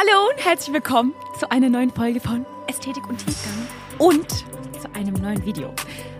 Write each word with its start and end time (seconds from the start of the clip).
Hallo 0.00 0.28
und 0.32 0.46
herzlich 0.46 0.72
willkommen 0.72 1.12
zu 1.40 1.50
einer 1.50 1.68
neuen 1.68 1.90
Folge 1.90 2.20
von 2.20 2.46
Ästhetik 2.68 3.08
und 3.08 3.18
Tiefgang 3.18 3.66
und 3.98 4.30
zu 4.30 4.94
einem 4.94 5.14
neuen 5.14 5.44
Video. 5.44 5.74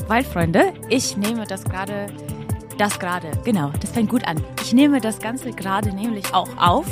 Weil, 0.09 0.25
Freunde, 0.25 0.75
ich 0.89 1.17
nehme 1.17 1.47
das 1.47 1.63
gerade, 1.63 2.09
das 2.77 2.99
gerade, 2.99 3.31
genau, 3.45 3.71
das 3.81 3.91
fängt 3.91 4.11
gut 4.11 4.27
an. 4.27 4.43
Ich 4.63 4.73
nehme 4.73 5.01
das 5.01 5.21
Ganze 5.21 5.53
gerade 5.53 5.95
nämlich 5.95 6.35
auch 6.35 6.49
auf. 6.57 6.87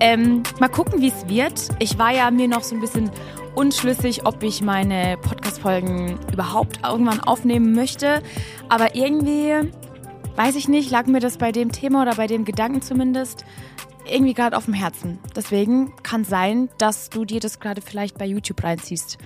Ähm, 0.00 0.42
mal 0.58 0.70
gucken, 0.70 1.02
wie 1.02 1.08
es 1.08 1.28
wird. 1.28 1.68
Ich 1.80 1.98
war 1.98 2.14
ja 2.14 2.30
mir 2.30 2.48
noch 2.48 2.62
so 2.62 2.76
ein 2.76 2.80
bisschen 2.80 3.10
unschlüssig, 3.54 4.24
ob 4.24 4.42
ich 4.42 4.62
meine 4.62 5.18
Podcast-Folgen 5.18 6.18
überhaupt 6.32 6.80
irgendwann 6.82 7.20
aufnehmen 7.20 7.74
möchte. 7.74 8.22
Aber 8.70 8.94
irgendwie, 8.94 9.70
weiß 10.36 10.56
ich 10.56 10.66
nicht, 10.66 10.90
lag 10.90 11.04
mir 11.04 11.20
das 11.20 11.36
bei 11.36 11.52
dem 11.52 11.72
Thema 11.72 12.00
oder 12.00 12.14
bei 12.14 12.26
dem 12.26 12.46
Gedanken 12.46 12.80
zumindest 12.80 13.44
irgendwie 14.06 14.34
gerade 14.34 14.56
auf 14.56 14.64
dem 14.66 14.74
Herzen. 14.74 15.18
Deswegen 15.36 15.94
kann 16.02 16.24
sein, 16.24 16.68
dass 16.78 17.10
du 17.10 17.24
dir 17.24 17.40
das 17.40 17.60
gerade 17.60 17.80
vielleicht 17.80 18.18
bei 18.18 18.26
YouTube 18.26 18.62
reinziehst. 18.62 19.18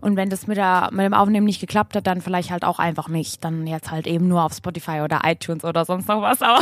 Und 0.00 0.16
wenn 0.16 0.30
das 0.30 0.46
mit, 0.46 0.56
der, 0.56 0.88
mit 0.92 1.04
dem 1.04 1.14
Aufnehmen 1.14 1.46
nicht 1.46 1.60
geklappt 1.60 1.94
hat, 1.94 2.06
dann 2.06 2.20
vielleicht 2.20 2.50
halt 2.50 2.64
auch 2.64 2.78
einfach 2.78 3.08
nicht. 3.08 3.44
Dann 3.44 3.66
jetzt 3.66 3.90
halt 3.90 4.06
eben 4.06 4.26
nur 4.26 4.42
auf 4.42 4.52
Spotify 4.52 5.00
oder 5.00 5.20
iTunes 5.24 5.64
oder 5.64 5.84
sonst 5.84 6.08
noch 6.08 6.20
was. 6.20 6.42
Aber 6.42 6.60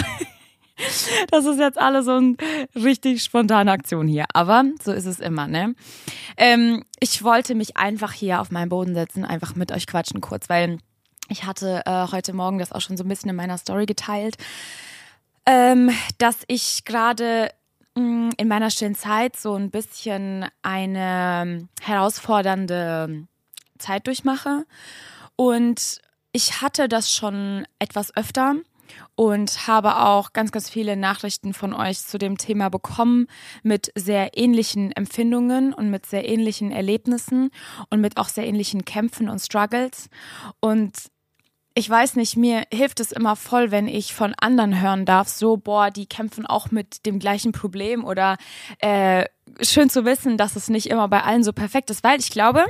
das 1.30 1.46
ist 1.46 1.58
jetzt 1.58 1.78
alles 1.78 2.04
so 2.04 2.16
eine 2.16 2.36
richtig 2.74 3.22
spontane 3.22 3.72
Aktion 3.72 4.06
hier. 4.08 4.26
Aber 4.34 4.64
so 4.82 4.92
ist 4.92 5.06
es 5.06 5.20
immer, 5.20 5.46
ne? 5.46 5.74
Ähm, 6.36 6.84
ich 7.00 7.22
wollte 7.24 7.54
mich 7.54 7.78
einfach 7.78 8.12
hier 8.12 8.40
auf 8.42 8.50
meinen 8.50 8.68
Boden 8.68 8.94
setzen, 8.94 9.24
einfach 9.24 9.54
mit 9.54 9.72
euch 9.72 9.86
quatschen 9.86 10.20
kurz, 10.20 10.50
weil 10.50 10.78
ich 11.30 11.44
hatte 11.44 11.82
äh, 11.86 12.08
heute 12.12 12.34
Morgen 12.34 12.58
das 12.58 12.72
auch 12.72 12.80
schon 12.80 12.98
so 12.98 13.04
ein 13.04 13.08
bisschen 13.08 13.30
in 13.30 13.36
meiner 13.36 13.56
Story 13.56 13.86
geteilt, 13.86 14.36
ähm, 15.46 15.90
dass 16.18 16.44
ich 16.48 16.84
gerade 16.84 17.50
in 17.94 18.48
meiner 18.48 18.70
stillen 18.70 18.94
Zeit 18.94 19.36
so 19.36 19.54
ein 19.54 19.70
bisschen 19.70 20.46
eine 20.62 21.68
herausfordernde 21.80 23.26
Zeit 23.78 24.06
durchmache. 24.06 24.64
Und 25.36 26.00
ich 26.32 26.62
hatte 26.62 26.88
das 26.88 27.12
schon 27.12 27.66
etwas 27.78 28.16
öfter 28.16 28.54
und 29.14 29.66
habe 29.66 30.00
auch 30.00 30.32
ganz, 30.32 30.52
ganz 30.52 30.68
viele 30.70 30.96
Nachrichten 30.96 31.54
von 31.54 31.74
euch 31.74 32.00
zu 32.00 32.18
dem 32.18 32.38
Thema 32.38 32.68
bekommen 32.68 33.26
mit 33.62 33.92
sehr 33.94 34.36
ähnlichen 34.36 34.92
Empfindungen 34.92 35.72
und 35.72 35.90
mit 35.90 36.06
sehr 36.06 36.28
ähnlichen 36.28 36.72
Erlebnissen 36.72 37.50
und 37.90 38.00
mit 38.00 38.16
auch 38.16 38.28
sehr 38.28 38.46
ähnlichen 38.46 38.84
Kämpfen 38.84 39.28
und 39.28 39.40
Struggles. 39.40 40.08
Und 40.60 40.92
ich 41.74 41.88
weiß 41.88 42.16
nicht, 42.16 42.36
mir 42.36 42.64
hilft 42.72 43.00
es 43.00 43.12
immer 43.12 43.36
voll, 43.36 43.70
wenn 43.70 43.86
ich 43.86 44.12
von 44.12 44.34
anderen 44.40 44.80
hören 44.80 45.04
darf, 45.04 45.28
so, 45.28 45.56
boah, 45.56 45.90
die 45.90 46.06
kämpfen 46.06 46.46
auch 46.46 46.70
mit 46.70 47.06
dem 47.06 47.18
gleichen 47.18 47.52
Problem 47.52 48.04
oder 48.04 48.36
äh, 48.78 49.26
schön 49.62 49.88
zu 49.88 50.04
wissen, 50.04 50.36
dass 50.36 50.56
es 50.56 50.68
nicht 50.68 50.86
immer 50.86 51.08
bei 51.08 51.22
allen 51.22 51.44
so 51.44 51.52
perfekt 51.52 51.90
ist, 51.90 52.02
weil 52.02 52.18
ich 52.18 52.30
glaube, 52.30 52.66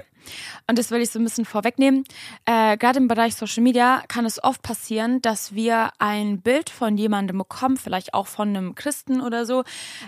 und 0.69 0.79
das 0.79 0.91
will 0.91 1.01
ich 1.01 1.11
so 1.11 1.19
ein 1.19 1.25
bisschen 1.25 1.45
vorwegnehmen. 1.45 2.05
Äh, 2.45 2.77
Gerade 2.77 2.99
im 2.99 3.09
Bereich 3.09 3.35
Social 3.35 3.63
Media 3.63 4.03
kann 4.09 4.25
es 4.25 4.43
oft 4.43 4.63
passieren, 4.63 5.23
dass 5.23 5.55
wir 5.55 5.91
ein 5.99 6.41
Bild 6.41 6.71
von 6.71 6.97
jemandem 6.97 7.39
bekommen, 7.39 7.77
vielleicht 7.77 8.15
auch 8.15 8.27
von 8.27 8.49
einem 8.49 8.75
Christen 8.75 9.21
oder 9.21 9.45
so, 9.47 9.65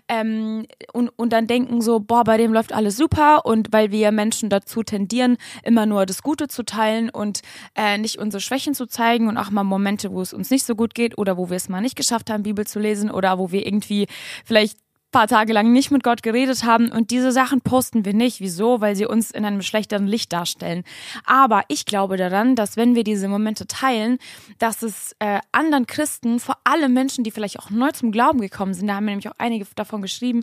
ähm, 0.08 0.66
und, 0.92 1.08
und 1.10 1.32
dann 1.32 1.46
denken 1.46 1.80
so, 1.80 2.00
boah, 2.00 2.24
bei 2.24 2.36
dem 2.36 2.52
läuft 2.52 2.72
alles 2.72 2.96
super. 2.96 3.44
Und 3.44 3.72
weil 3.72 3.90
wir 3.90 4.12
Menschen 4.12 4.50
dazu 4.50 4.82
tendieren, 4.82 5.36
immer 5.62 5.86
nur 5.86 6.06
das 6.06 6.22
Gute 6.22 6.48
zu 6.48 6.64
teilen 6.64 7.10
und 7.10 7.40
äh, 7.74 7.98
nicht 7.98 8.18
unsere 8.18 8.40
Schwächen 8.40 8.74
zu 8.74 8.86
zeigen 8.86 9.28
und 9.28 9.36
auch 9.36 9.50
mal 9.50 9.64
Momente, 9.64 10.12
wo 10.12 10.20
es 10.20 10.32
uns 10.32 10.50
nicht 10.50 10.64
so 10.64 10.74
gut 10.74 10.94
geht 10.94 11.18
oder 11.18 11.36
wo 11.36 11.50
wir 11.50 11.56
es 11.56 11.68
mal 11.68 11.80
nicht 11.80 11.96
geschafft 11.96 12.30
haben, 12.30 12.42
Bibel 12.42 12.66
zu 12.66 12.78
lesen 12.78 13.10
oder 13.10 13.38
wo 13.38 13.52
wir 13.52 13.66
irgendwie 13.66 14.06
vielleicht 14.44 14.78
paar 15.12 15.28
Tage 15.28 15.52
lang 15.52 15.72
nicht 15.72 15.90
mit 15.90 16.02
Gott 16.02 16.22
geredet 16.22 16.64
haben 16.64 16.90
und 16.90 17.10
diese 17.10 17.30
Sachen 17.30 17.60
posten 17.60 18.04
wir 18.04 18.14
nicht. 18.14 18.40
Wieso? 18.40 18.80
Weil 18.80 18.96
sie 18.96 19.06
uns 19.06 19.30
in 19.30 19.44
einem 19.44 19.62
schlechteren 19.62 20.06
Licht 20.06 20.32
darstellen. 20.32 20.82
Aber 21.24 21.62
ich 21.68 21.84
glaube 21.84 22.16
daran, 22.16 22.56
dass 22.56 22.76
wenn 22.76 22.94
wir 22.94 23.04
diese 23.04 23.28
Momente 23.28 23.66
teilen, 23.66 24.18
dass 24.58 24.82
es 24.82 25.14
äh, 25.20 25.40
anderen 25.52 25.86
Christen, 25.86 26.40
vor 26.40 26.56
allem 26.64 26.92
Menschen, 26.94 27.22
die 27.22 27.30
vielleicht 27.30 27.58
auch 27.60 27.70
neu 27.70 27.90
zum 27.92 28.10
Glauben 28.10 28.40
gekommen 28.40 28.74
sind, 28.74 28.88
da 28.88 28.94
haben 28.96 29.04
wir 29.04 29.10
nämlich 29.10 29.28
auch 29.28 29.38
einige 29.38 29.66
davon 29.76 30.02
geschrieben, 30.02 30.42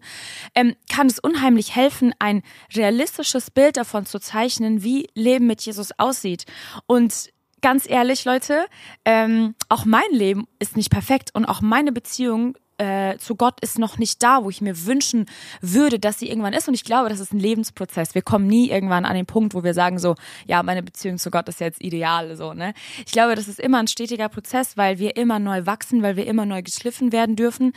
ähm, 0.55 0.75
kann 0.89 1.07
es 1.07 1.19
unheimlich 1.19 1.75
helfen, 1.75 2.13
ein 2.19 2.43
realistisches 2.73 3.51
Bild 3.51 3.77
davon 3.77 4.05
zu 4.05 4.19
zeichnen, 4.19 4.83
wie 4.83 5.07
Leben 5.15 5.47
mit 5.47 5.61
Jesus 5.61 5.91
aussieht. 5.97 6.45
Und 6.85 7.31
ganz 7.61 7.89
ehrlich, 7.89 8.25
Leute, 8.25 8.65
ähm, 9.05 9.55
auch 9.67 9.85
mein 9.85 10.11
Leben 10.11 10.47
ist 10.59 10.77
nicht 10.77 10.91
perfekt 10.91 11.31
und 11.33 11.45
auch 11.45 11.61
meine 11.61 11.91
Beziehung 11.91 12.55
äh, 12.79 13.17
zu 13.17 13.35
Gott 13.35 13.59
ist 13.61 13.77
noch 13.77 13.97
nicht 13.97 14.23
da, 14.23 14.43
wo 14.43 14.49
ich 14.49 14.61
mir 14.61 14.85
wünschen 14.85 15.25
würde, 15.61 15.99
dass 15.99 16.19
sie 16.19 16.29
irgendwann 16.29 16.53
ist. 16.53 16.67
Und 16.67 16.73
ich 16.73 16.83
glaube, 16.83 17.09
das 17.09 17.19
ist 17.19 17.33
ein 17.33 17.39
Lebensprozess. 17.39 18.15
Wir 18.15 18.21
kommen 18.21 18.47
nie 18.47 18.69
irgendwann 18.69 19.05
an 19.05 19.15
den 19.15 19.25
Punkt, 19.25 19.53
wo 19.53 19.63
wir 19.63 19.73
sagen 19.73 19.99
so, 19.99 20.15
ja, 20.47 20.63
meine 20.63 20.81
Beziehung 20.81 21.17
zu 21.17 21.29
Gott 21.29 21.49
ist 21.49 21.59
jetzt 21.59 21.81
ideal, 21.81 22.35
so, 22.35 22.53
ne? 22.53 22.73
Ich 23.05 23.11
glaube, 23.11 23.35
das 23.35 23.47
ist 23.47 23.59
immer 23.59 23.79
ein 23.79 23.87
stetiger 23.87 24.29
Prozess, 24.29 24.77
weil 24.77 24.97
wir 24.97 25.17
immer 25.17 25.39
neu 25.39 25.65
wachsen, 25.65 26.01
weil 26.01 26.15
wir 26.15 26.25
immer 26.25 26.45
neu 26.45 26.61
geschliffen 26.63 27.11
werden 27.11 27.35
dürfen. 27.35 27.73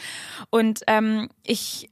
Und 0.51 0.81
ähm, 0.87 1.29
ich 1.43 1.91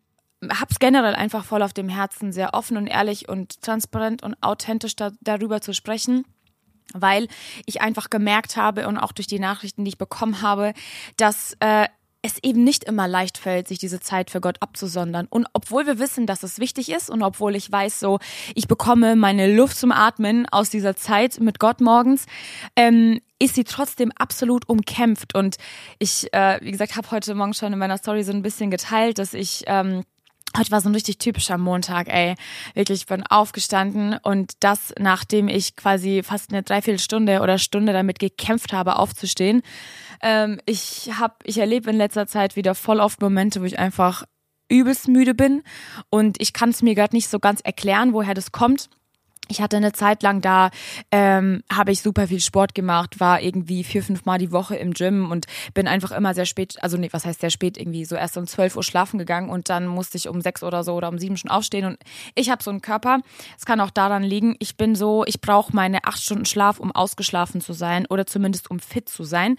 hab's 0.48 0.78
generell 0.78 1.14
einfach 1.14 1.44
voll 1.44 1.62
auf 1.62 1.72
dem 1.72 1.88
Herzen, 1.88 2.32
sehr 2.32 2.54
offen 2.54 2.76
und 2.76 2.86
ehrlich 2.86 3.28
und 3.28 3.60
transparent 3.60 4.22
und 4.22 4.36
authentisch 4.40 4.96
da, 4.96 5.10
darüber 5.20 5.60
zu 5.60 5.74
sprechen 5.74 6.24
weil 6.92 7.28
ich 7.66 7.80
einfach 7.82 8.10
gemerkt 8.10 8.56
habe 8.56 8.88
und 8.88 8.98
auch 8.98 9.12
durch 9.12 9.28
die 9.28 9.38
Nachrichten, 9.38 9.84
die 9.84 9.90
ich 9.90 9.98
bekommen 9.98 10.42
habe, 10.42 10.72
dass 11.16 11.56
äh, 11.60 11.86
es 12.22 12.38
eben 12.42 12.64
nicht 12.64 12.84
immer 12.84 13.08
leicht 13.08 13.38
fällt, 13.38 13.68
sich 13.68 13.78
diese 13.78 14.00
Zeit 14.00 14.30
für 14.30 14.40
Gott 14.40 14.56
abzusondern. 14.60 15.26
Und 15.30 15.46
obwohl 15.52 15.86
wir 15.86 15.98
wissen, 15.98 16.26
dass 16.26 16.42
es 16.42 16.58
wichtig 16.58 16.90
ist 16.90 17.08
und 17.08 17.22
obwohl 17.22 17.56
ich 17.56 17.70
weiß, 17.70 17.98
so, 17.98 18.18
ich 18.54 18.68
bekomme 18.68 19.16
meine 19.16 19.54
Luft 19.54 19.78
zum 19.78 19.90
Atmen 19.90 20.46
aus 20.50 20.68
dieser 20.68 20.96
Zeit 20.96 21.40
mit 21.40 21.58
Gott 21.58 21.80
morgens, 21.80 22.26
ähm, 22.76 23.20
ist 23.38 23.54
sie 23.54 23.64
trotzdem 23.64 24.12
absolut 24.18 24.68
umkämpft. 24.68 25.34
Und 25.34 25.56
ich, 25.98 26.32
äh, 26.34 26.58
wie 26.60 26.72
gesagt, 26.72 26.96
habe 26.96 27.10
heute 27.10 27.34
Morgen 27.34 27.54
schon 27.54 27.72
in 27.72 27.78
meiner 27.78 27.96
Story 27.96 28.22
so 28.22 28.32
ein 28.32 28.42
bisschen 28.42 28.70
geteilt, 28.70 29.18
dass 29.18 29.32
ich 29.32 29.64
ähm, 29.66 30.04
Heute 30.56 30.72
war 30.72 30.80
so 30.80 30.88
ein 30.88 30.94
richtig 30.94 31.18
typischer 31.18 31.58
Montag, 31.58 32.08
ey. 32.08 32.34
Wirklich, 32.74 33.02
ich 33.02 33.06
bin 33.06 33.24
aufgestanden 33.24 34.16
und 34.22 34.54
das, 34.60 34.92
nachdem 34.98 35.46
ich 35.46 35.76
quasi 35.76 36.22
fast 36.24 36.50
eine 36.50 36.64
Dreiviertelstunde 36.64 37.40
oder 37.40 37.58
Stunde 37.58 37.92
damit 37.92 38.18
gekämpft 38.18 38.72
habe, 38.72 38.96
aufzustehen. 38.96 39.62
Ähm, 40.20 40.60
ich 40.66 41.12
hab, 41.18 41.42
ich 41.44 41.58
erlebe 41.58 41.90
in 41.90 41.96
letzter 41.96 42.26
Zeit 42.26 42.56
wieder 42.56 42.74
voll 42.74 42.98
oft 42.98 43.20
Momente, 43.20 43.60
wo 43.60 43.64
ich 43.64 43.78
einfach 43.78 44.24
übelst 44.68 45.08
müde 45.08 45.34
bin 45.34 45.62
und 46.10 46.40
ich 46.40 46.52
kann 46.52 46.70
es 46.70 46.82
mir 46.82 46.94
gerade 46.94 47.14
nicht 47.14 47.28
so 47.28 47.38
ganz 47.38 47.60
erklären, 47.60 48.12
woher 48.12 48.34
das 48.34 48.52
kommt 48.52 48.88
ich 49.50 49.60
hatte 49.60 49.76
eine 49.76 49.92
Zeit 49.92 50.22
lang 50.22 50.40
da, 50.40 50.70
ähm, 51.10 51.62
habe 51.70 51.92
ich 51.92 52.00
super 52.00 52.28
viel 52.28 52.40
Sport 52.40 52.74
gemacht, 52.74 53.20
war 53.20 53.42
irgendwie 53.42 53.84
vier, 53.84 54.02
fünf 54.02 54.24
Mal 54.24 54.38
die 54.38 54.52
Woche 54.52 54.76
im 54.76 54.92
Gym 54.94 55.30
und 55.30 55.46
bin 55.74 55.88
einfach 55.88 56.12
immer 56.12 56.34
sehr 56.34 56.46
spät, 56.46 56.76
also 56.82 56.96
nee, 56.96 57.08
was 57.10 57.26
heißt 57.26 57.40
sehr 57.40 57.50
spät, 57.50 57.76
irgendwie 57.76 58.04
so 58.04 58.14
erst 58.14 58.36
um 58.36 58.46
zwölf 58.46 58.76
Uhr 58.76 58.84
schlafen 58.84 59.18
gegangen 59.18 59.50
und 59.50 59.68
dann 59.68 59.86
musste 59.86 60.16
ich 60.16 60.28
um 60.28 60.40
sechs 60.40 60.62
oder 60.62 60.84
so 60.84 60.94
oder 60.94 61.08
um 61.08 61.18
sieben 61.18 61.36
schon 61.36 61.50
aufstehen 61.50 61.84
und 61.84 61.98
ich 62.34 62.50
habe 62.50 62.62
so 62.62 62.70
einen 62.70 62.80
Körper, 62.80 63.18
es 63.58 63.66
kann 63.66 63.80
auch 63.80 63.90
daran 63.90 64.22
liegen, 64.22 64.54
ich 64.60 64.76
bin 64.76 64.94
so, 64.94 65.24
ich 65.26 65.40
brauche 65.40 65.74
meine 65.74 66.04
acht 66.04 66.22
Stunden 66.22 66.46
Schlaf, 66.46 66.78
um 66.78 66.92
ausgeschlafen 66.92 67.60
zu 67.60 67.72
sein 67.72 68.06
oder 68.06 68.26
zumindest 68.26 68.70
um 68.70 68.78
fit 68.78 69.08
zu 69.08 69.24
sein 69.24 69.56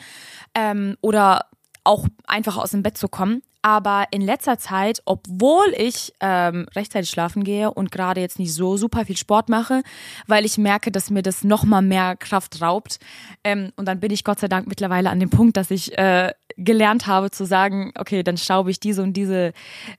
ähm, 0.55 0.95
oder 1.01 1.47
auch 1.83 2.07
einfach 2.25 2.57
aus 2.57 2.71
dem 2.71 2.83
Bett 2.83 2.97
zu 2.97 3.07
kommen. 3.07 3.41
Aber 3.63 4.05
in 4.09 4.21
letzter 4.21 4.57
Zeit, 4.57 5.03
obwohl 5.05 5.71
ich 5.77 6.13
ähm, 6.19 6.65
rechtzeitig 6.75 7.11
schlafen 7.11 7.43
gehe 7.43 7.71
und 7.71 7.91
gerade 7.91 8.19
jetzt 8.19 8.39
nicht 8.39 8.53
so 8.53 8.75
super 8.75 9.05
viel 9.05 9.17
Sport 9.17 9.49
mache, 9.49 9.83
weil 10.25 10.45
ich 10.45 10.57
merke, 10.57 10.91
dass 10.91 11.11
mir 11.11 11.21
das 11.21 11.43
nochmal 11.43 11.83
mehr 11.83 12.15
Kraft 12.15 12.59
raubt. 12.61 12.97
Ähm, 13.43 13.71
und 13.75 13.87
dann 13.87 13.99
bin 13.99 14.11
ich 14.11 14.23
Gott 14.23 14.39
sei 14.39 14.47
Dank 14.47 14.67
mittlerweile 14.67 15.11
an 15.11 15.19
dem 15.19 15.29
Punkt, 15.29 15.57
dass 15.57 15.69
ich 15.69 15.95
äh, 15.95 16.31
gelernt 16.57 17.07
habe 17.07 17.31
zu 17.31 17.45
sagen, 17.45 17.91
okay, 17.97 18.23
dann 18.23 18.37
schraube 18.37 18.71
ich 18.71 18.79
diese 18.79 19.03
und 19.03 19.13
diese, 19.13 19.53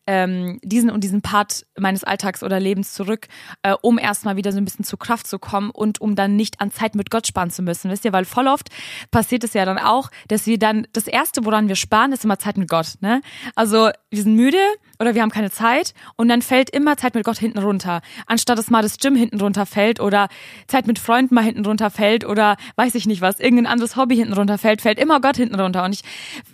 ähm, 0.07 0.59
diesen 0.63 0.91
und 0.91 1.05
diesen 1.05 1.23
Part 1.23 1.67
meines 1.79 2.05
Alltags 2.05 2.43
oder 2.43 2.61
Lebens 2.61 2.93
zurück, 2.93 3.29
äh, 3.63 3.75
um 3.83 3.99
erstmal 3.99 4.37
wieder 4.37 4.53
so 4.53 4.59
ein 4.59 4.65
bisschen 4.65 4.85
zur 4.85 4.99
Kraft 4.99 5.27
zu 5.27 5.39
kommen 5.39 5.71
und 5.71 6.01
um 6.01 6.15
dann 6.15 6.37
nicht 6.37 6.61
an 6.61 6.71
Zeit 6.71 6.95
mit 6.95 7.11
Gott 7.11 7.27
sparen 7.27 7.51
zu 7.51 7.63
müssen. 7.63 7.91
Wisst 7.91 8.05
ihr, 8.05 8.13
weil 8.13 8.25
voll 8.25 8.49
oft 8.49 8.69
passiert 9.11 9.45
es 9.45 9.55
ja 9.55 9.65
dann 9.65 9.79
auch, 9.79 10.11
dass 10.29 10.47
wir 10.47 10.59
dann, 10.59 10.87
das 10.93 11.07
erste, 11.07 11.45
woran 11.45 11.69
wir 11.69 11.77
sparen, 11.77 12.13
ist 12.13 12.25
immer 12.25 12.39
Zeit 12.39 12.57
mit 12.57 12.69
Gott, 12.69 12.95
ne? 13.01 13.21
Also, 13.55 13.91
wir 14.11 14.23
sind 14.23 14.37
müde 14.37 14.59
oder 15.03 15.15
wir 15.15 15.23
haben 15.23 15.31
keine 15.31 15.51
Zeit 15.51 15.93
und 16.17 16.29
dann 16.29 16.41
fällt 16.41 16.71
immer 16.71 16.97
Zeit 16.97 17.15
mit 17.15 17.25
Gott 17.25 17.39
hinten 17.39 17.59
runter. 17.59 18.01
Anstatt 18.27 18.57
dass 18.57 18.71
mal 18.71 18.83
das 18.83 18.99
Gym 18.99 19.15
hinten 19.15 19.41
runter 19.41 19.67
fällt 19.67 20.01
oder 20.01 20.29
Zeit 20.69 20.87
mit 20.87 20.99
Freunden 20.99 21.35
mal 21.35 21.45
hinten 21.45 21.67
runter 21.67 21.91
fällt 21.91 22.25
oder 22.25 22.57
weiß 22.77 22.95
ich 22.95 23.07
nicht 23.07 23.21
was, 23.21 23.41
irgendein 23.41 23.67
anderes 23.67 23.97
Hobby 23.97 24.17
hinten 24.17 24.33
runter 24.33 24.59
fällt, 24.59 24.81
fällt 24.81 24.99
immer 24.99 25.21
Gott 25.21 25.37
hinten 25.37 25.61
runter. 25.61 25.85
Und 25.85 25.93
ich, 25.93 26.03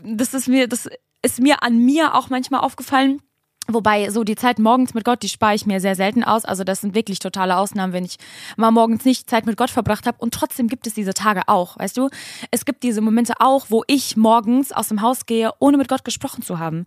das 0.02 0.34
ist 0.34 0.48
mir, 0.48 0.66
das 0.66 0.88
ist 1.22 1.40
mir 1.40 1.62
an 1.62 1.78
mir 1.78 2.14
auch 2.14 2.30
manchmal 2.30 2.60
aufgefallen 2.60 3.20
Wobei 3.70 4.08
so 4.08 4.24
die 4.24 4.34
Zeit 4.34 4.58
morgens 4.58 4.94
mit 4.94 5.04
Gott, 5.04 5.22
die 5.22 5.28
spare 5.28 5.54
ich 5.54 5.66
mir 5.66 5.78
sehr 5.78 5.94
selten 5.94 6.24
aus. 6.24 6.46
Also 6.46 6.64
das 6.64 6.80
sind 6.80 6.94
wirklich 6.94 7.18
totale 7.18 7.58
Ausnahmen, 7.58 7.92
wenn 7.92 8.06
ich 8.06 8.16
mal 8.56 8.70
morgens 8.70 9.04
nicht 9.04 9.28
Zeit 9.28 9.44
mit 9.44 9.58
Gott 9.58 9.68
verbracht 9.68 10.06
habe. 10.06 10.16
Und 10.20 10.32
trotzdem 10.32 10.68
gibt 10.68 10.86
es 10.86 10.94
diese 10.94 11.12
Tage 11.12 11.42
auch, 11.48 11.78
weißt 11.78 11.98
du? 11.98 12.08
Es 12.50 12.64
gibt 12.64 12.82
diese 12.82 13.02
Momente 13.02 13.34
auch, 13.40 13.66
wo 13.68 13.84
ich 13.86 14.16
morgens 14.16 14.72
aus 14.72 14.88
dem 14.88 15.02
Haus 15.02 15.26
gehe, 15.26 15.50
ohne 15.58 15.76
mit 15.76 15.86
Gott 15.86 16.02
gesprochen 16.02 16.40
zu 16.42 16.58
haben. 16.58 16.86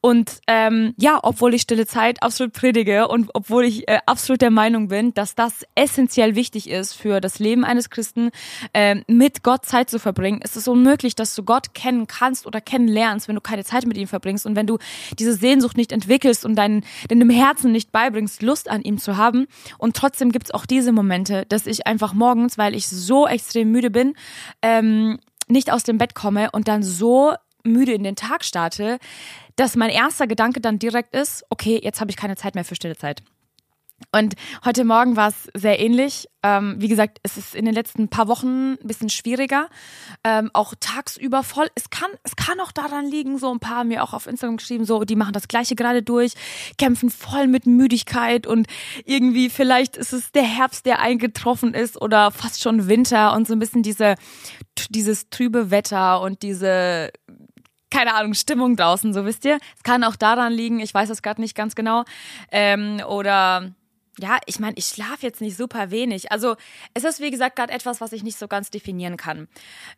Und 0.00 0.40
ähm, 0.48 0.94
ja, 0.96 1.20
obwohl 1.22 1.54
ich 1.54 1.62
stille 1.62 1.86
Zeit 1.86 2.20
absolut 2.24 2.52
predige 2.52 3.06
und 3.06 3.30
obwohl 3.32 3.64
ich 3.64 3.88
äh, 3.88 4.00
absolut 4.06 4.42
der 4.42 4.50
Meinung 4.50 4.88
bin, 4.88 5.14
dass 5.14 5.36
das 5.36 5.64
essentiell 5.76 6.34
wichtig 6.34 6.68
ist 6.68 6.94
für 6.94 7.20
das 7.20 7.38
Leben 7.38 7.64
eines 7.64 7.88
Christen, 7.88 8.30
äh, 8.72 8.96
mit 9.06 9.44
Gott 9.44 9.64
Zeit 9.64 9.90
zu 9.90 10.00
verbringen, 10.00 10.40
ist 10.42 10.56
es 10.56 10.66
unmöglich, 10.66 11.14
dass 11.14 11.36
du 11.36 11.44
Gott 11.44 11.72
kennen 11.72 12.08
kannst 12.08 12.46
oder 12.48 12.60
kennenlernst, 12.60 13.28
wenn 13.28 13.36
du 13.36 13.40
keine 13.40 13.62
Zeit 13.62 13.86
mit 13.86 13.96
ihm 13.96 14.08
verbringst 14.08 14.44
und 14.44 14.56
wenn 14.56 14.66
du 14.66 14.78
diese 15.20 15.32
Sehnsucht 15.32 15.76
nicht 15.76 15.92
entwickelst 15.92 16.15
entwickelst 16.16 16.44
und 16.44 16.56
dein, 16.56 16.82
deinem 17.08 17.30
Herzen 17.30 17.72
nicht 17.72 17.92
beibringst, 17.92 18.42
Lust 18.42 18.70
an 18.70 18.82
ihm 18.82 18.98
zu 18.98 19.16
haben. 19.16 19.46
Und 19.78 19.96
trotzdem 19.96 20.32
gibt's 20.32 20.50
auch 20.50 20.66
diese 20.66 20.92
Momente, 20.92 21.44
dass 21.48 21.66
ich 21.66 21.86
einfach 21.86 22.14
morgens, 22.14 22.56
weil 22.58 22.74
ich 22.74 22.88
so 22.88 23.26
extrem 23.26 23.70
müde 23.70 23.90
bin, 23.90 24.14
ähm, 24.62 25.18
nicht 25.48 25.70
aus 25.70 25.82
dem 25.82 25.98
Bett 25.98 26.14
komme 26.14 26.50
und 26.52 26.68
dann 26.68 26.82
so 26.82 27.34
müde 27.64 27.92
in 27.92 28.02
den 28.02 28.16
Tag 28.16 28.44
starte, 28.44 28.98
dass 29.56 29.76
mein 29.76 29.90
erster 29.90 30.26
Gedanke 30.26 30.60
dann 30.60 30.78
direkt 30.78 31.14
ist, 31.14 31.44
okay, 31.50 31.80
jetzt 31.82 32.00
habe 32.00 32.10
ich 32.10 32.16
keine 32.16 32.36
Zeit 32.36 32.54
mehr 32.54 32.64
für 32.64 32.74
stille 32.74 32.96
Zeit. 32.96 33.22
Und 34.12 34.34
heute 34.64 34.84
Morgen 34.84 35.16
war 35.16 35.28
es 35.28 35.48
sehr 35.54 35.80
ähnlich. 35.80 36.28
Ähm, 36.42 36.76
wie 36.78 36.88
gesagt, 36.88 37.18
es 37.22 37.38
ist 37.38 37.54
in 37.54 37.64
den 37.64 37.74
letzten 37.74 38.08
paar 38.08 38.28
Wochen 38.28 38.72
ein 38.72 38.86
bisschen 38.86 39.08
schwieriger. 39.08 39.68
Ähm, 40.22 40.50
auch 40.52 40.74
tagsüber 40.78 41.42
voll. 41.42 41.68
Es 41.74 41.88
kann, 41.88 42.10
es 42.22 42.36
kann 42.36 42.60
auch 42.60 42.72
daran 42.72 43.06
liegen, 43.06 43.38
so 43.38 43.50
ein 43.50 43.58
paar 43.58 43.78
haben 43.78 43.88
mir 43.88 44.02
auch 44.02 44.12
auf 44.12 44.26
Instagram 44.26 44.58
geschrieben, 44.58 44.84
so, 44.84 45.04
die 45.04 45.16
machen 45.16 45.32
das 45.32 45.48
Gleiche 45.48 45.76
gerade 45.76 46.02
durch, 46.02 46.34
kämpfen 46.78 47.10
voll 47.10 47.46
mit 47.46 47.66
Müdigkeit 47.66 48.46
und 48.46 48.66
irgendwie 49.04 49.48
vielleicht 49.48 49.96
ist 49.96 50.12
es 50.12 50.30
der 50.30 50.44
Herbst, 50.44 50.86
der 50.86 51.00
eingetroffen 51.00 51.72
ist 51.74 52.00
oder 52.00 52.30
fast 52.30 52.62
schon 52.62 52.88
Winter 52.88 53.34
und 53.34 53.46
so 53.46 53.54
ein 53.54 53.58
bisschen 53.58 53.82
diese, 53.82 54.14
dieses 54.90 55.30
trübe 55.30 55.70
Wetter 55.70 56.20
und 56.20 56.42
diese 56.42 57.10
keine 57.90 58.14
Ahnung, 58.14 58.34
Stimmung 58.34 58.76
draußen, 58.76 59.14
so 59.14 59.24
wisst 59.24 59.44
ihr. 59.46 59.58
Es 59.76 59.82
kann 59.82 60.04
auch 60.04 60.16
daran 60.16 60.52
liegen, 60.52 60.80
ich 60.80 60.92
weiß 60.92 61.08
es 61.08 61.22
gerade 61.22 61.40
nicht 61.40 61.54
ganz 61.54 61.74
genau. 61.74 62.04
Ähm, 62.50 63.00
oder 63.08 63.72
ja, 64.18 64.38
ich 64.46 64.58
meine, 64.58 64.76
ich 64.76 64.86
schlafe 64.86 65.26
jetzt 65.26 65.40
nicht 65.40 65.56
super 65.56 65.90
wenig. 65.90 66.32
Also 66.32 66.56
es 66.94 67.04
ist, 67.04 67.20
wie 67.20 67.30
gesagt, 67.30 67.56
gerade 67.56 67.72
etwas, 67.72 68.00
was 68.00 68.12
ich 68.12 68.22
nicht 68.22 68.38
so 68.38 68.48
ganz 68.48 68.70
definieren 68.70 69.16
kann. 69.16 69.48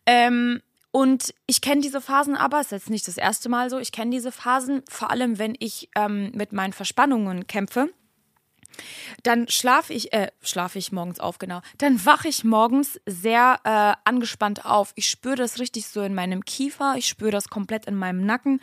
Ähm, 0.07 0.61
und 0.91 1.35
ich 1.47 1.61
kenne 1.61 1.81
diese 1.81 2.01
Phasen 2.01 2.37
aber, 2.37 2.61
es 2.61 2.67
ist 2.67 2.73
jetzt 2.73 2.91
nicht 2.91 3.09
das 3.09 3.19
erste 3.19 3.49
Mal 3.49 3.71
so, 3.71 3.79
ich 3.79 3.93
kenne 3.93 4.11
diese 4.11 4.33
Phasen, 4.33 4.83
vor 4.89 5.11
allem 5.11 5.39
wenn 5.39 5.55
ich 5.59 5.91
ähm, 5.95 6.33
mit 6.35 6.53
meinen 6.53 6.73
Verspannungen 6.73 7.47
kämpfe. 7.47 7.91
Dann 9.23 9.49
schlafe 9.49 9.93
ich, 9.93 10.13
äh, 10.13 10.29
schlafe 10.43 10.79
ich 10.79 10.93
morgens 10.93 11.21
auf, 11.21 11.39
genau. 11.39 11.61
Dann 11.79 12.05
wache 12.05 12.29
ich 12.29 12.45
morgens 12.45 13.01
sehr 13.07 13.61
äh, 13.65 13.95
angespannt 14.09 14.65
auf. 14.65 14.93
Ich 14.95 15.09
spüre 15.09 15.37
das 15.37 15.59
richtig 15.59 15.87
so 15.89 16.03
in 16.03 16.15
meinem 16.15 16.45
Kiefer, 16.45 16.95
ich 16.97 17.09
spüre 17.09 17.31
das 17.31 17.49
komplett 17.49 17.87
in 17.87 17.95
meinem 17.95 18.25
Nacken. 18.25 18.61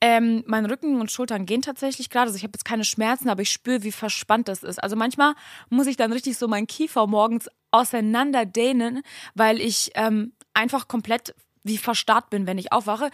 Ähm, 0.00 0.44
mein 0.46 0.66
Rücken 0.66 1.00
und 1.00 1.10
Schultern 1.10 1.46
gehen 1.46 1.62
tatsächlich 1.62 2.10
gerade. 2.10 2.26
Also 2.26 2.36
ich 2.36 2.42
habe 2.42 2.52
jetzt 2.54 2.64
keine 2.64 2.84
Schmerzen, 2.84 3.28
aber 3.28 3.42
ich 3.42 3.50
spüre, 3.50 3.82
wie 3.82 3.92
verspannt 3.92 4.48
das 4.48 4.62
ist. 4.62 4.82
Also 4.82 4.96
manchmal 4.96 5.34
muss 5.70 5.86
ich 5.86 5.96
dann 5.96 6.12
richtig 6.12 6.38
so 6.38 6.48
meinen 6.48 6.66
Kiefer 6.66 7.06
morgens 7.06 7.48
auseinander 7.70 8.46
dehnen, 8.46 9.02
weil 9.34 9.60
ich 9.60 9.90
ähm, 9.94 10.32
einfach 10.54 10.88
komplett 10.88 11.34
wie 11.68 11.78
verstarrt 11.78 12.30
bin, 12.30 12.46
wenn 12.46 12.58
ich 12.58 12.72
aufwache. 12.72 13.10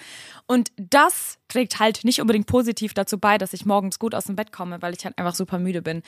Und 0.46 0.70
das 0.76 1.38
trägt 1.48 1.78
halt 1.78 2.04
nicht 2.04 2.20
unbedingt 2.20 2.46
positiv 2.46 2.94
dazu 2.94 3.18
bei, 3.18 3.36
dass 3.36 3.52
ich 3.52 3.66
morgens 3.66 3.98
gut 3.98 4.14
aus 4.14 4.24
dem 4.24 4.36
Bett 4.36 4.52
komme, 4.52 4.80
weil 4.80 4.94
ich 4.94 5.04
halt 5.04 5.18
einfach 5.18 5.34
super 5.34 5.58
müde 5.58 5.82
bin. 5.82 6.02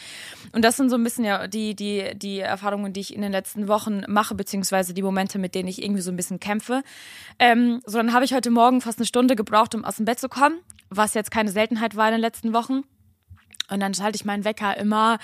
Und 0.53 0.65
das 0.65 0.77
sind 0.77 0.89
so 0.89 0.97
ein 0.97 1.05
bisschen 1.05 1.25
ja 1.25 1.47
die, 1.47 1.75
die, 1.75 2.13
die 2.17 2.41
Erfahrungen, 2.41 2.93
die 2.93 3.01
ich 3.01 3.15
in 3.15 3.21
den 3.21 3.33
letzten 3.33 3.69
Wochen 3.69 4.03
mache, 4.09 4.35
beziehungsweise 4.35 4.95
die 4.95 5.03
Momente, 5.03 5.39
mit 5.39 5.55
denen 5.55 5.69
ich 5.69 5.83
irgendwie 5.83 6.03
so 6.03 6.11
ein 6.11 6.17
bisschen 6.17 6.41
kämpfe. 6.41 6.83
Ähm, 7.39 7.83
so, 7.85 7.99
dann 7.99 8.13
habe 8.13 8.25
ich 8.25 8.33
heute 8.33 8.51
Morgen 8.51 8.81
fast 8.81 8.99
eine 8.99 9.07
Stunde 9.07 9.37
gebraucht, 9.37 9.75
um 9.75 9.85
aus 9.85 9.97
dem 9.97 10.07
Bett 10.07 10.19
zu 10.19 10.29
kommen, 10.29 10.59
was 10.89 11.15
jetzt 11.15 11.31
keine 11.31 11.51
Seltenheit 11.51 11.97
war 11.97 12.07
in 12.09 12.13
den 12.13 12.21
letzten 12.21 12.53
Wochen. 12.53 12.85
Und 13.69 13.81
dann 13.81 13.95
schalte 13.95 14.17
ich 14.17 14.25
meinen 14.25 14.45
Wecker 14.45 14.77
immer 14.77 15.19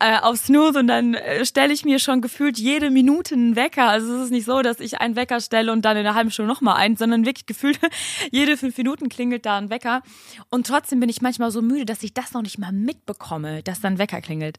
äh, 0.00 0.18
auf 0.18 0.36
Snooze 0.36 0.78
und 0.78 0.86
dann 0.86 1.14
äh, 1.14 1.44
stelle 1.46 1.72
ich 1.72 1.84
mir 1.84 1.98
schon 1.98 2.20
gefühlt 2.20 2.58
jede 2.58 2.90
Minute 2.90 3.34
einen 3.34 3.56
Wecker. 3.56 3.88
Also 3.88 4.16
es 4.16 4.24
ist 4.24 4.30
nicht 4.30 4.44
so, 4.44 4.60
dass 4.62 4.80
ich 4.80 5.00
einen 5.00 5.16
Wecker 5.16 5.40
stelle 5.40 5.72
und 5.72 5.82
dann 5.84 5.96
in 5.96 6.06
einer 6.06 6.14
halben 6.14 6.30
Stunde 6.30 6.52
nochmal 6.52 6.76
einen, 6.76 6.96
sondern 6.96 7.24
wirklich 7.24 7.46
gefühlt 7.46 7.78
jede 8.30 8.56
fünf 8.56 8.76
Minuten 8.76 9.08
klingelt 9.08 9.46
da 9.46 9.56
ein 9.56 9.70
Wecker. 9.70 10.02
Und 10.50 10.66
trotzdem 10.66 11.00
bin 11.00 11.08
ich 11.08 11.22
manchmal 11.22 11.50
so 11.50 11.62
müde, 11.62 11.86
dass 11.86 12.02
ich 12.02 12.12
das 12.12 12.32
noch 12.32 12.42
nicht 12.42 12.58
mal 12.58 12.72
mitbekomme, 12.72 13.62
dass 13.62 13.80
dann 13.80 13.98
Wecker 13.98 14.20
klingelt. 14.20 14.58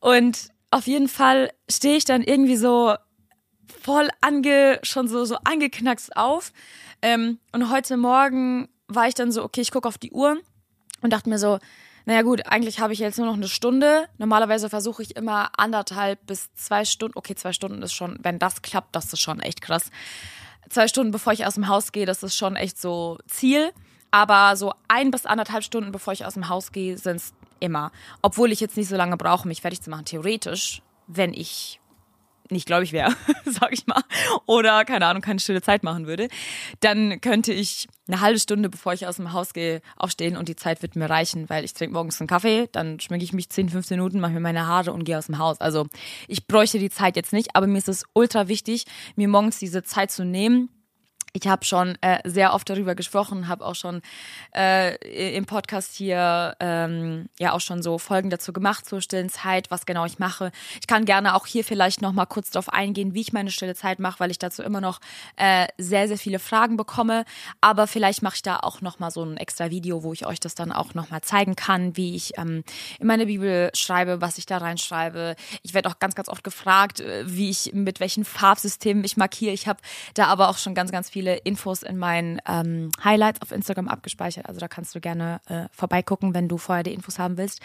Und 0.00 0.50
auf 0.70 0.86
jeden 0.86 1.08
Fall 1.08 1.52
stehe 1.70 1.96
ich 1.96 2.04
dann 2.04 2.22
irgendwie 2.22 2.56
so 2.56 2.94
voll 3.82 4.08
ange, 4.20 4.78
schon 4.82 5.08
so, 5.08 5.24
so 5.24 5.36
angeknackst 5.44 6.16
auf. 6.16 6.52
Ähm, 7.00 7.38
und 7.52 7.70
heute 7.70 7.96
Morgen 7.96 8.68
war 8.88 9.08
ich 9.08 9.14
dann 9.14 9.32
so, 9.32 9.42
okay, 9.42 9.60
ich 9.60 9.70
gucke 9.70 9.88
auf 9.88 9.98
die 9.98 10.12
Uhr 10.12 10.38
und 11.00 11.12
dachte 11.12 11.28
mir 11.28 11.38
so, 11.38 11.58
naja 12.04 12.22
gut, 12.22 12.46
eigentlich 12.46 12.80
habe 12.80 12.92
ich 12.92 12.98
jetzt 12.98 13.18
nur 13.18 13.26
noch 13.26 13.34
eine 13.34 13.48
Stunde. 13.48 14.08
Normalerweise 14.18 14.68
versuche 14.68 15.02
ich 15.02 15.16
immer 15.16 15.50
anderthalb 15.56 16.26
bis 16.26 16.52
zwei 16.54 16.84
Stunden. 16.84 17.16
Okay, 17.16 17.34
zwei 17.34 17.52
Stunden 17.52 17.82
ist 17.82 17.92
schon, 17.92 18.18
wenn 18.22 18.38
das 18.38 18.62
klappt, 18.62 18.94
das 18.96 19.12
ist 19.12 19.20
schon 19.20 19.40
echt 19.40 19.60
krass. 19.60 19.90
Zwei 20.68 20.88
Stunden 20.88 21.12
bevor 21.12 21.32
ich 21.32 21.46
aus 21.46 21.54
dem 21.54 21.68
Haus 21.68 21.92
gehe, 21.92 22.06
das 22.06 22.22
ist 22.22 22.36
schon 22.36 22.56
echt 22.56 22.80
so 22.80 23.18
Ziel. 23.26 23.72
Aber 24.10 24.56
so 24.56 24.72
ein 24.88 25.10
bis 25.10 25.26
anderthalb 25.26 25.64
Stunden 25.64 25.92
bevor 25.92 26.12
ich 26.12 26.26
aus 26.26 26.34
dem 26.34 26.48
Haus 26.48 26.72
gehe, 26.72 26.98
sind 26.98 27.16
es 27.16 27.32
immer. 27.60 27.92
Obwohl 28.20 28.52
ich 28.52 28.60
jetzt 28.60 28.76
nicht 28.76 28.88
so 28.88 28.96
lange 28.96 29.16
brauche, 29.16 29.48
mich 29.48 29.62
fertig 29.62 29.80
zu 29.80 29.90
machen. 29.90 30.04
Theoretisch, 30.04 30.82
wenn 31.06 31.32
ich 31.32 31.80
nicht 32.52 32.66
gläubig 32.66 32.92
wäre, 32.92 33.14
sag 33.44 33.72
ich 33.72 33.86
mal, 33.86 34.02
oder 34.46 34.84
keine 34.84 35.06
Ahnung, 35.06 35.22
keine 35.22 35.40
stille 35.40 35.62
Zeit 35.62 35.82
machen 35.82 36.06
würde, 36.06 36.28
dann 36.80 37.20
könnte 37.20 37.52
ich 37.52 37.88
eine 38.08 38.20
halbe 38.20 38.38
Stunde, 38.38 38.68
bevor 38.68 38.92
ich 38.92 39.06
aus 39.06 39.16
dem 39.16 39.32
Haus 39.32 39.52
gehe, 39.52 39.80
aufstehen 39.96 40.36
und 40.36 40.48
die 40.48 40.56
Zeit 40.56 40.82
wird 40.82 40.96
mir 40.96 41.08
reichen, 41.08 41.48
weil 41.48 41.64
ich 41.64 41.74
trinke 41.74 41.94
morgens 41.94 42.20
einen 42.20 42.28
Kaffee, 42.28 42.68
dann 42.72 43.00
schminke 43.00 43.24
ich 43.24 43.32
mich 43.32 43.48
10, 43.48 43.68
15 43.68 43.96
Minuten, 43.96 44.20
mache 44.20 44.32
mir 44.32 44.40
meine 44.40 44.66
Haare 44.66 44.92
und 44.92 45.04
gehe 45.04 45.18
aus 45.18 45.26
dem 45.26 45.38
Haus. 45.38 45.60
Also 45.60 45.86
ich 46.28 46.46
bräuchte 46.46 46.78
die 46.78 46.90
Zeit 46.90 47.16
jetzt 47.16 47.32
nicht, 47.32 47.54
aber 47.54 47.66
mir 47.66 47.78
ist 47.78 47.88
es 47.88 48.04
ultra 48.12 48.48
wichtig, 48.48 48.84
mir 49.16 49.28
morgens 49.28 49.58
diese 49.58 49.82
Zeit 49.82 50.10
zu 50.10 50.24
nehmen, 50.24 50.68
ich 51.32 51.46
habe 51.46 51.64
schon 51.64 51.96
äh, 52.02 52.18
sehr 52.24 52.52
oft 52.52 52.68
darüber 52.68 52.94
gesprochen, 52.94 53.48
habe 53.48 53.64
auch 53.64 53.74
schon 53.74 54.02
äh, 54.54 55.34
im 55.34 55.46
Podcast 55.46 55.96
hier 55.96 56.54
ähm, 56.60 57.28
ja 57.38 57.52
auch 57.52 57.60
schon 57.60 57.82
so 57.82 57.98
Folgen 57.98 58.28
dazu 58.28 58.52
gemacht 58.52 58.84
zur 58.84 59.00
stillen 59.00 59.30
Zeit, 59.30 59.70
was 59.70 59.86
genau 59.86 60.04
ich 60.04 60.18
mache. 60.18 60.52
Ich 60.78 60.86
kann 60.86 61.06
gerne 61.06 61.34
auch 61.34 61.46
hier 61.46 61.64
vielleicht 61.64 62.02
noch 62.02 62.12
mal 62.12 62.26
kurz 62.26 62.50
darauf 62.50 62.68
eingehen, 62.68 63.14
wie 63.14 63.22
ich 63.22 63.32
meine 63.32 63.50
stille 63.50 63.74
Zeit 63.74 63.98
mache, 63.98 64.20
weil 64.20 64.30
ich 64.30 64.38
dazu 64.38 64.62
immer 64.62 64.82
noch 64.82 65.00
äh, 65.36 65.66
sehr 65.78 66.06
sehr 66.06 66.18
viele 66.18 66.38
Fragen 66.38 66.76
bekomme. 66.76 67.24
Aber 67.62 67.86
vielleicht 67.86 68.22
mache 68.22 68.36
ich 68.36 68.42
da 68.42 68.58
auch 68.58 68.82
noch 68.82 68.98
mal 68.98 69.10
so 69.10 69.24
ein 69.24 69.38
extra 69.38 69.70
Video, 69.70 70.02
wo 70.02 70.12
ich 70.12 70.26
euch 70.26 70.40
das 70.40 70.54
dann 70.54 70.70
auch 70.70 70.92
noch 70.92 71.08
mal 71.08 71.22
zeigen 71.22 71.56
kann, 71.56 71.96
wie 71.96 72.14
ich 72.14 72.36
ähm, 72.36 72.62
in 72.98 73.06
meine 73.06 73.26
Bibel 73.26 73.70
schreibe, 73.74 74.20
was 74.20 74.36
ich 74.36 74.44
da 74.44 74.58
reinschreibe. 74.58 75.36
Ich 75.62 75.72
werde 75.72 75.88
auch 75.88 75.98
ganz 75.98 76.14
ganz 76.14 76.28
oft 76.28 76.44
gefragt, 76.44 77.00
äh, 77.00 77.24
wie 77.24 77.48
ich 77.48 77.72
mit 77.72 78.00
welchen 78.00 78.26
Farbsystemen 78.26 79.02
ich 79.04 79.16
markiere. 79.16 79.54
Ich 79.54 79.66
habe 79.66 79.80
da 80.12 80.26
aber 80.26 80.50
auch 80.50 80.58
schon 80.58 80.74
ganz 80.74 80.92
ganz 80.92 81.08
viele 81.08 81.21
viele 81.22 81.36
Infos 81.36 81.84
in 81.84 81.98
meinen 81.98 82.40
ähm, 82.48 82.90
Highlights 83.02 83.42
auf 83.42 83.52
Instagram 83.52 83.86
abgespeichert. 83.86 84.46
Also 84.46 84.58
da 84.58 84.66
kannst 84.66 84.92
du 84.96 85.00
gerne 85.00 85.40
äh, 85.46 85.66
vorbeigucken, 85.70 86.34
wenn 86.34 86.48
du 86.48 86.58
vorher 86.58 86.82
die 86.82 86.92
Infos 86.92 87.20
haben 87.20 87.36
willst. 87.36 87.60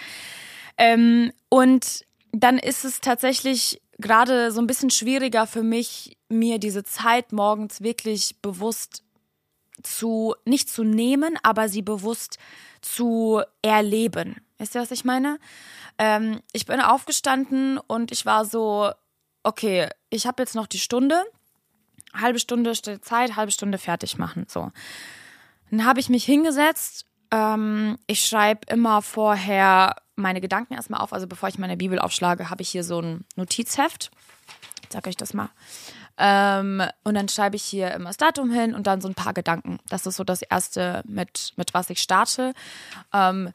Ähm, 0.77 1.31
und 1.49 2.05
dann 2.31 2.59
ist 2.59 2.85
es 2.85 3.01
tatsächlich 3.01 3.81
gerade 3.97 4.51
so 4.51 4.61
ein 4.61 4.67
bisschen 4.67 4.91
schwieriger 4.91 5.47
für 5.47 5.63
mich, 5.63 6.17
mir 6.29 6.59
diese 6.59 6.83
Zeit 6.83 7.31
morgens 7.31 7.81
wirklich 7.81 8.39
bewusst 8.43 9.03
zu, 9.81 10.35
nicht 10.45 10.69
zu 10.69 10.83
nehmen, 10.83 11.35
aber 11.41 11.67
sie 11.67 11.81
bewusst 11.81 12.37
zu 12.81 13.41
erleben. 13.63 14.35
Wisst 14.59 14.75
ihr, 14.75 14.81
was 14.81 14.91
ich 14.91 15.03
meine? 15.03 15.39
Ähm, 15.97 16.41
ich 16.53 16.67
bin 16.67 16.79
aufgestanden 16.79 17.79
und 17.79 18.11
ich 18.11 18.23
war 18.27 18.45
so, 18.45 18.91
okay, 19.41 19.89
ich 20.11 20.27
habe 20.27 20.43
jetzt 20.43 20.53
noch 20.53 20.67
die 20.67 20.79
Stunde 20.79 21.23
halbe 22.13 22.39
Stunde 22.39 22.73
Zeit, 23.01 23.35
halbe 23.35 23.51
Stunde 23.51 23.77
fertig 23.77 24.17
machen. 24.17 24.45
So. 24.47 24.71
Dann 25.71 25.85
habe 25.85 25.99
ich 25.99 26.09
mich 26.09 26.25
hingesetzt. 26.25 27.05
Ähm, 27.31 27.97
ich 28.07 28.25
schreibe 28.25 28.61
immer 28.73 29.01
vorher 29.01 29.95
meine 30.15 30.41
Gedanken 30.41 30.73
erstmal 30.73 31.01
auf. 31.01 31.13
Also 31.13 31.27
bevor 31.27 31.49
ich 31.49 31.57
meine 31.57 31.77
Bibel 31.77 31.99
aufschlage, 31.99 32.49
habe 32.49 32.61
ich 32.61 32.69
hier 32.69 32.83
so 32.83 33.01
ein 33.01 33.25
Notizheft. 33.35 34.11
Ich 34.83 34.93
sage 34.93 35.09
euch 35.09 35.17
das 35.17 35.33
mal. 35.33 35.49
Ähm, 36.17 36.81
und 37.03 37.13
dann 37.13 37.29
schreibe 37.29 37.55
ich 37.55 37.63
hier 37.63 37.91
immer 37.91 38.09
das 38.09 38.17
Datum 38.17 38.51
hin 38.51 38.73
und 38.73 38.87
dann 38.87 39.01
so 39.01 39.07
ein 39.07 39.13
paar 39.13 39.33
Gedanken. 39.33 39.79
Das 39.89 40.05
ist 40.05 40.15
so 40.15 40.23
das 40.23 40.41
Erste, 40.41 41.03
mit, 41.05 41.53
mit 41.57 41.73
was 41.73 41.89
ich 41.89 41.99
starte. 41.99 42.53
Ähm, 43.13 43.51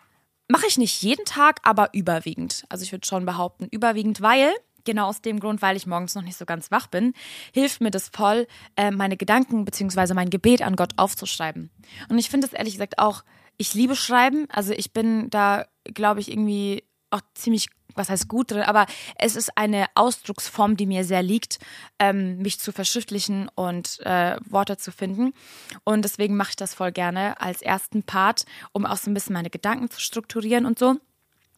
Mache 0.52 0.66
ich 0.66 0.76
nicht 0.76 1.02
jeden 1.02 1.24
Tag, 1.24 1.60
aber 1.62 1.94
überwiegend. 1.94 2.64
Also 2.68 2.84
ich 2.84 2.92
würde 2.92 3.06
schon 3.06 3.24
behaupten, 3.24 3.68
überwiegend, 3.70 4.20
weil 4.20 4.50
genau 4.84 5.08
aus 5.08 5.22
dem 5.22 5.40
Grund, 5.40 5.62
weil 5.62 5.76
ich 5.76 5.86
morgens 5.86 6.14
noch 6.14 6.22
nicht 6.22 6.36
so 6.36 6.44
ganz 6.44 6.70
wach 6.70 6.86
bin, 6.86 7.14
hilft 7.52 7.80
mir 7.80 7.90
das 7.90 8.08
voll, 8.08 8.46
äh, 8.76 8.90
meine 8.90 9.16
Gedanken 9.16 9.64
bzw. 9.64 10.14
mein 10.14 10.30
Gebet 10.30 10.62
an 10.62 10.76
Gott 10.76 10.92
aufzuschreiben. 10.96 11.70
Und 12.08 12.18
ich 12.18 12.30
finde 12.30 12.46
es 12.46 12.52
ehrlich 12.52 12.74
gesagt 12.74 12.98
auch, 12.98 13.24
ich 13.58 13.74
liebe 13.74 13.96
Schreiben. 13.96 14.46
Also 14.50 14.72
ich 14.72 14.92
bin 14.92 15.30
da, 15.30 15.66
glaube 15.84 16.20
ich, 16.20 16.30
irgendwie 16.30 16.84
auch 17.10 17.20
ziemlich 17.34 17.68
was 17.94 18.08
heißt 18.08 18.28
gut 18.28 18.50
drin, 18.50 18.62
aber 18.62 18.86
es 19.16 19.36
ist 19.36 19.56
eine 19.56 19.86
Ausdrucksform, 19.94 20.76
die 20.78 20.86
mir 20.86 21.04
sehr 21.04 21.22
liegt, 21.22 21.58
ähm, 21.98 22.38
mich 22.38 22.58
zu 22.58 22.72
verschriftlichen 22.72 23.50
und 23.54 24.00
äh, 24.00 24.36
Worte 24.48 24.78
zu 24.78 24.92
finden. 24.92 25.34
Und 25.84 26.02
deswegen 26.02 26.36
mache 26.36 26.50
ich 26.50 26.56
das 26.56 26.74
voll 26.74 26.92
gerne 26.92 27.40
als 27.40 27.60
ersten 27.60 28.02
Part, 28.02 28.44
um 28.72 28.86
auch 28.86 28.96
so 28.96 29.10
ein 29.10 29.14
bisschen 29.14 29.34
meine 29.34 29.50
Gedanken 29.50 29.90
zu 29.90 30.00
strukturieren 30.00 30.66
und 30.66 30.78
so 30.78 30.96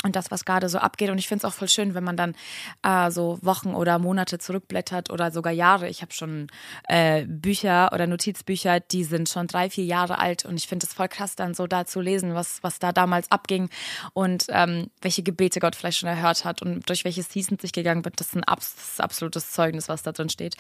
und 0.04 0.16
das, 0.16 0.30
was 0.30 0.44
gerade 0.44 0.68
so 0.68 0.78
abgeht. 0.78 1.10
Und 1.10 1.18
ich 1.18 1.26
finde 1.26 1.46
es 1.46 1.52
auch 1.52 1.56
voll 1.56 1.68
schön, 1.68 1.94
wenn 1.94 2.04
man 2.04 2.16
dann 2.16 2.34
äh, 2.82 3.10
so 3.10 3.38
Wochen 3.42 3.74
oder 3.74 3.98
Monate 3.98 4.38
zurückblättert 4.38 5.10
oder 5.10 5.30
sogar 5.30 5.52
Jahre. 5.52 5.88
Ich 5.88 6.02
habe 6.02 6.12
schon 6.12 6.48
äh, 6.88 7.24
Bücher 7.26 7.90
oder 7.92 8.06
Notizbücher, 8.06 8.80
die 8.80 9.04
sind 9.04 9.28
schon 9.28 9.46
drei, 9.46 9.70
vier 9.70 9.84
Jahre 9.84 10.18
alt. 10.18 10.44
Und 10.44 10.56
ich 10.56 10.68
finde 10.68 10.86
es 10.86 10.92
voll 10.92 11.08
krass, 11.08 11.36
dann 11.36 11.54
so 11.54 11.66
da 11.66 11.86
zu 11.86 12.00
lesen, 12.00 12.34
was, 12.34 12.62
was 12.62 12.78
da 12.78 12.92
damals 12.92 13.30
abging 13.30 13.70
und 14.12 14.46
ähm, 14.50 14.90
welche 15.00 15.22
Gebete 15.22 15.58
Gott 15.58 15.74
vielleicht 15.74 15.98
schon 15.98 16.08
erhört 16.08 16.44
hat 16.44 16.60
und 16.60 16.88
durch 16.88 17.04
welche 17.04 17.22
Seasons 17.22 17.62
sich 17.62 17.72
gegangen 17.72 18.04
wird. 18.04 18.20
Das 18.20 18.28
ist 18.28 18.36
ein 18.36 18.44
abs 18.44 19.00
absolutes 19.00 19.52
Zeugnis, 19.52 19.88
was 19.88 20.02
da 20.02 20.12
drin 20.12 20.28
steht. 20.28 20.56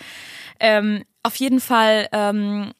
Ähm, 0.58 1.04
auf 1.22 1.36
jeden 1.36 1.60
Fall 1.60 2.08
ähm, 2.12 2.72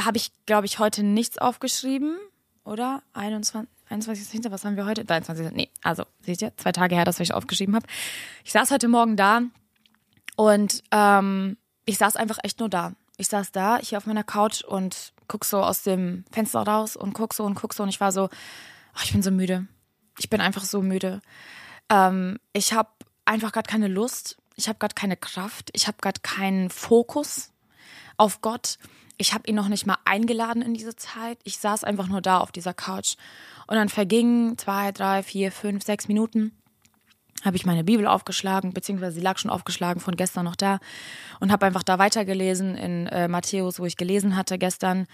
habe 0.00 0.16
ich, 0.16 0.30
glaube 0.46 0.66
ich, 0.66 0.78
heute 0.78 1.02
nichts 1.02 1.38
aufgeschrieben, 1.38 2.16
oder? 2.64 3.02
21. 3.12 3.75
21. 3.88 4.50
Was 4.50 4.64
haben 4.64 4.76
wir 4.76 4.86
heute? 4.86 5.04
23. 5.04 5.52
Nee, 5.52 5.70
also, 5.82 6.04
seht 6.22 6.42
ihr, 6.42 6.52
zwei 6.56 6.72
Tage 6.72 6.94
her, 6.94 7.04
dass 7.04 7.20
ich 7.20 7.34
aufgeschrieben 7.34 7.74
habe. 7.74 7.86
Ich 8.44 8.52
saß 8.52 8.70
heute 8.70 8.88
Morgen 8.88 9.16
da 9.16 9.42
und 10.36 10.82
ähm, 10.90 11.56
ich 11.84 11.98
saß 11.98 12.16
einfach 12.16 12.38
echt 12.42 12.60
nur 12.60 12.68
da. 12.68 12.94
Ich 13.16 13.28
saß 13.28 13.52
da, 13.52 13.78
hier 13.78 13.98
auf 13.98 14.06
meiner 14.06 14.24
Couch 14.24 14.62
und 14.62 15.12
guck 15.28 15.44
so 15.44 15.62
aus 15.62 15.82
dem 15.82 16.24
Fenster 16.30 16.60
raus 16.60 16.96
und 16.96 17.14
guck 17.14 17.32
so 17.32 17.44
und 17.44 17.54
guck 17.54 17.74
so 17.74 17.82
und 17.82 17.88
ich 17.88 18.00
war 18.00 18.12
so, 18.12 18.24
oh, 18.24 19.00
ich 19.02 19.12
bin 19.12 19.22
so 19.22 19.30
müde. 19.30 19.66
Ich 20.18 20.28
bin 20.28 20.40
einfach 20.40 20.64
so 20.64 20.82
müde. 20.82 21.20
Ähm, 21.88 22.38
ich 22.52 22.72
habe 22.72 22.90
einfach 23.24 23.52
gerade 23.52 23.68
keine 23.68 23.88
Lust. 23.88 24.36
Ich 24.56 24.68
habe 24.68 24.78
gerade 24.78 24.94
keine 24.94 25.16
Kraft. 25.16 25.70
Ich 25.72 25.86
habe 25.86 25.98
gerade 26.00 26.20
keinen 26.20 26.70
Fokus 26.70 27.52
auf 28.16 28.40
Gott. 28.40 28.78
Ich 29.18 29.32
habe 29.32 29.48
ihn 29.48 29.54
noch 29.54 29.68
nicht 29.68 29.86
mal 29.86 29.98
eingeladen 30.04 30.62
in 30.62 30.74
diese 30.74 30.96
Zeit. 30.96 31.38
Ich 31.44 31.58
saß 31.58 31.84
einfach 31.84 32.08
nur 32.08 32.20
da 32.20 32.38
auf 32.38 32.52
dieser 32.52 32.74
Couch 32.74 33.16
und 33.66 33.76
dann 33.76 33.88
vergingen 33.88 34.58
zwei, 34.58 34.92
drei, 34.92 35.22
vier, 35.22 35.50
fünf, 35.52 35.84
sechs 35.84 36.08
Minuten 36.08 36.52
habe 37.44 37.56
ich 37.56 37.66
meine 37.66 37.84
Bibel 37.84 38.06
aufgeschlagen, 38.06 38.72
beziehungsweise 38.72 39.16
sie 39.16 39.20
lag 39.20 39.38
schon 39.38 39.50
aufgeschlagen 39.50 40.00
von 40.00 40.16
gestern 40.16 40.44
noch 40.44 40.56
da 40.56 40.78
und 41.38 41.52
habe 41.52 41.66
einfach 41.66 41.82
da 41.82 41.98
weitergelesen 41.98 42.76
in 42.76 43.06
äh, 43.06 43.28
Matthäus, 43.28 43.78
wo 43.78 43.86
ich 43.86 43.96
gelesen 43.96 44.36
hatte 44.36 44.58
gestern, 44.58 45.06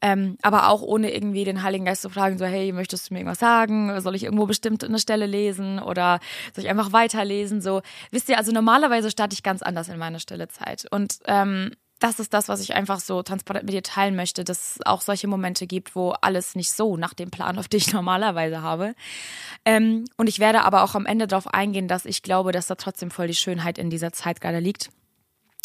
ähm, 0.00 0.36
aber 0.42 0.68
auch 0.68 0.82
ohne 0.82 1.12
irgendwie 1.12 1.44
den 1.44 1.62
Heiligen 1.62 1.84
Geist 1.84 2.02
zu 2.02 2.10
fragen, 2.10 2.38
so 2.38 2.44
hey, 2.44 2.72
möchtest 2.72 3.10
du 3.10 3.14
mir 3.14 3.20
irgendwas 3.20 3.40
sagen? 3.40 4.00
Soll 4.00 4.14
ich 4.14 4.24
irgendwo 4.24 4.46
bestimmt 4.46 4.84
eine 4.84 4.98
Stelle 4.98 5.26
lesen 5.26 5.78
oder 5.78 6.20
soll 6.54 6.64
ich 6.64 6.70
einfach 6.70 6.92
weiterlesen? 6.92 7.60
So 7.60 7.82
wisst 8.10 8.28
ihr, 8.28 8.38
also 8.38 8.52
normalerweise 8.52 9.10
starte 9.10 9.34
ich 9.34 9.42
ganz 9.42 9.62
anders 9.62 9.88
in 9.88 9.98
meine 9.98 10.20
stille 10.20 10.48
Zeit 10.48 10.86
und 10.90 11.18
ähm, 11.26 11.72
das 12.00 12.18
ist 12.18 12.34
das, 12.34 12.48
was 12.48 12.60
ich 12.60 12.74
einfach 12.74 12.98
so 12.98 13.22
transparent 13.22 13.66
mit 13.66 13.74
dir 13.74 13.82
teilen 13.82 14.16
möchte, 14.16 14.42
dass 14.42 14.76
es 14.76 14.86
auch 14.86 15.02
solche 15.02 15.28
Momente 15.28 15.66
gibt, 15.66 15.94
wo 15.94 16.10
alles 16.10 16.54
nicht 16.54 16.72
so 16.72 16.96
nach 16.96 17.14
dem 17.14 17.30
Plan, 17.30 17.58
auf 17.60 17.68
den 17.68 17.78
ich 17.78 17.92
normalerweise 17.92 18.62
habe. 18.62 18.94
Ähm, 19.64 20.06
und 20.16 20.28
ich 20.28 20.40
werde 20.40 20.62
aber 20.64 20.82
auch 20.82 20.94
am 20.94 21.06
Ende 21.06 21.26
darauf 21.26 21.46
eingehen, 21.46 21.88
dass 21.88 22.06
ich 22.06 22.22
glaube, 22.22 22.52
dass 22.52 22.66
da 22.66 22.74
trotzdem 22.74 23.10
voll 23.10 23.28
die 23.28 23.34
Schönheit 23.34 23.78
in 23.78 23.90
dieser 23.90 24.12
Zeit 24.12 24.40
gerade 24.40 24.58
liegt. 24.58 24.90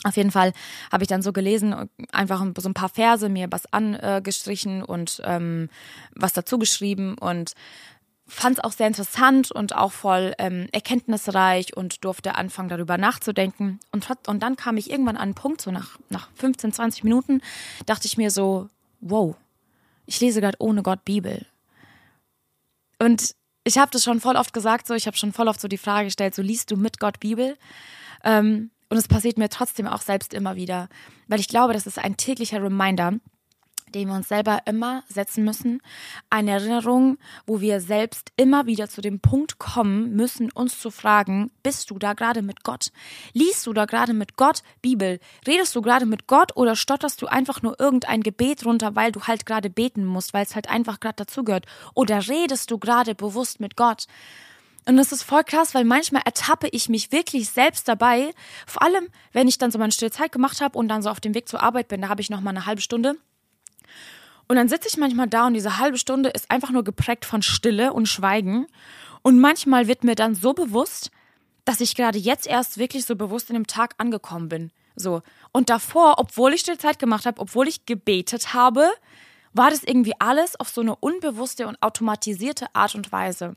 Auf 0.04 0.18
jeden 0.18 0.30
Fall 0.30 0.54
habe 0.92 1.04
ich 1.04 1.08
dann 1.08 1.24
so 1.24 1.34
gelesen, 1.34 1.90
einfach 2.12 2.46
so 2.60 2.70
ein 2.70 2.76
paar 2.76 2.90
Verse 2.90 3.28
mir 3.28 3.48
was 3.50 3.66
angestrichen 3.74 4.84
und 4.84 5.20
ähm, 5.26 5.70
was 6.14 6.34
dazu 6.34 6.60
geschrieben 6.60 7.18
und 7.18 7.54
fand 8.28 8.58
es 8.58 8.64
auch 8.64 8.72
sehr 8.72 8.88
interessant 8.88 9.52
und 9.52 9.76
auch 9.76 9.92
voll 9.92 10.34
ähm, 10.40 10.68
erkenntnisreich 10.72 11.78
und 11.78 12.04
durfte 12.04 12.36
anfangen, 12.36 12.70
darüber 12.70 12.98
nachzudenken. 12.98 13.80
Und, 13.92 14.08
und 14.28 14.42
dann 14.42 14.56
kam 14.56 14.78
ich 14.78 14.90
irgendwann 14.90 15.18
an 15.18 15.24
einen 15.24 15.36
Punkt, 15.36 15.62
so 15.62 15.72
nach, 15.72 16.00
nach 16.10 16.30
15, 16.36 16.74
20 16.74 17.04
Minuten, 17.04 17.42
dachte 17.86 18.08
ich 18.08 18.18
mir 18.18 18.32
so, 18.32 18.70
wow, 19.02 19.36
ich 20.08 20.20
lese 20.22 20.42
gerade 20.42 20.58
ohne 20.60 20.82
Gott 20.82 21.06
Bibel. 21.06 21.46
Und 23.00 23.36
ich 23.64 23.78
habe 23.78 23.92
das 23.92 24.04
schon 24.04 24.22
voll 24.22 24.36
oft 24.36 24.54
gesagt, 24.54 24.88
so 24.88 24.96
ich 24.96 25.06
habe 25.06 25.18
schon 25.18 25.34
voll 25.34 25.48
oft 25.48 25.62
so 25.62 25.68
die 25.68 25.78
Frage 25.78 26.06
gestellt, 26.06 26.34
so 26.34 26.42
liest 26.42 26.72
du 26.72 26.78
mit 26.78 27.00
Gott 27.00 27.20
Bibel? 27.20 27.58
Ähm, 28.24 28.72
und 28.90 28.98
es 28.98 29.08
passiert 29.08 29.38
mir 29.38 29.50
trotzdem 29.50 29.88
auch 29.88 30.02
selbst 30.02 30.34
immer 30.34 30.56
wieder, 30.56 30.90
weil 31.28 31.40
ich 31.40 31.48
glaube, 31.48 31.74
das 31.74 31.88
ist 31.88 32.00
ein 32.00 32.18
täglicher 32.18 32.62
Reminder, 32.62 33.14
den 33.96 34.10
wir 34.10 34.16
uns 34.16 34.28
selber 34.28 34.60
immer 34.66 35.04
setzen 35.08 35.46
müssen. 35.46 35.82
Eine 36.30 36.52
Erinnerung, 36.52 37.18
wo 37.48 37.62
wir 37.62 37.80
selbst 37.80 38.32
immer 38.36 38.66
wieder 38.66 38.90
zu 38.90 39.02
dem 39.02 39.22
Punkt 39.22 39.58
kommen 39.58 40.16
müssen, 40.16 40.52
uns 40.52 40.80
zu 40.80 40.92
fragen, 40.92 41.50
bist 41.64 41.90
du 41.90 41.98
da 41.98 42.14
gerade 42.14 42.42
mit 42.42 42.64
Gott? 42.64 42.92
Liest 43.34 43.66
du 43.66 43.74
da 43.74 43.86
gerade 43.86 44.14
mit 44.14 44.36
Gott 44.36 44.62
Bibel? 44.82 45.20
Redest 45.48 45.76
du 45.76 45.82
gerade 45.82 46.06
mit 46.06 46.28
Gott 46.28 46.56
oder 46.56 46.76
stotterst 46.76 47.22
du 47.22 47.28
einfach 47.28 47.62
nur 47.62 47.80
irgendein 47.80 48.22
Gebet 48.22 48.66
runter, 48.66 48.96
weil 48.96 49.14
du 49.14 49.24
halt 49.24 49.46
gerade 49.46 49.70
beten 49.70 50.06
musst, 50.06 50.34
weil 50.34 50.44
es 50.44 50.56
halt 50.56 50.70
einfach 50.70 51.00
gerade 51.00 51.16
dazugehört? 51.16 51.66
Oder 51.94 52.28
redest 52.28 52.70
du 52.72 52.78
gerade 52.78 53.16
bewusst 53.16 53.62
mit 53.62 53.78
Gott? 53.78 54.08
Und 54.88 54.98
das 54.98 55.12
ist 55.12 55.24
voll 55.24 55.44
krass, 55.44 55.74
weil 55.74 55.86
manchmal 55.86 56.22
ertappe 56.26 56.68
ich 56.68 56.90
mich 56.90 57.12
wirklich 57.12 57.50
selbst 57.50 57.88
dabei. 57.88 58.34
Vor 58.68 58.84
allem, 58.84 59.08
wenn 59.32 59.48
ich 59.48 59.58
dann 59.58 59.72
so 59.72 59.80
meine 59.80 59.92
stille 59.92 60.12
Zeit 60.12 60.32
gemacht 60.32 60.62
habe 60.62 60.78
und 60.78 60.90
dann 60.90 61.02
so 61.02 61.10
auf 61.10 61.22
dem 61.22 61.34
Weg 61.34 61.48
zur 61.48 61.64
Arbeit 61.64 61.88
bin, 61.88 62.02
da 62.02 62.10
habe 62.10 62.22
ich 62.22 62.30
noch 62.30 62.42
mal 62.42 62.52
eine 62.52 62.66
halbe 62.66 62.82
Stunde 62.82 63.16
und 64.48 64.56
dann 64.58 64.70
sitze 64.70 64.88
ich 64.88 64.98
manchmal 64.98 65.28
da 65.28 65.48
und 65.48 65.54
diese 65.54 65.80
halbe 65.80 65.98
Stunde 65.98 66.30
ist 66.30 66.52
einfach 66.52 66.70
nur 66.70 66.84
geprägt 66.84 67.26
von 67.26 67.42
Stille 67.42 67.94
und 67.94 68.08
Schweigen. 68.08 68.68
Und 69.24 69.40
manchmal 69.40 69.88
wird 69.88 70.04
mir 70.04 70.16
dann 70.16 70.36
so 70.36 70.54
bewusst, 70.54 71.10
dass 71.66 71.82
ich 71.82 71.96
gerade 71.96 72.20
jetzt 72.20 72.46
erst 72.46 72.78
wirklich 72.78 73.06
so 73.06 73.16
bewusst 73.16 73.50
in 73.50 73.56
dem 73.56 73.66
Tag 73.66 73.96
angekommen 73.98 74.50
bin. 74.50 74.72
So. 74.96 75.24
Und 75.52 75.70
davor, 75.70 76.16
obwohl 76.20 76.54
ich 76.54 76.62
still 76.62 76.78
Zeit 76.78 77.00
gemacht 77.00 77.26
habe, 77.26 77.42
obwohl 77.42 77.68
ich 77.68 77.88
gebetet 77.88 78.54
habe, 78.54 78.88
war 79.54 79.72
das 79.72 79.84
irgendwie 79.84 80.14
alles 80.20 80.60
auf 80.60 80.70
so 80.70 80.82
eine 80.82 80.96
unbewusste 80.96 81.68
und 81.68 81.82
automatisierte 81.82 82.68
Art 82.74 82.94
und 82.94 83.12
Weise. 83.12 83.56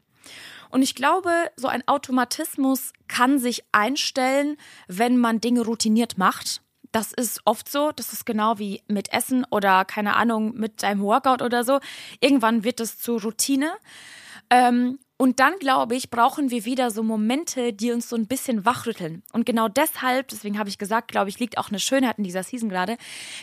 Und 0.70 0.82
ich 0.82 0.94
glaube, 0.94 1.30
so 1.56 1.68
ein 1.68 1.86
Automatismus 1.86 2.92
kann 3.08 3.38
sich 3.38 3.64
einstellen, 3.72 4.56
wenn 4.86 5.18
man 5.18 5.40
Dinge 5.40 5.62
routiniert 5.62 6.16
macht 6.16 6.62
das 6.92 7.12
ist 7.12 7.40
oft 7.44 7.70
so. 7.70 7.92
Das 7.94 8.12
ist 8.12 8.26
genau 8.26 8.58
wie 8.58 8.82
mit 8.88 9.12
Essen 9.12 9.44
oder 9.50 9.84
keine 9.84 10.16
Ahnung, 10.16 10.54
mit 10.54 10.82
deinem 10.82 11.00
Workout 11.00 11.42
oder 11.42 11.64
so. 11.64 11.80
Irgendwann 12.20 12.64
wird 12.64 12.80
es 12.80 12.98
zur 12.98 13.20
Routine. 13.22 13.72
Ähm, 14.50 14.98
und 15.20 15.40
dann, 15.40 15.58
glaube 15.58 15.96
ich, 15.96 16.10
brauchen 16.10 16.52
wir 16.52 16.64
wieder 16.64 16.92
so 16.92 17.02
Momente, 17.02 17.72
die 17.72 17.90
uns 17.90 18.08
so 18.08 18.14
ein 18.14 18.28
bisschen 18.28 18.64
wachrütteln. 18.64 19.24
Und 19.32 19.46
genau 19.46 19.66
deshalb, 19.66 20.28
deswegen 20.28 20.60
habe 20.60 20.68
ich 20.68 20.78
gesagt, 20.78 21.10
glaube 21.10 21.28
ich, 21.28 21.40
liegt 21.40 21.58
auch 21.58 21.70
eine 21.70 21.80
Schönheit 21.80 22.18
in 22.18 22.24
dieser 22.24 22.44
Season 22.44 22.68
gerade. 22.68 22.96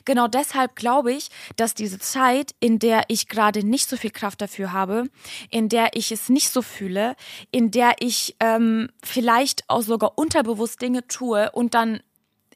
Genau 0.06 0.30
deshalb 0.30 0.78
glaube 0.78 1.12
ich, 1.12 1.28
dass 1.58 1.74
diese 1.74 2.00
Zeit, 2.00 2.56
in 2.62 2.80
der 2.80 3.04
ich 3.10 3.28
gerade 3.28 3.66
nicht 3.66 3.90
so 3.90 3.98
viel 3.98 4.12
Kraft 4.12 4.42
dafür 4.42 4.72
habe, 4.72 5.10
in 5.52 5.68
der 5.68 5.90
ich 5.96 6.14
es 6.14 6.30
nicht 6.30 6.50
so 6.50 6.62
fühle, 6.62 7.18
in 7.52 7.72
der 7.72 7.96
ich 8.00 8.38
ähm, 8.40 8.90
vielleicht 9.04 9.70
auch 9.70 9.82
sogar 9.82 10.18
unterbewusst 10.18 10.82
Dinge 10.82 11.06
tue 11.08 11.52
und 11.52 11.74
dann 11.74 12.00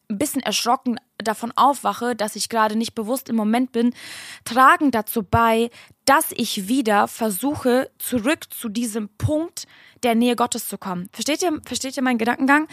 ein 0.09 0.17
bisschen 0.17 0.41
erschrocken 0.41 0.99
davon 1.17 1.51
aufwache, 1.55 2.15
dass 2.15 2.35
ich 2.35 2.49
gerade 2.49 2.75
nicht 2.75 2.95
bewusst 2.95 3.29
im 3.29 3.35
Moment 3.35 3.71
bin, 3.71 3.93
tragen 4.43 4.91
dazu 4.91 5.23
bei, 5.23 5.69
dass 6.05 6.31
ich 6.31 6.67
wieder 6.67 7.07
versuche, 7.07 7.91
zurück 7.99 8.45
zu 8.49 8.69
diesem 8.69 9.09
Punkt 9.17 9.67
der 10.03 10.15
Nähe 10.15 10.35
Gottes 10.35 10.67
zu 10.67 10.77
kommen. 10.77 11.09
Versteht 11.11 11.41
ihr, 11.41 11.59
versteht 11.65 11.95
ihr 11.97 12.03
meinen 12.03 12.17
Gedankengang? 12.17 12.67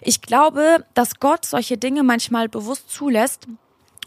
Ich 0.00 0.20
glaube, 0.20 0.84
dass 0.94 1.20
Gott 1.20 1.46
solche 1.46 1.78
Dinge 1.78 2.02
manchmal 2.02 2.48
bewusst 2.48 2.90
zulässt, 2.90 3.46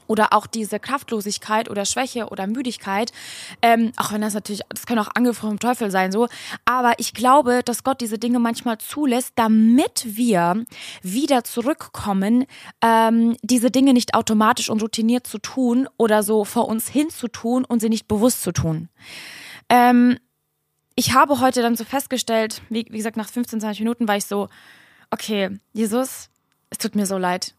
oder 0.08 0.34
auch 0.34 0.48
diese 0.48 0.80
Kraftlosigkeit 0.80 1.70
oder 1.70 1.86
Schwäche 1.86 2.28
oder 2.28 2.48
Müdigkeit, 2.48 3.12
ähm, 3.62 3.92
auch 3.98 4.12
wenn 4.12 4.22
das 4.22 4.34
natürlich, 4.34 4.62
das 4.70 4.86
können 4.86 5.00
auch 5.00 5.16
Angriffe 5.16 5.42
vom 5.42 5.60
Teufel 5.60 5.92
sein, 5.92 6.12
so, 6.12 6.28
aber 6.66 6.94
ich 6.98 7.14
glaube, 7.14 7.62
dass 7.64 7.84
Gott 7.84 8.02
diese 8.02 8.18
Dinge 8.18 8.40
manchmal 8.40 8.78
zulässt, 8.78 9.34
damit 9.36 10.06
wir 10.06 10.66
wieder 11.02 11.44
zurückkommen, 11.44 12.46
ähm, 12.82 13.36
diese 13.42 13.72
Dinge 13.72 13.94
nicht 13.94 14.14
automatisch 14.14 14.70
und 14.70 14.82
routiniert 14.82 15.28
zu 15.28 15.40
tun 15.40 15.88
oder 15.98 16.24
so 16.24 16.46
vor 16.46 16.68
uns 16.68 16.88
hin 16.88 17.10
zu 17.10 17.28
tun 17.28 17.66
und 17.66 17.80
sie 17.80 17.90
nicht 17.90 18.08
bewusst 18.08 18.44
zu 18.44 18.52
tun. 18.52 18.90
Ähm, 19.70 20.20
ich 20.96 21.14
habe 21.14 21.40
heute 21.40 21.62
dann 21.62 21.76
so 21.76 21.84
festgestellt, 21.84 22.62
wie, 22.70 22.86
wie 22.90 22.98
gesagt, 22.98 23.18
nach 23.18 23.30
15, 23.30 23.60
20 23.60 23.80
Minuten 23.82 24.08
war 24.08 24.16
ich 24.16 24.26
so, 24.26 24.48
okay, 25.12 25.58
Jesus, 25.74 26.30
es 26.70 26.78
tut 26.78 26.96
mir 26.96 27.06
so 27.06 27.18
leid 27.18 27.55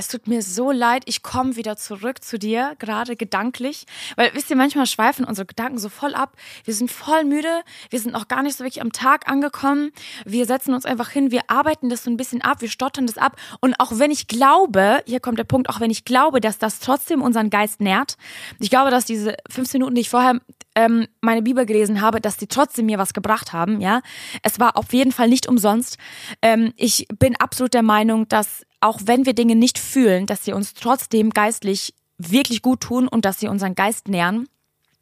es 0.00 0.08
tut 0.08 0.26
mir 0.26 0.40
so 0.40 0.70
leid, 0.70 1.02
ich 1.04 1.22
komme 1.22 1.56
wieder 1.56 1.76
zurück 1.76 2.24
zu 2.24 2.38
dir, 2.38 2.74
gerade 2.78 3.16
gedanklich. 3.16 3.84
Weil, 4.16 4.30
wisst 4.32 4.48
ihr, 4.48 4.56
manchmal 4.56 4.86
schweifen 4.86 5.26
unsere 5.26 5.44
Gedanken 5.44 5.78
so 5.78 5.90
voll 5.90 6.14
ab. 6.14 6.36
Wir 6.64 6.72
sind 6.72 6.90
voll 6.90 7.24
müde, 7.24 7.62
wir 7.90 8.00
sind 8.00 8.12
noch 8.12 8.26
gar 8.26 8.42
nicht 8.42 8.56
so 8.56 8.64
wirklich 8.64 8.80
am 8.80 8.92
Tag 8.92 9.28
angekommen. 9.28 9.92
Wir 10.24 10.46
setzen 10.46 10.72
uns 10.72 10.86
einfach 10.86 11.10
hin, 11.10 11.30
wir 11.30 11.42
arbeiten 11.48 11.90
das 11.90 12.04
so 12.04 12.10
ein 12.10 12.16
bisschen 12.16 12.40
ab, 12.40 12.62
wir 12.62 12.70
stottern 12.70 13.06
das 13.06 13.18
ab. 13.18 13.36
Und 13.60 13.74
auch 13.78 13.92
wenn 13.98 14.10
ich 14.10 14.26
glaube, 14.26 15.02
hier 15.06 15.20
kommt 15.20 15.38
der 15.38 15.44
Punkt, 15.44 15.68
auch 15.68 15.80
wenn 15.80 15.90
ich 15.90 16.06
glaube, 16.06 16.40
dass 16.40 16.58
das 16.58 16.78
trotzdem 16.80 17.20
unseren 17.20 17.50
Geist 17.50 17.82
nährt, 17.82 18.16
ich 18.58 18.70
glaube, 18.70 18.90
dass 18.90 19.04
diese 19.04 19.36
15 19.50 19.80
Minuten, 19.80 19.96
die 19.96 20.00
ich 20.00 20.08
vorher 20.08 20.40
ähm, 20.74 21.08
meine 21.20 21.42
Bibel 21.42 21.66
gelesen 21.66 22.00
habe, 22.00 22.22
dass 22.22 22.38
die 22.38 22.46
trotzdem 22.46 22.86
mir 22.86 22.96
was 22.96 23.12
gebracht 23.12 23.52
haben, 23.52 23.82
ja. 23.82 24.00
Es 24.42 24.58
war 24.58 24.78
auf 24.78 24.94
jeden 24.94 25.12
Fall 25.12 25.28
nicht 25.28 25.46
umsonst. 25.46 25.98
Ähm, 26.40 26.72
ich 26.76 27.06
bin 27.18 27.36
absolut 27.36 27.74
der 27.74 27.82
Meinung, 27.82 28.28
dass 28.28 28.64
auch 28.80 29.00
wenn 29.04 29.26
wir 29.26 29.34
Dinge 29.34 29.56
nicht 29.56 29.78
fühlen, 29.78 30.26
dass 30.26 30.44
sie 30.44 30.52
uns 30.52 30.74
trotzdem 30.74 31.30
geistlich 31.30 31.94
wirklich 32.18 32.62
gut 32.62 32.80
tun 32.80 33.08
und 33.08 33.24
dass 33.24 33.40
sie 33.40 33.48
unseren 33.48 33.74
Geist 33.74 34.08
nähren 34.08 34.48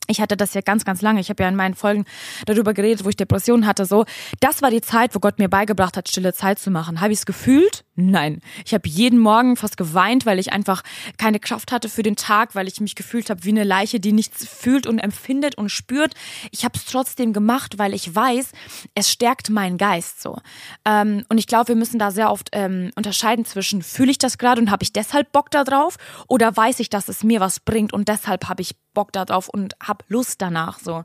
ich 0.09 0.21
hatte 0.21 0.37
das 0.37 0.55
ja 0.55 0.62
ganz, 0.62 0.85
ganz 0.85 1.03
lange. 1.03 1.21
Ich 1.21 1.29
habe 1.29 1.43
ja 1.43 1.49
in 1.49 1.55
meinen 1.55 1.75
Folgen 1.75 2.05
darüber 2.47 2.73
geredet, 2.73 3.05
wo 3.05 3.11
ich 3.11 3.17
Depressionen 3.17 3.67
hatte. 3.67 3.85
So, 3.85 4.07
das 4.41 4.62
war 4.62 4.71
die 4.71 4.81
Zeit, 4.81 5.15
wo 5.15 5.21
Gott 5.21 5.38
mir 5.38 5.49
beigebracht 5.49 5.97
hat, 5.97 6.09
stille 6.09 6.33
Zeit 6.33 6.59
zu 6.59 6.71
machen. 6.71 7.00
Habe 7.00 7.12
ich 7.12 7.21
es 7.21 7.27
gefühlt? 7.27 7.85
Nein. 7.95 8.41
Ich 8.65 8.75
habe 8.75 8.88
jeden 8.88 9.19
Morgen 9.19 9.57
fast 9.57 9.77
geweint, 9.77 10.25
weil 10.25 10.38
ich 10.38 10.53
einfach 10.53 10.83
keine 11.19 11.41
Kraft 11.41 11.73
hatte 11.73 11.88
für 11.88 12.03
den 12.03 12.17
Tag, 12.17 12.55
weil 12.55 12.69
ich 12.69 12.81
mich 12.81 12.95
gefühlt 12.95 13.29
habe 13.29 13.45
wie 13.45 13.50
eine 13.50 13.65
Leiche, 13.65 14.00
die 14.00 14.12
nichts 14.12 14.47
fühlt 14.47 14.87
und 14.87 14.99
empfindet 14.99 15.57
und 15.57 15.69
spürt. 15.69 16.15
Ich 16.53 16.65
habe 16.65 16.79
es 16.79 16.87
trotzdem 16.87 17.33
gemacht, 17.33 17.79
weil 17.79 17.93
ich 17.93 18.15
weiß, 18.15 18.53
es 18.95 19.11
stärkt 19.11 19.50
meinen 19.50 19.77
Geist 19.77 20.23
so. 20.23 20.38
Ähm, 20.85 21.25
und 21.29 21.38
ich 21.38 21.47
glaube, 21.47 21.69
wir 21.69 21.77
müssen 21.77 21.99
da 21.99 22.11
sehr 22.11 22.31
oft 22.31 22.50
ähm, 22.53 22.93
unterscheiden 22.95 23.45
zwischen 23.45 23.83
fühle 23.83 24.12
ich 24.12 24.19
das 24.19 24.38
gerade 24.38 24.61
und 24.61 24.71
habe 24.71 24.85
ich 24.85 24.93
deshalb 24.93 25.33
Bock 25.33 25.50
da 25.50 25.65
drauf 25.65 25.97
oder 26.29 26.57
weiß 26.57 26.81
ich, 26.81 26.88
dass 26.88 27.09
es 27.09 27.25
mir 27.25 27.41
was 27.41 27.61
bringt 27.61 27.93
und 27.93 28.09
deshalb 28.09 28.49
habe 28.49 28.62
ich 28.62 28.77
Bock 28.95 29.12
darauf 29.12 29.49
und 29.49 29.75
habe 29.83 29.98
Lust 30.09 30.40
danach 30.40 30.78
so. 30.78 31.05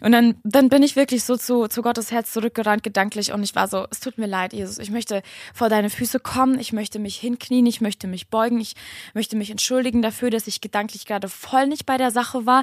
Und 0.00 0.12
dann, 0.12 0.36
dann 0.44 0.68
bin 0.68 0.84
ich 0.84 0.94
wirklich 0.94 1.24
so 1.24 1.36
zu, 1.36 1.66
zu 1.66 1.82
Gottes 1.82 2.12
Herz 2.12 2.32
zurückgerannt, 2.32 2.84
gedanklich, 2.84 3.32
und 3.32 3.42
ich 3.42 3.56
war 3.56 3.66
so, 3.66 3.86
es 3.90 3.98
tut 3.98 4.16
mir 4.16 4.26
leid, 4.26 4.52
Jesus, 4.52 4.78
ich 4.78 4.90
möchte 4.90 5.22
vor 5.52 5.68
deine 5.68 5.90
Füße 5.90 6.20
kommen, 6.20 6.60
ich 6.60 6.72
möchte 6.72 7.00
mich 7.00 7.16
hinknien, 7.16 7.66
ich 7.66 7.80
möchte 7.80 8.06
mich 8.06 8.28
beugen, 8.28 8.60
ich 8.60 8.76
möchte 9.14 9.34
mich 9.34 9.50
entschuldigen 9.50 10.00
dafür, 10.00 10.30
dass 10.30 10.46
ich 10.46 10.60
gedanklich 10.60 11.04
gerade 11.04 11.28
voll 11.28 11.66
nicht 11.66 11.84
bei 11.84 11.96
der 11.96 12.12
Sache 12.12 12.46
war. 12.46 12.62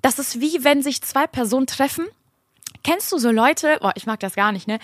Das 0.00 0.20
ist 0.20 0.40
wie 0.40 0.62
wenn 0.62 0.82
sich 0.82 1.02
zwei 1.02 1.26
Personen 1.26 1.66
treffen 1.66 2.06
Kennst 2.86 3.10
du 3.10 3.18
so 3.18 3.32
Leute? 3.32 3.78
Boah, 3.80 3.92
ich 3.96 4.06
mag 4.06 4.20
das 4.20 4.36
gar 4.36 4.52
nicht, 4.52 4.68
ne? 4.68 4.78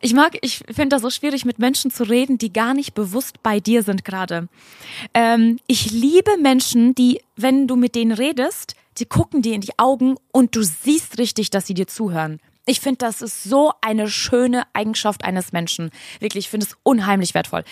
Ich 0.00 0.14
mag, 0.14 0.38
ich 0.40 0.62
finde 0.66 0.90
das 0.90 1.02
so 1.02 1.10
schwierig, 1.10 1.44
mit 1.44 1.58
Menschen 1.58 1.90
zu 1.90 2.04
reden, 2.04 2.38
die 2.38 2.52
gar 2.52 2.74
nicht 2.74 2.94
bewusst 2.94 3.42
bei 3.42 3.58
dir 3.58 3.82
sind 3.82 4.04
gerade. 4.04 4.48
Ähm, 5.14 5.58
ich 5.66 5.90
liebe 5.90 6.36
Menschen, 6.38 6.94
die, 6.94 7.20
wenn 7.34 7.66
du 7.66 7.74
mit 7.74 7.96
denen 7.96 8.12
redest, 8.12 8.76
die 8.98 9.06
gucken 9.06 9.42
dir 9.42 9.54
in 9.54 9.60
die 9.60 9.78
Augen 9.78 10.16
und 10.32 10.56
du 10.56 10.62
siehst 10.62 11.18
richtig, 11.18 11.50
dass 11.50 11.66
sie 11.66 11.74
dir 11.74 11.86
zuhören. 11.86 12.40
Ich 12.70 12.78
finde, 12.78 12.98
das 12.98 13.20
ist 13.20 13.42
so 13.42 13.72
eine 13.80 14.08
schöne 14.08 14.62
Eigenschaft 14.74 15.24
eines 15.24 15.50
Menschen. 15.50 15.90
Wirklich, 16.20 16.44
ich 16.44 16.50
finde 16.50 16.66
es 16.66 16.76
unheimlich 16.84 17.34
wertvoll. 17.34 17.64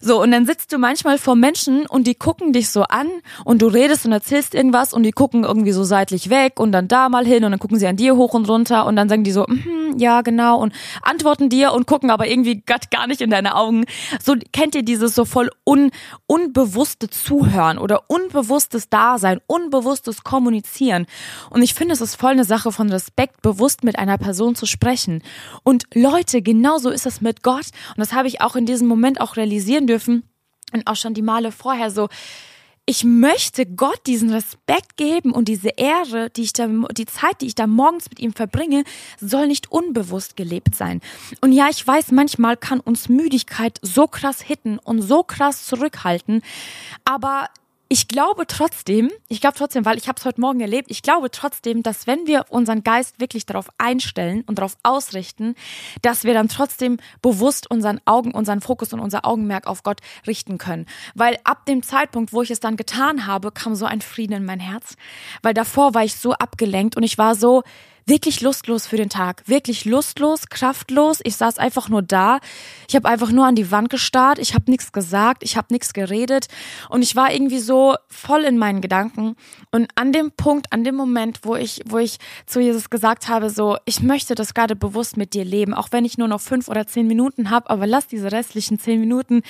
So, 0.00 0.22
und 0.22 0.30
dann 0.30 0.46
sitzt 0.46 0.72
du 0.72 0.78
manchmal 0.78 1.18
vor 1.18 1.34
Menschen 1.34 1.84
und 1.84 2.06
die 2.06 2.14
gucken 2.14 2.52
dich 2.52 2.70
so 2.70 2.84
an 2.84 3.08
und 3.44 3.60
du 3.60 3.66
redest 3.66 4.06
und 4.06 4.12
erzählst 4.12 4.54
irgendwas 4.54 4.94
und 4.94 5.02
die 5.02 5.10
gucken 5.10 5.42
irgendwie 5.42 5.72
so 5.72 5.82
seitlich 5.82 6.30
weg 6.30 6.60
und 6.60 6.70
dann 6.70 6.86
da 6.86 7.08
mal 7.08 7.26
hin 7.26 7.42
und 7.42 7.50
dann 7.50 7.58
gucken 7.58 7.76
sie 7.76 7.88
an 7.88 7.96
dir 7.96 8.14
hoch 8.14 8.34
und 8.34 8.48
runter 8.48 8.86
und 8.86 8.94
dann 8.94 9.08
sagen 9.08 9.24
die 9.24 9.32
so, 9.32 9.46
mm, 9.48 9.98
ja, 9.98 10.20
genau 10.22 10.60
und 10.60 10.72
antworten 11.02 11.48
dir 11.48 11.72
und 11.72 11.88
gucken 11.88 12.12
aber 12.12 12.28
irgendwie 12.28 12.62
gar 12.64 13.08
nicht 13.08 13.22
in 13.22 13.30
deine 13.30 13.56
Augen. 13.56 13.84
So 14.22 14.36
kennt 14.52 14.76
ihr 14.76 14.84
dieses 14.84 15.16
so 15.16 15.24
voll 15.24 15.50
un, 15.68 15.90
unbewusste 16.28 17.10
Zuhören 17.10 17.78
oder 17.78 18.04
unbewusstes 18.08 18.90
Dasein, 18.90 19.40
unbewusstes 19.48 20.22
Kommunizieren. 20.22 21.06
Und 21.50 21.62
ich 21.62 21.74
finde, 21.74 21.94
es 21.94 22.00
ist 22.00 22.14
voll 22.14 22.30
eine 22.30 22.44
Sache 22.44 22.70
von 22.70 22.88
Respekt, 22.90 23.42
bewusst 23.42 23.82
mit 23.82 23.98
einer 23.98 24.18
Person 24.18 24.35
Person 24.36 24.54
zu 24.54 24.66
sprechen. 24.66 25.22
Und 25.62 25.84
Leute, 25.94 26.42
genauso 26.42 26.90
ist 26.90 27.06
es 27.06 27.22
mit 27.22 27.42
Gott. 27.42 27.68
Und 27.96 28.00
das 28.00 28.12
habe 28.12 28.28
ich 28.28 28.42
auch 28.42 28.54
in 28.54 28.66
diesem 28.66 28.86
Moment 28.86 29.18
auch 29.18 29.36
realisieren 29.36 29.86
dürfen 29.86 30.24
und 30.74 30.86
auch 30.86 30.96
schon 30.96 31.14
die 31.14 31.22
Male 31.22 31.52
vorher 31.52 31.90
so. 31.90 32.08
Ich 32.84 33.02
möchte 33.02 33.64
Gott 33.64 33.98
diesen 34.06 34.30
Respekt 34.30 34.98
geben 34.98 35.32
und 35.32 35.48
diese 35.48 35.70
Ehre, 35.70 36.28
die 36.28 36.42
ich 36.42 36.52
da, 36.52 36.68
die 36.68 37.06
Zeit, 37.06 37.40
die 37.40 37.46
ich 37.46 37.54
da 37.54 37.66
morgens 37.66 38.10
mit 38.10 38.20
ihm 38.20 38.34
verbringe, 38.34 38.84
soll 39.18 39.46
nicht 39.46 39.72
unbewusst 39.72 40.36
gelebt 40.36 40.74
sein. 40.76 41.00
Und 41.40 41.52
ja, 41.52 41.68
ich 41.70 41.84
weiß, 41.84 42.12
manchmal 42.12 42.58
kann 42.58 42.80
uns 42.80 43.08
Müdigkeit 43.08 43.78
so 43.80 44.06
krass 44.06 44.42
hitten 44.42 44.78
und 44.78 45.00
so 45.00 45.22
krass 45.22 45.64
zurückhalten, 45.64 46.42
aber 47.06 47.48
ich 47.88 48.08
glaube 48.08 48.46
trotzdem, 48.46 49.10
ich 49.28 49.40
glaube 49.40 49.56
trotzdem, 49.56 49.84
weil 49.84 49.96
ich 49.96 50.08
habe 50.08 50.18
es 50.18 50.24
heute 50.24 50.40
Morgen 50.40 50.60
erlebt, 50.60 50.90
ich 50.90 51.02
glaube 51.02 51.30
trotzdem, 51.30 51.82
dass 51.82 52.06
wenn 52.06 52.26
wir 52.26 52.46
unseren 52.48 52.82
Geist 52.82 53.20
wirklich 53.20 53.46
darauf 53.46 53.68
einstellen 53.78 54.42
und 54.46 54.58
darauf 54.58 54.76
ausrichten, 54.82 55.54
dass 56.02 56.24
wir 56.24 56.34
dann 56.34 56.48
trotzdem 56.48 56.98
bewusst 57.22 57.70
unseren 57.70 58.00
Augen, 58.04 58.32
unseren 58.32 58.60
Fokus 58.60 58.92
und 58.92 59.00
unser 59.00 59.24
Augenmerk 59.24 59.68
auf 59.68 59.84
Gott 59.84 60.00
richten 60.26 60.58
können. 60.58 60.86
Weil 61.14 61.38
ab 61.44 61.64
dem 61.66 61.82
Zeitpunkt, 61.82 62.32
wo 62.32 62.42
ich 62.42 62.50
es 62.50 62.60
dann 62.60 62.76
getan 62.76 63.26
habe, 63.26 63.52
kam 63.52 63.76
so 63.76 63.86
ein 63.86 64.00
Frieden 64.00 64.32
in 64.32 64.44
mein 64.44 64.60
Herz. 64.60 64.96
Weil 65.42 65.54
davor 65.54 65.94
war 65.94 66.02
ich 66.02 66.16
so 66.16 66.32
abgelenkt 66.32 66.96
und 66.96 67.04
ich 67.04 67.18
war 67.18 67.36
so, 67.36 67.62
wirklich 68.06 68.40
lustlos 68.40 68.86
für 68.86 68.96
den 68.96 69.10
Tag. 69.10 69.42
Wirklich 69.46 69.84
lustlos, 69.84 70.48
kraftlos. 70.48 71.18
Ich 71.24 71.36
saß 71.36 71.58
einfach 71.58 71.88
nur 71.88 72.02
da. 72.02 72.38
Ich 72.88 72.94
habe 72.94 73.08
einfach 73.08 73.32
nur 73.32 73.46
an 73.46 73.56
die 73.56 73.70
Wand 73.72 73.90
gestarrt. 73.90 74.38
Ich 74.38 74.54
habe 74.54 74.70
nichts 74.70 74.92
gesagt. 74.92 75.42
Ich 75.42 75.56
habe 75.56 75.66
nichts 75.70 75.92
geredet. 75.92 76.46
Und 76.88 77.02
ich 77.02 77.16
war 77.16 77.32
irgendwie 77.32 77.58
so 77.58 77.96
voll 78.08 78.44
in 78.44 78.58
meinen 78.58 78.80
Gedanken. 78.80 79.34
Und 79.72 79.88
an 79.96 80.12
dem 80.12 80.30
Punkt, 80.30 80.72
an 80.72 80.84
dem 80.84 80.94
Moment, 80.94 81.40
wo 81.42 81.56
ich, 81.56 81.82
wo 81.84 81.98
ich 81.98 82.18
zu 82.46 82.60
Jesus 82.60 82.90
gesagt 82.90 83.28
habe, 83.28 83.50
so, 83.50 83.76
ich 83.84 84.00
möchte 84.00 84.36
das 84.36 84.54
gerade 84.54 84.76
bewusst 84.76 85.16
mit 85.16 85.34
dir 85.34 85.44
leben, 85.44 85.74
auch 85.74 85.88
wenn 85.90 86.04
ich 86.04 86.16
nur 86.16 86.28
noch 86.28 86.40
fünf 86.40 86.68
oder 86.68 86.86
zehn 86.86 87.08
Minuten 87.08 87.50
habe, 87.50 87.68
aber 87.70 87.86
lass 87.86 88.06
diese 88.06 88.30
restlichen 88.30 88.78
zehn 88.78 89.00
Minuten 89.00 89.42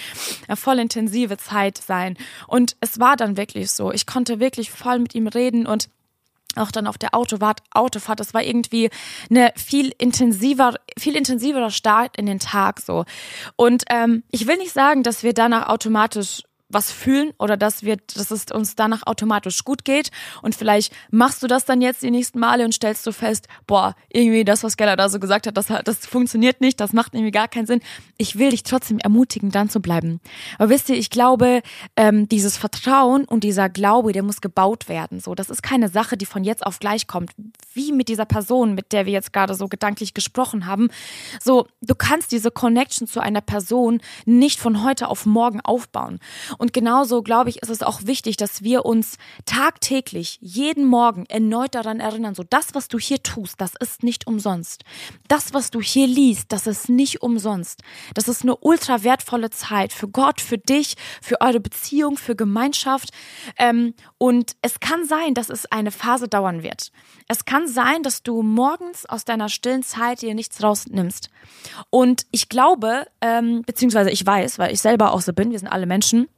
voll 0.55 0.79
intensive 0.79 1.37
Zeit 1.37 1.77
sein. 1.77 2.17
Und 2.47 2.77
es 2.81 2.99
war 2.99 3.17
dann 3.17 3.37
wirklich 3.37 3.71
so. 3.71 3.93
Ich 3.93 4.07
konnte 4.07 4.41
wirklich 4.41 4.71
voll 4.71 4.99
mit 4.99 5.15
ihm 5.15 5.27
reden 5.27 5.67
und 5.67 5.89
auch 6.59 6.71
dann 6.71 6.87
auf 6.87 6.99
der 6.99 7.15
Autofahrt, 7.15 7.61
Autofahrt, 7.73 8.21
das 8.21 8.35
war 8.35 8.43
irgendwie 8.43 8.91
eine 9.31 9.53
viel 9.57 9.93
intensiver, 9.99 10.75
viel 10.99 11.17
intensiverer 11.17 11.71
Start 11.71 12.17
in 12.17 12.27
den 12.27 12.39
Tag 12.39 12.81
so. 12.81 13.05
Und 13.57 13.85
ähm, 13.91 14.23
ich 14.31 14.47
will 14.47 14.57
nicht 14.57 14.73
sagen, 14.73 15.03
dass 15.03 15.23
wir 15.23 15.35
danach 15.35 15.69
automatisch 15.69 16.43
was 16.69 16.91
fühlen 16.91 17.33
oder 17.39 17.57
dass 17.57 17.83
wir, 17.83 17.97
dass 18.15 18.31
es 18.31 18.47
uns 18.53 18.75
danach 18.75 19.07
automatisch 19.07 19.65
gut 19.65 19.85
geht. 19.85 20.11
Und 20.43 20.55
vielleicht 20.55 20.93
machst 21.11 21.43
du 21.43 21.47
das 21.47 21.65
dann 21.65 21.81
jetzt 21.81 22.03
die 22.03 22.11
nächsten 22.11 22.39
Male 22.41 22.65
und 22.65 22.73
stellst 22.73 23.07
du 23.07 23.13
fest, 23.13 23.47
boah, 23.67 23.95
irgendwie 24.09 24.45
das, 24.45 24.65
was 24.65 24.77
Geller 24.77 24.97
da 24.97 25.09
so 25.09 25.21
gesagt 25.21 25.47
hat, 25.47 25.57
das, 25.57 25.67
das 25.85 26.07
funktioniert 26.07 26.61
nicht, 26.61 26.81
das 26.81 26.93
macht 26.93 27.15
irgendwie 27.15 27.31
gar 27.31 27.49
keinen 27.49 27.67
Sinn. 27.67 27.81
Ich 28.19 28.39
will 28.39 28.51
dich 28.51 28.65
trotzdem 28.65 28.99
ermutigen, 28.99 29.51
dann 29.51 29.71
zu 29.71 29.81
bleiben. 29.81 30.21
Aber 30.59 30.71
wisst 30.71 30.89
ihr, 30.89 30.97
ich 30.97 31.11
glaube, 31.11 31.63
ähm, 31.97 32.29
dieses 32.29 32.57
Vertrauen 32.57 33.25
und 33.25 33.45
dieser 33.45 33.69
Glaube, 33.69 34.13
der 34.13 34.23
muss 34.23 34.41
gebaut 34.41 34.89
werden. 34.89 35.21
So, 35.21 35.35
das 35.35 35.51
ist 35.51 35.63
keine 35.63 35.89
Sache, 35.89 36.17
die 36.17 36.27
von 36.27 36.45
jetzt 36.45 36.67
auf 36.67 36.79
gleich 36.81 37.07
kommt. 37.07 37.31
Wie 37.75 37.93
mit 37.93 38.09
dieser 38.09 38.25
Person, 38.25 38.75
mit 38.75 38.93
der 38.93 39.07
wir 39.07 39.13
jetzt 39.13 39.33
gerade 39.33 39.55
so 39.55 39.69
gedanklich 39.69 40.15
gesprochen 40.15 40.67
haben. 40.67 40.89
So, 41.43 41.69
du 41.81 41.95
kannst 41.95 42.33
diese 42.33 42.51
Connection 42.51 43.07
zu 43.07 43.21
einer 43.21 43.41
Person 43.41 44.01
nicht 44.25 44.59
von 44.59 44.83
heute 44.83 45.09
auf 45.09 45.27
morgen 45.27 45.61
aufbauen. 45.61 46.19
Und 46.59 46.73
genauso, 46.73 47.23
glaube 47.23 47.51
ich, 47.51 47.63
ist 47.63 47.71
es 47.71 47.83
auch 47.83 48.01
wichtig, 48.05 48.37
dass 48.37 48.63
wir 48.63 48.85
uns 48.85 49.19
tagtäglich, 49.45 50.39
jeden 50.41 50.85
Morgen 50.85 51.27
erneut 51.27 51.75
daran 51.75 52.01
erinnern, 52.01 52.35
so 52.35 52.43
das, 52.49 52.75
was 52.75 52.89
du 52.89 52.99
hier 52.99 53.23
tust, 53.23 53.61
das 53.61 53.73
ist 53.79 54.03
nicht 54.03 54.27
umsonst. 54.27 54.85
Das, 55.29 55.55
was 55.55 55.71
du 55.71 55.81
hier 55.81 56.07
liest, 56.07 56.53
das 56.53 56.67
ist 56.67 56.89
nicht 56.89 57.23
umsonst. 57.23 57.83
Das 58.15 58.29
ist 58.29 58.43
eine 58.43 58.57
ultra 58.57 59.03
wertvolle 59.03 59.51
Zeit 59.51 59.93
für 59.93 60.09
Gott, 60.09 60.41
für 60.41 60.59
dich, 60.59 60.97
für 61.23 61.41
eure 61.41 61.61
Beziehung, 61.61 62.17
für 62.17 62.37
Gemeinschaft. 62.37 63.11
Ähm, 63.59 63.95
und 64.19 64.53
es 64.63 64.81
kann 64.81 65.07
sein, 65.07 65.35
dass 65.35 65.51
es 65.51 65.67
eine 65.67 65.91
Phase 65.91 66.29
dauern 66.29 66.63
wird. 66.63 66.91
Es 67.29 67.45
kann 67.45 67.67
sein, 67.67 68.03
dass 68.03 68.23
du 68.23 68.43
morgens 68.43 69.07
aus 69.07 69.25
deiner 69.25 69.49
stillen 69.49 69.83
Zeit 69.83 70.23
dir 70.23 70.35
nichts 70.35 70.63
rausnimmst. 70.63 71.31
Und 71.91 72.27
ich 72.31 72.49
glaube, 72.49 73.07
ähm, 73.21 73.63
beziehungsweise 73.67 74.11
ich 74.11 74.25
weiß, 74.25 74.59
weil 74.59 74.73
ich 74.73 74.81
selber 74.81 75.13
auch 75.13 75.21
so 75.21 75.33
bin, 75.33 75.51
wir 75.51 75.59
sind 75.59 75.69
alle 75.69 75.87
Menschen, 75.87 76.29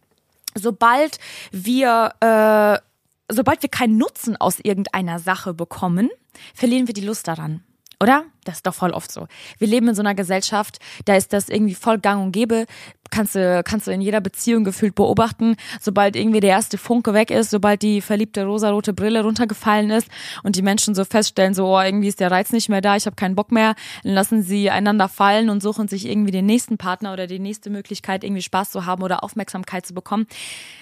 sobald 0.58 1.18
wir, 1.50 2.12
äh, 2.20 3.32
sobald 3.32 3.62
wir 3.62 3.68
keinen 3.68 3.98
Nutzen 3.98 4.36
aus 4.36 4.58
irgendeiner 4.60 5.18
Sache 5.18 5.54
bekommen, 5.54 6.10
verlieren 6.54 6.86
wir 6.86 6.94
die 6.94 7.06
Lust 7.06 7.28
daran. 7.28 7.62
Oder? 8.00 8.24
Das 8.48 8.56
ist 8.56 8.66
doch 8.66 8.72
voll 8.72 8.92
oft 8.92 9.12
so. 9.12 9.28
Wir 9.58 9.68
leben 9.68 9.88
in 9.88 9.94
so 9.94 10.00
einer 10.00 10.14
Gesellschaft, 10.14 10.78
da 11.04 11.16
ist 11.16 11.34
das 11.34 11.50
irgendwie 11.50 11.74
voll 11.74 11.98
gang 11.98 12.24
und 12.24 12.32
gäbe. 12.32 12.64
Kannst 13.10 13.34
du, 13.34 13.62
kannst 13.62 13.86
du 13.86 13.90
in 13.90 14.00
jeder 14.00 14.20
Beziehung 14.22 14.64
gefühlt 14.64 14.94
beobachten. 14.94 15.56
Sobald 15.80 16.16
irgendwie 16.16 16.40
der 16.40 16.50
erste 16.50 16.78
Funke 16.78 17.12
weg 17.12 17.30
ist, 17.30 17.50
sobald 17.50 17.82
die 17.82 18.00
verliebte 18.00 18.44
rosarote 18.44 18.92
Brille 18.94 19.22
runtergefallen 19.22 19.90
ist 19.90 20.08
und 20.42 20.56
die 20.56 20.62
Menschen 20.62 20.94
so 20.94 21.04
feststellen, 21.04 21.52
so 21.52 21.66
oh, 21.66 21.80
irgendwie 21.80 22.08
ist 22.08 22.20
der 22.20 22.30
Reiz 22.30 22.52
nicht 22.52 22.68
mehr 22.70 22.80
da, 22.80 22.96
ich 22.96 23.04
habe 23.04 23.16
keinen 23.16 23.34
Bock 23.34 23.52
mehr, 23.52 23.74
dann 24.02 24.14
lassen 24.14 24.42
sie 24.42 24.70
einander 24.70 25.08
fallen 25.08 25.50
und 25.50 25.62
suchen 25.62 25.88
sich 25.88 26.06
irgendwie 26.06 26.32
den 26.32 26.46
nächsten 26.46 26.78
Partner 26.78 27.12
oder 27.12 27.26
die 27.26 27.38
nächste 27.38 27.68
Möglichkeit, 27.68 28.24
irgendwie 28.24 28.42
Spaß 28.42 28.70
zu 28.70 28.86
haben 28.86 29.02
oder 29.02 29.22
Aufmerksamkeit 29.24 29.84
zu 29.86 29.92
bekommen. 29.94 30.26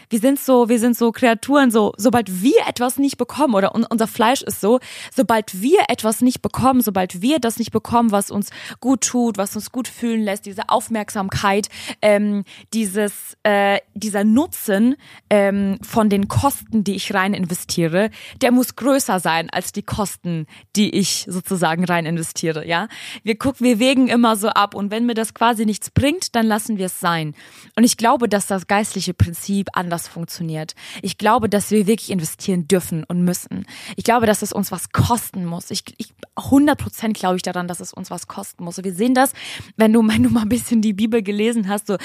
Wir 0.09 0.21
sind 0.21 0.39
so, 0.39 0.69
wir 0.69 0.79
sind 0.79 0.97
so 0.97 1.11
Kreaturen, 1.11 1.71
so, 1.73 1.93
sobald 1.97 2.43
wir 2.43 2.61
etwas 2.69 2.99
nicht 2.99 3.19
bekommen 3.19 3.55
oder 3.55 3.75
unser 3.75 4.07
Fleisch 4.07 4.43
ist 4.43 4.61
so, 4.61 4.79
sobald 5.15 5.61
wir 5.61 5.81
etwas 5.89 6.21
nicht 6.21 6.43
bekommen, 6.43 6.81
sobald 6.81 7.23
wir 7.23 7.41
das 7.41 7.56
nicht 7.59 7.73
bekommen, 7.73 8.12
was 8.12 8.31
uns 8.31 8.51
gut 8.81 9.03
tut, 9.03 9.38
was 9.38 9.57
uns 9.57 9.73
gut 9.73 9.88
fühlen 9.88 10.23
lässt, 10.23 10.47
diese 10.47 10.69
Aufmerksamkeit, 10.69 11.69
ähm, 12.03 12.45
dieses, 12.73 13.37
äh, 13.42 13.79
dieser 13.95 14.25
Nutzen 14.25 14.97
ähm, 15.31 15.79
von 15.83 16.09
den 16.09 16.29
Kosten, 16.29 16.85
die 16.85 16.95
ich 16.95 17.14
rein 17.14 17.35
investiere, 17.35 18.11
der 18.40 18.53
muss 18.53 18.77
größer 18.77 19.21
sein 19.21 19.51
als 19.51 19.73
die 19.73 19.83
Kosten, 19.83 20.47
die 20.77 20.95
ich 20.95 21.27
sozusagen 21.29 21.85
rein 21.85 22.07
investiere, 22.07 22.66
ja. 22.66 22.88
Wir 23.23 23.38
gucken, 23.38 23.66
wir 23.66 23.79
wägen 23.79 24.09
immer 24.09 24.37
so 24.37 24.49
ab 24.49 24.75
und 24.75 24.90
wenn 24.90 25.07
mir 25.07 25.14
das 25.14 25.35
quasi 25.35 25.66
nichts 25.66 25.90
bringt, 25.90 26.35
dann 26.35 26.47
lassen 26.47 26.79
wir 26.79 26.87
es 26.87 27.01
sein. 27.01 27.35
Und 27.77 27.85
ich 27.85 27.97
glaube, 27.97 28.29
dass 28.29 28.47
das 28.47 28.66
geistliche 28.66 29.14
Prinzip 29.14 29.69
anders 29.73 30.09
funktioniert. 30.09 30.75
Ich 31.03 31.19
glaube, 31.19 31.49
dass 31.49 31.71
wir 31.71 31.87
wirklich 31.87 32.11
investieren 32.11 32.69
dürfen 32.69 33.05
und 33.05 33.23
müssen. 33.23 33.66
Ich 33.97 34.05
glaube, 34.05 34.27
dass 34.27 34.42
es 34.42 34.53
uns 34.53 34.73
was 34.73 34.90
kosten 34.90 35.45
muss. 35.45 35.71
Ich, 35.71 35.85
ich 35.99 36.12
100 36.37 36.79
Prozent 36.79 37.16
glaube 37.16 37.36
ich 37.37 37.42
daran, 37.42 37.68
dass 37.68 37.81
es 37.81 37.92
uns 37.92 38.11
was 38.11 38.27
kosten 38.27 38.64
muss. 38.64 38.83
Wir 38.83 38.92
sehen 38.92 39.14
das, 39.14 39.33
wenn 39.77 39.92
du, 39.92 40.07
wenn 40.09 40.22
du 40.22 40.31
mal 40.31 40.42
ein 40.42 40.49
bisschen 40.49 40.83
die 40.83 40.92
Bibel 40.92 41.22
gelesen 41.22 41.68
hast, 41.68 41.87
so, 41.87 41.96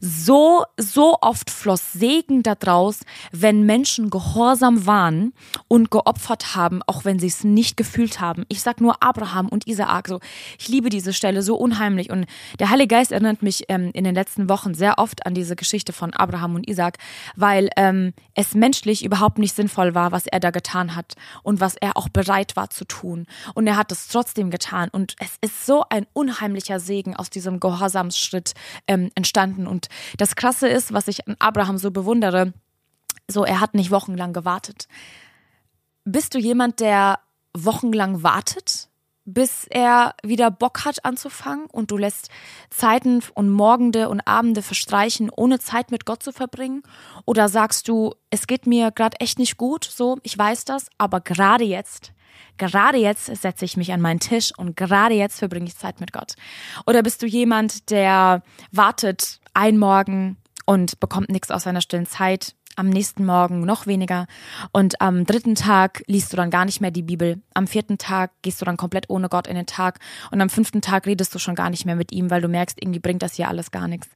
so, 0.00 0.64
so 0.76 1.18
oft 1.20 1.50
floss 1.50 1.92
Segen 1.92 2.42
daraus, 2.42 3.00
wenn 3.32 3.64
Menschen 3.64 4.10
gehorsam 4.10 4.86
waren 4.86 5.32
und 5.68 5.90
geopfert 5.90 6.54
haben, 6.54 6.82
auch 6.86 7.04
wenn 7.04 7.18
sie 7.18 7.26
es 7.26 7.44
nicht 7.44 7.76
gefühlt 7.76 8.20
haben. 8.20 8.44
Ich 8.48 8.62
sag 8.62 8.80
nur 8.80 9.02
Abraham 9.02 9.48
und 9.48 9.66
Isaak, 9.66 10.08
so, 10.08 10.20
ich 10.58 10.68
liebe 10.68 10.88
diese 10.88 11.12
Stelle 11.12 11.42
so 11.42 11.56
unheimlich. 11.56 12.10
Und 12.10 12.26
der 12.58 12.70
Heilige 12.70 12.88
Geist 12.94 13.12
erinnert 13.12 13.42
mich 13.42 13.64
ähm, 13.68 13.90
in 13.92 14.04
den 14.04 14.14
letzten 14.14 14.48
Wochen 14.48 14.74
sehr 14.74 14.98
oft 14.98 15.26
an 15.26 15.34
diese 15.34 15.56
Geschichte 15.56 15.92
von 15.92 16.12
Abraham 16.14 16.54
und 16.54 16.68
Isaak, 16.68 16.98
weil 17.36 17.70
ähm, 17.76 18.12
es 18.34 18.54
menschlich 18.54 19.04
überhaupt 19.04 19.38
nicht 19.38 19.54
sinnvoll 19.54 19.94
war, 19.94 20.12
was 20.12 20.26
er 20.26 20.40
da 20.40 20.50
getan 20.50 20.96
hat 20.96 21.14
und 21.42 21.60
was 21.60 21.76
er 21.76 21.96
auch 21.96 22.08
bereit 22.08 22.56
war 22.56 22.70
zu 22.70 22.84
tun. 22.84 23.26
Und 23.54 23.66
er 23.66 23.76
hat 23.76 23.92
es 23.92 24.08
trotzdem 24.08 24.50
getan. 24.50 24.79
Und 24.88 25.16
es 25.18 25.36
ist 25.40 25.66
so 25.66 25.84
ein 25.90 26.06
unheimlicher 26.12 26.80
Segen 26.80 27.14
aus 27.14 27.28
diesem 27.28 27.60
Gehorsamsschritt 27.60 28.54
ähm, 28.86 29.10
entstanden. 29.14 29.66
Und 29.66 29.88
das 30.16 30.36
Krasse 30.36 30.68
ist, 30.68 30.92
was 30.92 31.08
ich 31.08 31.28
an 31.28 31.36
Abraham 31.38 31.76
so 31.76 31.90
bewundere, 31.90 32.52
so 33.28 33.44
er 33.44 33.60
hat 33.60 33.74
nicht 33.74 33.90
wochenlang 33.90 34.32
gewartet. 34.32 34.88
Bist 36.04 36.34
du 36.34 36.38
jemand, 36.38 36.80
der 36.80 37.18
wochenlang 37.52 38.22
wartet? 38.22 38.90
bis 39.24 39.66
er 39.68 40.14
wieder 40.22 40.50
Bock 40.50 40.84
hat 40.84 41.04
anzufangen 41.04 41.66
und 41.66 41.90
du 41.90 41.96
lässt 41.96 42.30
Zeiten 42.70 43.22
und 43.34 43.50
Morgende 43.50 44.08
und 44.08 44.20
Abende 44.20 44.62
verstreichen, 44.62 45.30
ohne 45.30 45.58
Zeit 45.58 45.90
mit 45.90 46.04
Gott 46.04 46.22
zu 46.22 46.32
verbringen? 46.32 46.82
Oder 47.26 47.48
sagst 47.48 47.88
du, 47.88 48.14
es 48.30 48.46
geht 48.46 48.66
mir 48.66 48.90
gerade 48.90 49.20
echt 49.20 49.38
nicht 49.38 49.56
gut, 49.56 49.84
so, 49.84 50.18
ich 50.22 50.36
weiß 50.36 50.64
das, 50.64 50.86
aber 50.98 51.20
gerade 51.20 51.64
jetzt, 51.64 52.12
gerade 52.60 52.98
jetzt 52.98 53.34
setze 53.34 53.64
ich 53.64 53.76
mich 53.76 53.92
an 53.92 54.00
meinen 54.00 54.20
Tisch 54.20 54.52
und 54.56 54.76
gerade 54.76 55.14
jetzt 55.14 55.38
verbringe 55.38 55.66
ich 55.66 55.76
Zeit 55.76 55.98
mit 55.98 56.12
Gott? 56.12 56.34
Oder 56.86 57.02
bist 57.02 57.22
du 57.22 57.26
jemand, 57.26 57.90
der 57.90 58.42
wartet 58.70 59.40
ein 59.54 59.78
Morgen 59.78 60.36
und 60.66 61.00
bekommt 61.00 61.30
nichts 61.30 61.50
aus 61.50 61.64
seiner 61.64 61.80
stillen 61.80 62.06
Zeit, 62.06 62.54
am 62.76 62.88
nächsten 62.88 63.24
Morgen 63.24 63.62
noch 63.62 63.86
weniger 63.86 64.26
und 64.72 65.00
am 65.00 65.24
dritten 65.24 65.54
Tag 65.54 66.02
liest 66.06 66.32
du 66.32 66.36
dann 66.36 66.50
gar 66.50 66.64
nicht 66.64 66.80
mehr 66.80 66.90
die 66.92 67.02
Bibel. 67.02 67.42
Am 67.52 67.66
vierten 67.66 67.98
Tag 67.98 68.30
gehst 68.42 68.60
du 68.60 68.64
dann 68.64 68.76
komplett 68.76 69.08
ohne 69.08 69.28
Gott 69.28 69.46
in 69.46 69.56
den 69.56 69.66
Tag 69.66 69.98
und 70.30 70.40
am 70.40 70.50
fünften 70.50 70.82
Tag 70.82 71.06
redest 71.06 71.34
du 71.34 71.38
schon 71.38 71.54
gar 71.54 71.70
nicht 71.70 71.86
mehr 71.86 71.96
mit 71.96 72.12
ihm, 72.12 72.30
weil 72.30 72.42
du 72.42 72.48
merkst, 72.48 72.80
irgendwie 72.80 73.00
bringt 73.00 73.22
das 73.22 73.34
hier 73.34 73.48
alles 73.48 73.70
gar 73.70 73.88
nichts. 73.88 74.08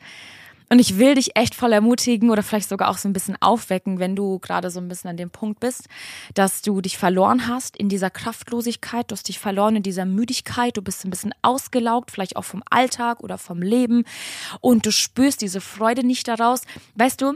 Und 0.70 0.79
ich 0.79 0.98
will 0.98 1.14
dich 1.14 1.37
echt 1.37 1.55
voll 1.55 1.72
ermutigen 1.72 2.31
oder 2.31 2.42
vielleicht 2.42 2.68
sogar 2.68 2.88
auch 2.88 2.98
so 2.98 3.09
ein 3.09 3.12
bisschen 3.12 3.37
aufwecken, 3.40 3.98
wenn 3.98 4.16
du 4.16 4.38
gerade 4.38 4.70
so 4.70 4.81
ein 4.81 4.88
bisschen 4.88 5.11
an 5.11 5.16
dem 5.16 5.31
Punkt 5.31 5.61
bist, 5.61 5.88
dass 6.35 6.62
du 6.62 6.81
dich 6.81 6.96
verloren 6.96 7.48
hast 7.48 7.77
in 7.77 7.88
dieser 7.88 8.11
Kraftlosigkeit, 8.11 9.11
du 9.11 9.12
hast 9.14 9.29
dich 9.29 9.38
verloren 9.38 9.77
in 9.77 9.83
dieser 9.83 10.07
Müdigkeit, 10.07 10.77
du 10.77 10.83
bist 10.83 11.05
ein 11.05 11.11
bisschen 11.11 11.35
ausgelaugt, 11.42 12.11
vielleicht 12.11 12.37
auch 12.37 12.44
vom 12.44 12.62
Alltag 12.70 13.20
oder 13.22 13.38
vom 13.38 13.61
Leben 13.61 14.05
und 14.61 14.87
du 14.87 14.90
spürst 14.90 15.42
diese 15.42 15.61
Freude 15.61 16.05
nicht 16.05 16.27
daraus. 16.29 16.62
Weißt 16.94 17.20
du, 17.20 17.35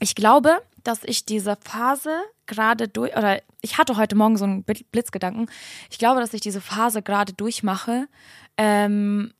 ich 0.00 0.14
glaube, 0.14 0.60
dass 0.82 1.04
ich 1.04 1.24
diese 1.24 1.56
Phase 1.56 2.10
gerade 2.46 2.88
durch, 2.88 3.16
oder 3.16 3.42
ich 3.60 3.78
hatte 3.78 3.96
heute 3.96 4.14
Morgen 4.14 4.36
so 4.36 4.44
einen 4.44 4.64
Blitzgedanken. 4.64 5.50
Ich 5.90 5.98
glaube, 5.98 6.20
dass 6.20 6.32
ich 6.32 6.40
diese 6.40 6.60
Phase 6.60 7.02
gerade 7.02 7.32
durchmache, 7.32 8.08
ähm, 8.56 9.32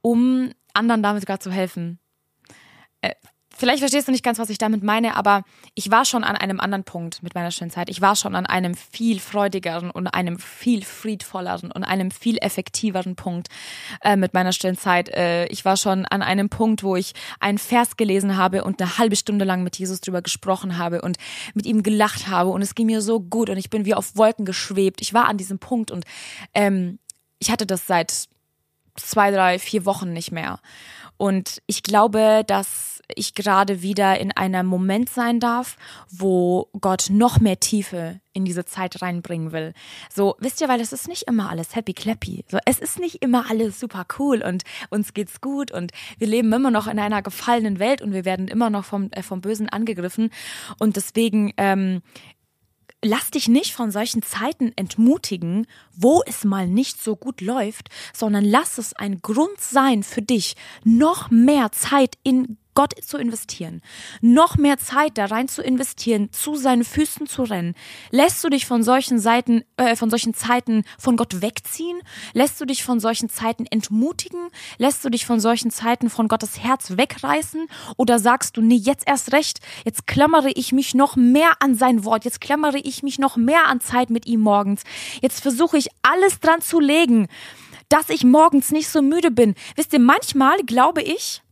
um 0.00 0.50
anderen 0.72 1.02
damit 1.02 1.26
gerade 1.26 1.40
zu 1.40 1.50
helfen. 1.50 1.98
Vielleicht 3.56 3.78
verstehst 3.78 4.08
du 4.08 4.12
nicht 4.12 4.24
ganz, 4.24 4.38
was 4.38 4.50
ich 4.50 4.58
damit 4.58 4.82
meine, 4.82 5.16
aber 5.16 5.42
ich 5.74 5.90
war 5.90 6.04
schon 6.04 6.24
an 6.24 6.36
einem 6.36 6.58
anderen 6.58 6.84
Punkt 6.84 7.22
mit 7.22 7.34
meiner 7.34 7.52
schönen 7.52 7.70
Zeit. 7.70 7.88
Ich 7.88 8.00
war 8.00 8.16
schon 8.16 8.34
an 8.34 8.46
einem 8.46 8.74
viel 8.74 9.20
freudigeren 9.20 9.90
und 9.90 10.08
einem 10.08 10.38
viel 10.38 10.84
friedvolleren 10.84 11.70
und 11.70 11.84
einem 11.84 12.10
viel 12.10 12.38
effektiveren 12.38 13.14
Punkt 13.14 13.48
äh, 14.02 14.16
mit 14.16 14.34
meiner 14.34 14.52
stillen 14.52 14.76
Zeit. 14.76 15.08
Äh, 15.08 15.46
ich 15.46 15.64
war 15.64 15.76
schon 15.76 16.04
an 16.04 16.22
einem 16.22 16.48
Punkt, 16.48 16.82
wo 16.82 16.96
ich 16.96 17.12
einen 17.38 17.58
Vers 17.58 17.96
gelesen 17.96 18.36
habe 18.36 18.64
und 18.64 18.82
eine 18.82 18.98
halbe 18.98 19.16
Stunde 19.16 19.44
lang 19.44 19.62
mit 19.62 19.78
Jesus 19.78 20.00
drüber 20.00 20.20
gesprochen 20.20 20.76
habe 20.76 21.02
und 21.02 21.16
mit 21.54 21.66
ihm 21.66 21.82
gelacht 21.84 22.28
habe 22.28 22.50
und 22.50 22.62
es 22.62 22.74
ging 22.74 22.86
mir 22.86 23.00
so 23.00 23.20
gut 23.20 23.50
und 23.50 23.56
ich 23.56 23.70
bin 23.70 23.84
wie 23.84 23.94
auf 23.94 24.16
Wolken 24.16 24.44
geschwebt. 24.44 25.00
Ich 25.00 25.14
war 25.14 25.28
an 25.28 25.38
diesem 25.38 25.60
Punkt 25.60 25.92
und 25.92 26.04
ähm, 26.54 26.98
ich 27.38 27.50
hatte 27.50 27.66
das 27.66 27.86
seit 27.86 28.26
zwei, 28.96 29.30
drei, 29.30 29.58
vier 29.58 29.84
Wochen 29.84 30.12
nicht 30.12 30.32
mehr. 30.32 30.58
Und 31.16 31.62
ich 31.66 31.82
glaube, 31.82 32.42
dass 32.46 32.93
ich 33.14 33.34
gerade 33.34 33.82
wieder 33.82 34.18
in 34.18 34.32
einem 34.32 34.66
Moment 34.66 35.08
sein 35.08 35.40
darf, 35.40 35.76
wo 36.10 36.68
Gott 36.80 37.06
noch 37.10 37.40
mehr 37.40 37.60
Tiefe 37.60 38.20
in 38.32 38.44
diese 38.44 38.64
Zeit 38.64 39.00
reinbringen 39.00 39.52
will. 39.52 39.74
So, 40.12 40.36
wisst 40.40 40.60
ihr, 40.60 40.68
weil 40.68 40.80
es 40.80 40.92
ist 40.92 41.08
nicht 41.08 41.22
immer 41.22 41.50
alles 41.50 41.74
happy 41.76 41.94
clappy. 41.94 42.44
So, 42.50 42.58
es 42.64 42.78
ist 42.78 42.98
nicht 42.98 43.22
immer 43.22 43.48
alles 43.48 43.78
super 43.78 44.06
cool 44.18 44.42
und 44.42 44.64
uns 44.90 45.14
geht's 45.14 45.40
gut 45.40 45.70
und 45.70 45.92
wir 46.18 46.26
leben 46.26 46.52
immer 46.52 46.70
noch 46.70 46.88
in 46.88 46.98
einer 46.98 47.22
gefallenen 47.22 47.78
Welt 47.78 48.02
und 48.02 48.12
wir 48.12 48.24
werden 48.24 48.48
immer 48.48 48.70
noch 48.70 48.84
vom, 48.84 49.10
äh, 49.12 49.22
vom 49.22 49.40
Bösen 49.40 49.68
angegriffen. 49.68 50.30
Und 50.78 50.96
deswegen 50.96 51.52
ähm, 51.56 52.02
lass 53.04 53.30
dich 53.30 53.48
nicht 53.48 53.72
von 53.72 53.90
solchen 53.90 54.22
Zeiten 54.22 54.72
entmutigen, 54.76 55.66
wo 55.94 56.22
es 56.26 56.44
mal 56.44 56.66
nicht 56.66 57.02
so 57.02 57.14
gut 57.14 57.40
läuft, 57.40 57.90
sondern 58.12 58.44
lass 58.44 58.78
es 58.78 58.94
ein 58.94 59.20
Grund 59.22 59.60
sein 59.60 60.02
für 60.02 60.22
dich, 60.22 60.56
noch 60.82 61.30
mehr 61.30 61.70
Zeit 61.70 62.16
in 62.22 62.58
Gott 62.74 62.92
zu 63.04 63.18
investieren, 63.18 63.82
noch 64.20 64.56
mehr 64.56 64.78
Zeit 64.78 65.16
da 65.16 65.26
rein 65.26 65.48
zu 65.48 65.62
investieren, 65.62 66.30
zu 66.32 66.56
seinen 66.56 66.84
Füßen 66.84 67.26
zu 67.26 67.44
rennen. 67.44 67.74
Lässt 68.10 68.42
du 68.42 68.48
dich 68.48 68.66
von 68.66 68.82
solchen 68.82 69.18
Seiten, 69.18 69.64
äh, 69.76 69.96
von 69.96 70.10
solchen 70.10 70.34
Zeiten 70.34 70.84
von 70.98 71.16
Gott 71.16 71.40
wegziehen? 71.40 72.00
Lässt 72.32 72.60
du 72.60 72.64
dich 72.64 72.82
von 72.82 73.00
solchen 73.00 73.28
Zeiten 73.28 73.66
entmutigen? 73.66 74.48
Lässt 74.78 75.04
du 75.04 75.08
dich 75.08 75.24
von 75.24 75.40
solchen 75.40 75.70
Zeiten 75.70 76.10
von 76.10 76.28
Gottes 76.28 76.58
Herz 76.58 76.96
wegreißen? 76.96 77.68
Oder 77.96 78.18
sagst 78.18 78.56
du, 78.56 78.60
nee, 78.60 78.74
jetzt 78.74 79.06
erst 79.06 79.32
recht, 79.32 79.60
jetzt 79.84 80.06
klammere 80.06 80.50
ich 80.50 80.72
mich 80.72 80.94
noch 80.94 81.16
mehr 81.16 81.52
an 81.60 81.74
sein 81.76 82.04
Wort, 82.04 82.24
jetzt 82.24 82.40
klammere 82.40 82.78
ich 82.78 83.02
mich 83.02 83.18
noch 83.18 83.36
mehr 83.36 83.66
an 83.66 83.80
Zeit 83.80 84.10
mit 84.10 84.26
ihm 84.26 84.40
morgens. 84.40 84.82
Jetzt 85.20 85.40
versuche 85.40 85.78
ich 85.78 85.88
alles 86.02 86.40
dran 86.40 86.60
zu 86.60 86.80
legen, 86.80 87.28
dass 87.88 88.08
ich 88.08 88.24
morgens 88.24 88.72
nicht 88.72 88.88
so 88.88 89.02
müde 89.02 89.30
bin. 89.30 89.54
Wisst 89.76 89.92
ihr, 89.92 90.00
manchmal 90.00 90.58
glaube 90.64 91.02
ich, 91.02 91.43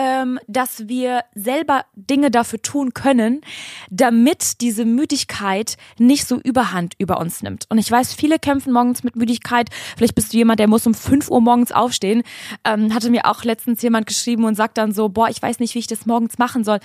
ähm, 0.00 0.40
dass 0.46 0.88
wir 0.88 1.24
selber 1.34 1.84
Dinge 1.94 2.30
dafür 2.30 2.62
tun 2.62 2.94
können, 2.94 3.42
damit 3.90 4.62
diese 4.62 4.86
Müdigkeit 4.86 5.76
nicht 5.98 6.26
so 6.26 6.40
überhand 6.40 6.94
über 6.96 7.20
uns 7.20 7.42
nimmt. 7.42 7.66
Und 7.68 7.76
ich 7.76 7.90
weiß, 7.90 8.14
viele 8.14 8.38
kämpfen 8.38 8.72
morgens 8.72 9.04
mit 9.04 9.14
Müdigkeit. 9.14 9.68
Vielleicht 9.98 10.14
bist 10.14 10.32
du 10.32 10.38
jemand, 10.38 10.58
der 10.58 10.68
muss 10.68 10.86
um 10.86 10.94
5 10.94 11.30
Uhr 11.30 11.42
morgens 11.42 11.70
aufstehen. 11.70 12.22
Ähm, 12.64 12.94
hatte 12.94 13.10
mir 13.10 13.26
auch 13.26 13.44
letztens 13.44 13.82
jemand 13.82 14.06
geschrieben 14.06 14.44
und 14.44 14.54
sagt 14.54 14.78
dann 14.78 14.92
so, 14.92 15.10
boah, 15.10 15.28
ich 15.28 15.42
weiß 15.42 15.58
nicht, 15.58 15.74
wie 15.74 15.80
ich 15.80 15.86
das 15.86 16.06
morgens 16.06 16.38
machen 16.38 16.64
soll. 16.64 16.80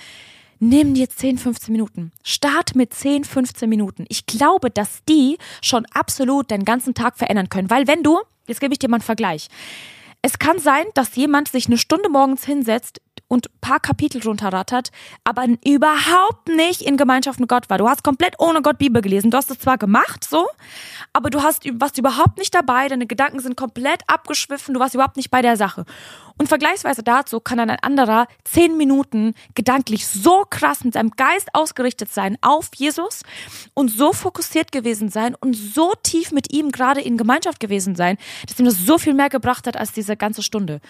Nimm 0.58 0.92
dir 0.92 1.08
10, 1.08 1.38
15 1.38 1.72
Minuten. 1.72 2.12
Start 2.22 2.74
mit 2.74 2.92
10, 2.92 3.24
15 3.24 3.66
Minuten. 3.66 4.04
Ich 4.10 4.26
glaube, 4.26 4.70
dass 4.70 5.02
die 5.08 5.38
schon 5.62 5.86
absolut 5.94 6.50
deinen 6.50 6.66
ganzen 6.66 6.92
Tag 6.92 7.16
verändern 7.16 7.48
können. 7.48 7.70
Weil 7.70 7.86
wenn 7.86 8.02
du, 8.02 8.20
jetzt 8.46 8.60
gebe 8.60 8.74
ich 8.74 8.78
dir 8.78 8.90
mal 8.90 8.96
einen 8.96 9.02
Vergleich. 9.02 9.48
Es 10.26 10.40
kann 10.40 10.58
sein, 10.58 10.86
dass 10.94 11.14
jemand 11.14 11.46
sich 11.46 11.66
eine 11.66 11.78
Stunde 11.78 12.08
morgens 12.08 12.44
hinsetzt 12.44 13.00
und 13.28 13.48
paar 13.60 13.80
Kapitel 13.80 14.22
runterrattert, 14.22 14.90
aber 15.24 15.46
überhaupt 15.64 16.48
nicht 16.48 16.82
in 16.82 16.96
Gemeinschaft 16.96 17.40
mit 17.40 17.48
Gott 17.48 17.68
war. 17.68 17.78
Du 17.78 17.88
hast 17.88 18.04
komplett 18.04 18.34
ohne 18.38 18.62
Gott 18.62 18.78
Bibel 18.78 19.02
gelesen. 19.02 19.30
Du 19.30 19.36
hast 19.36 19.50
es 19.50 19.58
zwar 19.58 19.78
gemacht, 19.78 20.24
so, 20.28 20.46
aber 21.12 21.30
du 21.30 21.42
hast, 21.42 21.64
warst 21.80 21.98
überhaupt 21.98 22.38
nicht 22.38 22.54
dabei. 22.54 22.88
Deine 22.88 23.06
Gedanken 23.06 23.40
sind 23.40 23.56
komplett 23.56 24.02
abgeschwiffen. 24.06 24.74
Du 24.74 24.80
warst 24.80 24.94
überhaupt 24.94 25.16
nicht 25.16 25.30
bei 25.30 25.42
der 25.42 25.56
Sache. 25.56 25.84
Und 26.38 26.48
vergleichsweise 26.48 27.02
dazu 27.02 27.40
kann 27.40 27.58
dann 27.58 27.70
ein 27.70 27.78
anderer 27.80 28.26
zehn 28.44 28.76
Minuten 28.76 29.34
gedanklich 29.54 30.06
so 30.06 30.44
krass 30.48 30.84
mit 30.84 30.92
seinem 30.92 31.10
Geist 31.10 31.48
ausgerichtet 31.54 32.12
sein 32.12 32.36
auf 32.42 32.68
Jesus 32.76 33.22
und 33.72 33.88
so 33.88 34.12
fokussiert 34.12 34.70
gewesen 34.70 35.08
sein 35.08 35.34
und 35.34 35.54
so 35.54 35.94
tief 36.02 36.32
mit 36.32 36.52
ihm 36.52 36.70
gerade 36.72 37.00
in 37.00 37.16
Gemeinschaft 37.16 37.58
gewesen 37.58 37.96
sein, 37.96 38.18
dass 38.46 38.58
ihm 38.58 38.66
das 38.66 38.78
so 38.78 38.98
viel 38.98 39.14
mehr 39.14 39.30
gebracht 39.30 39.66
hat 39.66 39.78
als 39.78 39.92
diese 39.92 40.16
ganze 40.16 40.42
Stunde. 40.42 40.80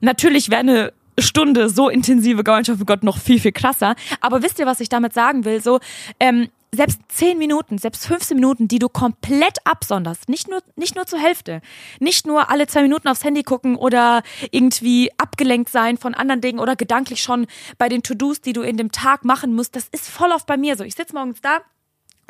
Natürlich 0.00 0.50
wäre 0.50 0.60
eine 0.60 0.92
Stunde 1.18 1.68
so 1.68 1.88
intensive 1.88 2.44
Gemeinschaft 2.44 2.78
mit 2.78 2.88
Gott 2.88 3.02
noch 3.02 3.18
viel, 3.18 3.40
viel 3.40 3.52
krasser. 3.52 3.94
Aber 4.20 4.42
wisst 4.42 4.58
ihr, 4.58 4.66
was 4.66 4.80
ich 4.80 4.88
damit 4.88 5.12
sagen 5.12 5.44
will? 5.44 5.62
So, 5.62 5.80
ähm, 6.18 6.48
selbst 6.72 7.00
zehn 7.08 7.38
Minuten, 7.38 7.78
selbst 7.78 8.06
15 8.06 8.36
Minuten, 8.36 8.68
die 8.68 8.78
du 8.78 8.88
komplett 8.88 9.58
absonderst, 9.64 10.28
nicht 10.28 10.48
nur, 10.48 10.62
nicht 10.76 10.94
nur 10.94 11.06
zur 11.06 11.18
Hälfte, 11.18 11.62
nicht 11.98 12.26
nur 12.26 12.50
alle 12.50 12.66
zwei 12.66 12.82
Minuten 12.82 13.08
aufs 13.08 13.24
Handy 13.24 13.42
gucken 13.42 13.76
oder 13.76 14.22
irgendwie 14.52 15.10
abgelenkt 15.18 15.70
sein 15.70 15.96
von 15.96 16.14
anderen 16.14 16.40
Dingen 16.40 16.60
oder 16.60 16.76
gedanklich 16.76 17.22
schon 17.22 17.46
bei 17.78 17.88
den 17.88 18.02
To-Dos, 18.02 18.40
die 18.40 18.52
du 18.52 18.62
in 18.62 18.76
dem 18.76 18.92
Tag 18.92 19.24
machen 19.24 19.54
musst, 19.54 19.74
das 19.74 19.88
ist 19.88 20.08
voll 20.08 20.30
oft 20.30 20.46
bei 20.46 20.56
mir 20.56 20.76
so. 20.76 20.84
Ich 20.84 20.94
sitze 20.94 21.14
morgens 21.14 21.40
da, 21.40 21.58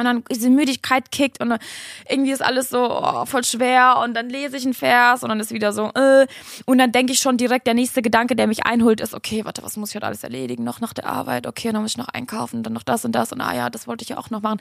und 0.00 0.06
dann 0.06 0.24
diese 0.30 0.48
Müdigkeit 0.48 1.12
kickt 1.12 1.40
und 1.40 1.54
irgendwie 2.08 2.32
ist 2.32 2.42
alles 2.42 2.70
so 2.70 2.88
oh, 2.90 3.26
voll 3.26 3.44
schwer 3.44 4.00
und 4.02 4.14
dann 4.14 4.30
lese 4.30 4.56
ich 4.56 4.64
einen 4.64 4.74
Vers 4.74 5.22
und 5.22 5.28
dann 5.28 5.38
ist 5.40 5.52
wieder 5.52 5.72
so 5.72 5.90
äh, 5.94 6.26
und 6.64 6.78
dann 6.78 6.90
denke 6.90 7.12
ich 7.12 7.20
schon 7.20 7.36
direkt 7.36 7.66
der 7.66 7.74
nächste 7.74 8.00
Gedanke, 8.00 8.34
der 8.34 8.46
mich 8.46 8.64
einholt, 8.64 9.00
ist 9.00 9.14
okay, 9.14 9.44
warte, 9.44 9.62
was 9.62 9.76
muss 9.76 9.90
ich 9.90 9.96
heute 9.96 10.06
alles 10.06 10.24
erledigen? 10.24 10.64
Noch 10.64 10.80
nach 10.80 10.94
der 10.94 11.06
Arbeit, 11.06 11.46
okay, 11.46 11.70
dann 11.70 11.82
muss 11.82 11.92
ich 11.92 11.98
noch 11.98 12.08
einkaufen, 12.08 12.62
dann 12.62 12.72
noch 12.72 12.82
das 12.82 13.04
und 13.04 13.12
das 13.12 13.32
und 13.32 13.40
ah 13.42 13.54
ja, 13.54 13.68
das 13.68 13.86
wollte 13.86 14.02
ich 14.02 14.08
ja 14.08 14.18
auch 14.18 14.30
noch 14.30 14.40
machen. 14.40 14.60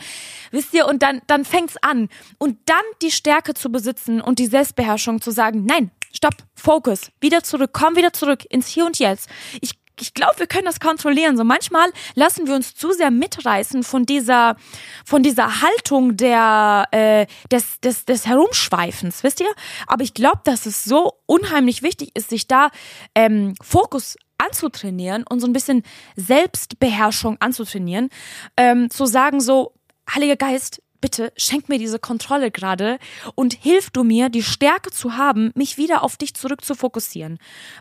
Wisst 0.52 0.74
ihr 0.74 0.88
und 0.88 1.02
dann 1.02 1.22
dann 1.28 1.46
fängt's 1.46 1.78
an 1.82 2.10
und 2.38 2.58
dann 2.66 2.78
die 3.02 3.12
Stärke 3.12 3.54
zu 3.54 3.72
besitzen 3.72 4.20
und 4.20 4.40
die 4.40 4.48
Selbstbeherrschung 4.48 5.22
zu 5.22 5.32
sagen, 5.32 5.66
nein, 5.66 5.92
stopp, 6.12 6.36
Fokus, 6.56 7.12
wieder 7.22 7.44
zurück, 7.44 7.72
komm 7.74 7.96
wieder 7.96 8.14
zurück 8.14 8.44
ins 8.50 8.68
Hier 8.68 8.86
und 8.86 9.00
Jetzt. 9.00 9.30
Ich 9.62 9.79
ich 10.00 10.14
glaube, 10.14 10.40
wir 10.40 10.48
können 10.48 10.66
das 10.66 10.80
kontrollieren. 10.80 11.38
So 11.38 11.44
manchmal 11.44 11.90
lassen 12.16 12.48
wir 12.48 12.56
uns 12.56 12.76
zu 12.76 12.92
sehr 12.92 13.12
mitreißen 13.12 13.84
von 13.84 14.06
dieser, 14.06 14.56
von 15.06 15.24
dieser 15.24 15.62
Haltung 15.62 16.18
der, 16.18 16.86
äh, 16.92 17.26
des, 17.52 17.80
des, 17.82 18.06
des 18.06 18.28
Herumschweifens, 18.28 19.24
wisst 19.24 19.40
ihr? 19.42 19.52
Aber 19.88 20.04
ich 20.04 20.14
glaube, 20.14 20.42
dass 20.44 20.66
es 20.66 20.84
so 20.84 21.14
unheimlich 21.26 21.84
wichtig 21.84 22.12
ist, 22.16 22.30
sich 22.30 22.48
da 22.48 22.70
ähm, 23.16 23.54
Fokus 23.62 24.18
anzutrainieren 24.38 25.26
und 25.30 25.40
so 25.40 25.48
ein 25.48 25.54
bisschen 25.54 25.84
Selbstbeherrschung 26.16 27.38
anzutrainieren, 27.40 28.10
ähm, 28.58 28.90
zu 28.90 29.06
sagen 29.06 29.42
so, 29.42 29.74
Heiliger 30.14 30.38
Geist, 30.38 30.82
bitte 31.02 31.32
schenk 31.38 31.70
mir 31.70 31.78
diese 31.78 32.00
Kontrolle 32.00 32.52
gerade 32.52 33.00
und 33.36 33.54
hilf 33.54 33.90
du 33.90 34.04
mir, 34.04 34.30
die 34.30 34.44
Stärke 34.44 34.92
zu 34.92 35.18
haben, 35.18 35.52
mich 35.56 35.78
wieder 35.78 36.04
auf 36.04 36.18
dich 36.18 36.34
zurück 36.34 36.64
zu 36.64 36.76
fokussieren. 36.76 37.40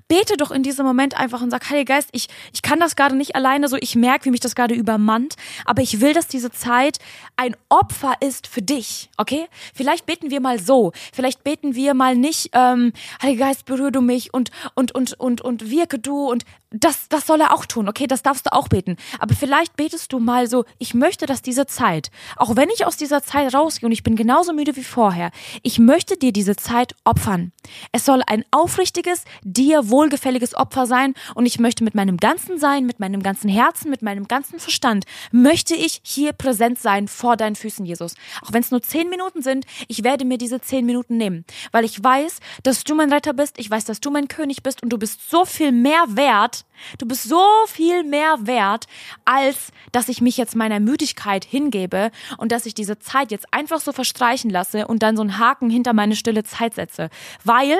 Bete 0.09 0.37
doch 0.37 0.50
in 0.50 0.62
diesem 0.62 0.87
Moment 0.87 1.18
einfach 1.18 1.42
und 1.42 1.50
sag, 1.50 1.70
Heiliger 1.70 1.94
Geist, 1.94 2.09
ich, 2.12 2.28
ich 2.52 2.62
kann 2.62 2.81
das 2.81 2.96
gerade 2.96 3.16
nicht 3.16 3.35
alleine 3.35 3.68
so, 3.68 3.76
ich 3.76 3.94
merke, 3.94 4.26
wie 4.26 4.31
mich 4.31 4.40
das 4.40 4.54
gerade 4.54 4.74
übermannt, 4.74 5.35
aber 5.64 5.83
ich 5.83 6.00
will, 6.00 6.12
dass 6.12 6.28
diese 6.28 6.50
Zeit 6.50 6.98
ein 7.37 7.57
Opfer 7.68 8.14
ist 8.20 8.46
für 8.46 8.62
dich, 8.62 9.11
okay? 9.16 9.46
Vielleicht 9.74 10.07
beten 10.07 10.31
wir 10.31 10.40
mal 10.40 10.59
so, 10.59 10.92
vielleicht 11.12 11.44
beten 11.44 11.74
wir 11.74 11.94
mal 11.94 12.16
nicht, 12.16 12.50
ähm, 12.52 12.92
Heiliger 13.22 13.46
Geist, 13.46 13.64
berühre 13.64 13.92
du 13.92 14.00
mich 14.00 14.35
und, 14.35 14.50
und, 14.74 14.94
und, 14.94 15.18
und, 15.18 15.40
und 15.40 15.70
wirke 15.70 15.98
du 15.98 16.28
und 16.31 16.44
das, 16.70 17.09
das 17.09 17.26
soll 17.26 17.40
er 17.40 17.54
auch 17.54 17.64
tun, 17.64 17.88
okay? 17.88 18.07
Das 18.07 18.22
darfst 18.22 18.46
du 18.46 18.52
auch 18.52 18.68
beten. 18.68 18.96
Aber 19.18 19.35
vielleicht 19.35 19.76
betest 19.76 20.12
du 20.12 20.18
mal 20.18 20.48
so, 20.48 20.64
ich 20.78 20.92
möchte, 20.92 21.24
dass 21.24 21.40
diese 21.40 21.66
Zeit, 21.66 22.11
auch 22.37 22.57
wenn 22.57 22.68
ich 22.68 22.85
aus 22.85 22.96
dieser 22.96 23.08
Zeit 23.09 23.55
rausgehe 23.55 23.87
und 23.87 23.92
ich 23.92 24.03
bin 24.03 24.16
genauso 24.16 24.53
müde 24.53 24.77
wie 24.77 24.85
vorher, 24.85 25.31
ich 25.62 25.79
möchte 25.79 26.16
dir 26.16 26.33
diese 26.33 26.57
Zeit 26.57 26.94
opfern. 27.05 27.53
Es 27.92 28.05
soll 28.05 28.23
ein 28.27 28.44
aufrichtiges, 28.51 29.25
dir 29.42 29.88
wohlgefälliges 29.90 30.55
Opfer 30.55 30.87
sein. 30.87 31.14
Und 31.35 31.47
ich 31.47 31.59
möchte 31.59 31.85
mit 31.85 31.94
meinem 31.94 32.16
ganzen 32.16 32.59
Sein, 32.59 32.87
mit 32.87 33.01
meinem 33.01 33.23
ganzen 33.23 33.49
Herzen, 33.49 33.90
mit 33.90 34.03
meinem 34.03 34.29
ganzen 34.29 34.59
Verstand, 34.59 35.05
möchte 35.33 35.75
ich 35.75 36.01
hier 36.03 36.33
präsent 36.33 36.79
sein 36.79 37.09
vor 37.09 37.37
deinen 37.37 37.57
Füßen, 37.57 37.85
Jesus. 37.85 38.14
Auch 38.42 38.53
wenn 38.53 38.62
es 38.62 38.71
nur 38.71 38.83
zehn 38.83 39.09
Minuten 39.09 39.42
sind, 39.42 39.66
ich 39.88 40.05
werde 40.05 40.25
mir 40.25 40.38
diese 40.38 40.61
zehn 40.61 40.87
Minuten 40.87 41.16
nehmen, 41.16 41.44
weil 41.73 41.85
ich 41.85 42.03
weiß, 42.03 42.38
dass 42.62 42.85
du 42.85 42.94
mein 42.94 43.12
Retter 43.12 43.33
bist, 43.33 43.59
ich 43.59 43.71
weiß, 43.71 43.85
dass 43.85 44.01
du 44.01 44.11
mein 44.11 44.29
König 44.29 44.62
bist. 44.62 44.83
Und 44.83 44.90
du 44.90 44.99
bist 44.99 45.31
so 45.31 45.44
viel 45.44 45.73
mehr 45.73 46.05
wert, 46.09 46.64
Du 46.99 47.07
bist 47.07 47.25
so 47.25 47.45
viel 47.67 48.05
mehr 48.05 48.37
wert, 48.47 48.87
als 49.25 49.73
dass 49.93 50.09
ich 50.09 50.21
mich 50.21 50.37
jetzt 50.37 50.57
meiner 50.57 50.81
Müdigkeit 50.81 51.45
hingebe 51.45 52.11
und 52.37 52.53
dass 52.53 52.67
ich 52.67 52.75
diese 52.75 52.99
Zeit 52.99 53.31
jetzt 53.31 53.53
einfach 53.53 53.81
so 53.81 53.93
verstreichen 53.93 54.51
lasse 54.51 54.87
und 54.87 55.03
dann 55.03 55.17
so 55.17 55.23
einen 55.23 55.38
Haken 55.38 55.71
hinter 55.71 55.93
meine 55.93 56.17
stille 56.17 56.45
Zeit 56.45 56.75
setze. 56.75 57.11
Weil 57.45 57.77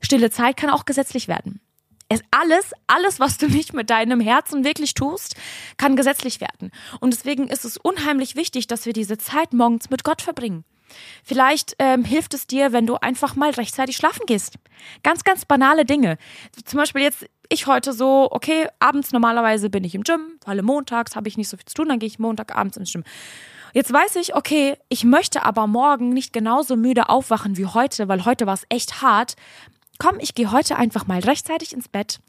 stille 0.00 0.30
Zeit 0.30 0.56
kann 0.56 0.70
auch 0.70 0.84
gesetzlich 0.84 1.28
werden. 1.28 1.60
Es 2.08 2.20
alles, 2.30 2.72
alles, 2.86 3.18
was 3.18 3.38
du 3.38 3.48
nicht 3.48 3.72
mit 3.72 3.90
deinem 3.90 4.20
Herzen 4.20 4.62
wirklich 4.64 4.94
tust, 4.94 5.36
kann 5.78 5.96
gesetzlich 5.96 6.40
werden. 6.40 6.70
Und 7.00 7.14
deswegen 7.14 7.48
ist 7.48 7.64
es 7.64 7.78
unheimlich 7.78 8.36
wichtig, 8.36 8.66
dass 8.66 8.86
wir 8.86 8.92
diese 8.92 9.16
Zeit 9.18 9.52
morgens 9.52 9.90
mit 9.90 10.04
Gott 10.04 10.20
verbringen. 10.20 10.64
Vielleicht 11.22 11.76
ähm, 11.78 12.04
hilft 12.04 12.34
es 12.34 12.46
dir, 12.46 12.72
wenn 12.72 12.86
du 12.86 12.96
einfach 12.96 13.36
mal 13.36 13.50
rechtzeitig 13.50 13.96
schlafen 13.96 14.26
gehst. 14.26 14.56
Ganz, 15.02 15.24
ganz 15.24 15.44
banale 15.44 15.84
Dinge. 15.84 16.18
Zum 16.64 16.78
Beispiel 16.78 17.02
jetzt 17.02 17.26
ich 17.48 17.66
heute 17.66 17.92
so, 17.92 18.28
okay, 18.30 18.68
abends 18.78 19.12
normalerweise 19.12 19.70
bin 19.70 19.84
ich 19.84 19.94
im 19.94 20.02
Gym, 20.02 20.38
weil 20.44 20.62
montags 20.62 21.14
habe 21.14 21.28
ich 21.28 21.36
nicht 21.36 21.48
so 21.48 21.56
viel 21.56 21.66
zu 21.66 21.74
tun, 21.74 21.88
dann 21.88 21.98
gehe 21.98 22.06
ich 22.06 22.18
Montagabends 22.18 22.76
ins 22.76 22.92
Gym. 22.92 23.04
Jetzt 23.72 23.92
weiß 23.92 24.16
ich, 24.16 24.36
okay, 24.36 24.76
ich 24.88 25.04
möchte 25.04 25.44
aber 25.44 25.66
morgen 25.66 26.10
nicht 26.10 26.32
genauso 26.32 26.76
müde 26.76 27.08
aufwachen 27.08 27.56
wie 27.56 27.66
heute, 27.66 28.08
weil 28.08 28.24
heute 28.24 28.46
war 28.46 28.54
es 28.54 28.66
echt 28.68 29.02
hart. 29.02 29.34
Komm, 29.98 30.18
ich 30.20 30.34
gehe 30.34 30.52
heute 30.52 30.76
einfach 30.76 31.06
mal 31.06 31.18
rechtzeitig 31.18 31.72
ins 31.72 31.88
Bett. 31.88 32.20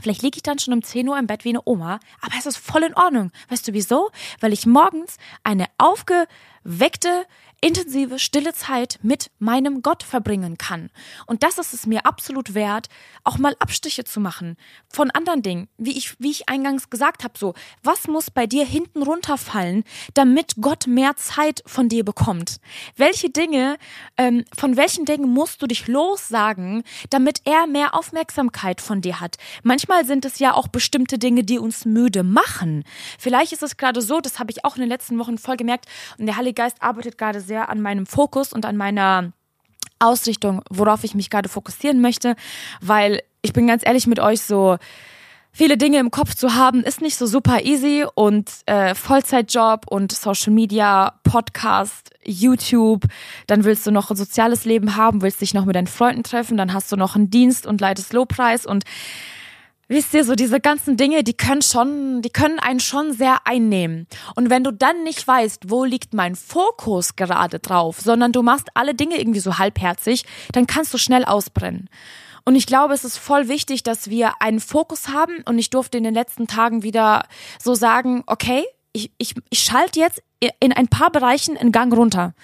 Vielleicht 0.00 0.22
liege 0.22 0.36
ich 0.36 0.42
dann 0.42 0.58
schon 0.58 0.74
um 0.74 0.82
10 0.82 1.08
Uhr 1.08 1.18
im 1.18 1.26
Bett 1.26 1.44
wie 1.44 1.50
eine 1.50 1.62
Oma, 1.64 2.00
aber 2.20 2.34
es 2.38 2.46
ist 2.46 2.56
voll 2.56 2.82
in 2.82 2.94
Ordnung. 2.94 3.30
Weißt 3.48 3.66
du 3.66 3.72
wieso? 3.72 4.10
Weil 4.40 4.52
ich 4.52 4.66
morgens 4.66 5.18
eine 5.44 5.66
aufgeweckte, 5.78 7.26
intensive, 7.64 8.18
stille 8.18 8.52
Zeit 8.52 8.98
mit 9.02 9.30
meinem 9.38 9.80
Gott 9.80 10.02
verbringen 10.02 10.58
kann. 10.58 10.90
Und 11.26 11.42
das 11.42 11.56
ist 11.56 11.72
es 11.72 11.86
mir 11.86 12.04
absolut 12.04 12.52
wert, 12.52 12.88
auch 13.24 13.38
mal 13.38 13.56
Abstriche 13.58 14.04
zu 14.04 14.20
machen 14.20 14.56
von 14.92 15.10
anderen 15.10 15.40
Dingen. 15.40 15.68
Wie 15.78 15.96
ich, 15.96 16.14
wie 16.20 16.30
ich 16.30 16.50
eingangs 16.50 16.90
gesagt 16.90 17.24
habe, 17.24 17.38
so, 17.38 17.54
was 17.82 18.06
muss 18.06 18.30
bei 18.30 18.46
dir 18.46 18.66
hinten 18.66 19.02
runterfallen, 19.02 19.84
damit 20.12 20.56
Gott 20.60 20.86
mehr 20.86 21.16
Zeit 21.16 21.62
von 21.64 21.88
dir 21.88 22.04
bekommt? 22.04 22.60
Welche 22.96 23.30
Dinge, 23.30 23.78
ähm, 24.18 24.44
von 24.54 24.76
welchen 24.76 25.06
Dingen 25.06 25.30
musst 25.30 25.62
du 25.62 25.66
dich 25.66 25.88
lossagen, 25.88 26.82
damit 27.08 27.40
er 27.46 27.66
mehr 27.66 27.94
Aufmerksamkeit 27.94 28.82
von 28.82 29.00
dir 29.00 29.20
hat? 29.20 29.36
Manchmal 29.62 30.04
sind 30.04 30.26
es 30.26 30.38
ja 30.38 30.52
auch 30.52 30.68
bestimmte 30.68 31.18
Dinge, 31.18 31.44
die 31.44 31.58
uns 31.58 31.86
müde 31.86 32.24
machen. 32.24 32.84
Vielleicht 33.18 33.52
ist 33.52 33.62
es 33.62 33.78
gerade 33.78 34.02
so, 34.02 34.20
das 34.20 34.38
habe 34.38 34.50
ich 34.50 34.66
auch 34.66 34.76
in 34.76 34.82
den 34.82 34.90
letzten 34.90 35.18
Wochen 35.18 35.38
voll 35.38 35.56
gemerkt, 35.56 35.86
und 36.18 36.26
der 36.26 36.36
Heilige 36.36 36.60
Geist 36.60 36.76
arbeitet 36.82 37.16
gerade 37.16 37.40
sehr 37.40 37.53
sehr 37.54 37.68
an 37.68 37.80
meinem 37.80 38.04
Fokus 38.04 38.52
und 38.52 38.64
an 38.66 38.76
meiner 38.76 39.32
Ausrichtung, 40.00 40.62
worauf 40.70 41.04
ich 41.04 41.14
mich 41.14 41.30
gerade 41.30 41.48
fokussieren 41.48 42.00
möchte, 42.00 42.34
weil 42.80 43.22
ich 43.42 43.52
bin 43.52 43.68
ganz 43.68 43.86
ehrlich 43.86 44.08
mit 44.08 44.18
euch 44.18 44.42
so, 44.42 44.76
viele 45.52 45.76
Dinge 45.76 46.00
im 46.00 46.10
Kopf 46.10 46.34
zu 46.34 46.56
haben, 46.56 46.82
ist 46.82 47.00
nicht 47.00 47.16
so 47.16 47.26
super 47.26 47.62
easy 47.62 48.04
und 48.16 48.50
äh, 48.66 48.96
Vollzeitjob 48.96 49.86
und 49.88 50.10
Social 50.10 50.52
Media, 50.52 51.20
Podcast, 51.22 52.10
YouTube, 52.24 53.04
dann 53.46 53.62
willst 53.62 53.86
du 53.86 53.92
noch 53.92 54.10
ein 54.10 54.16
soziales 54.16 54.64
Leben 54.64 54.96
haben, 54.96 55.22
willst 55.22 55.40
dich 55.40 55.54
noch 55.54 55.64
mit 55.64 55.76
deinen 55.76 55.86
Freunden 55.86 56.24
treffen, 56.24 56.56
dann 56.56 56.72
hast 56.72 56.90
du 56.90 56.96
noch 56.96 57.14
einen 57.14 57.30
Dienst 57.30 57.68
und 57.68 57.80
leitest 57.80 58.12
Lobpreis 58.12 58.66
und 58.66 58.82
Wisst 59.94 60.12
ihr, 60.12 60.24
so 60.24 60.34
diese 60.34 60.58
ganzen 60.58 60.96
Dinge, 60.96 61.22
die 61.22 61.34
können 61.34 61.62
schon, 61.62 62.20
die 62.20 62.30
können 62.30 62.58
einen 62.58 62.80
schon 62.80 63.12
sehr 63.12 63.46
einnehmen. 63.46 64.08
Und 64.34 64.50
wenn 64.50 64.64
du 64.64 64.72
dann 64.72 65.04
nicht 65.04 65.24
weißt, 65.24 65.70
wo 65.70 65.84
liegt 65.84 66.14
mein 66.14 66.34
Fokus 66.34 67.14
gerade 67.14 67.60
drauf, 67.60 68.00
sondern 68.00 68.32
du 68.32 68.42
machst 68.42 68.70
alle 68.74 68.96
Dinge 68.96 69.20
irgendwie 69.20 69.38
so 69.38 69.56
halbherzig, 69.58 70.24
dann 70.50 70.66
kannst 70.66 70.92
du 70.94 70.98
schnell 70.98 71.24
ausbrennen. 71.24 71.88
Und 72.44 72.56
ich 72.56 72.66
glaube, 72.66 72.92
es 72.92 73.04
ist 73.04 73.18
voll 73.18 73.46
wichtig, 73.46 73.84
dass 73.84 74.10
wir 74.10 74.42
einen 74.42 74.58
Fokus 74.58 75.10
haben. 75.10 75.44
Und 75.44 75.60
ich 75.60 75.70
durfte 75.70 75.96
in 75.96 76.02
den 76.02 76.14
letzten 76.14 76.48
Tagen 76.48 76.82
wieder 76.82 77.28
so 77.62 77.76
sagen, 77.76 78.24
okay, 78.26 78.64
ich, 78.92 79.12
ich, 79.18 79.36
ich 79.48 79.60
schalte 79.60 80.00
jetzt 80.00 80.24
in 80.58 80.72
ein 80.72 80.88
paar 80.88 81.12
Bereichen 81.12 81.56
einen 81.56 81.70
Gang 81.70 81.94
runter. 81.94 82.34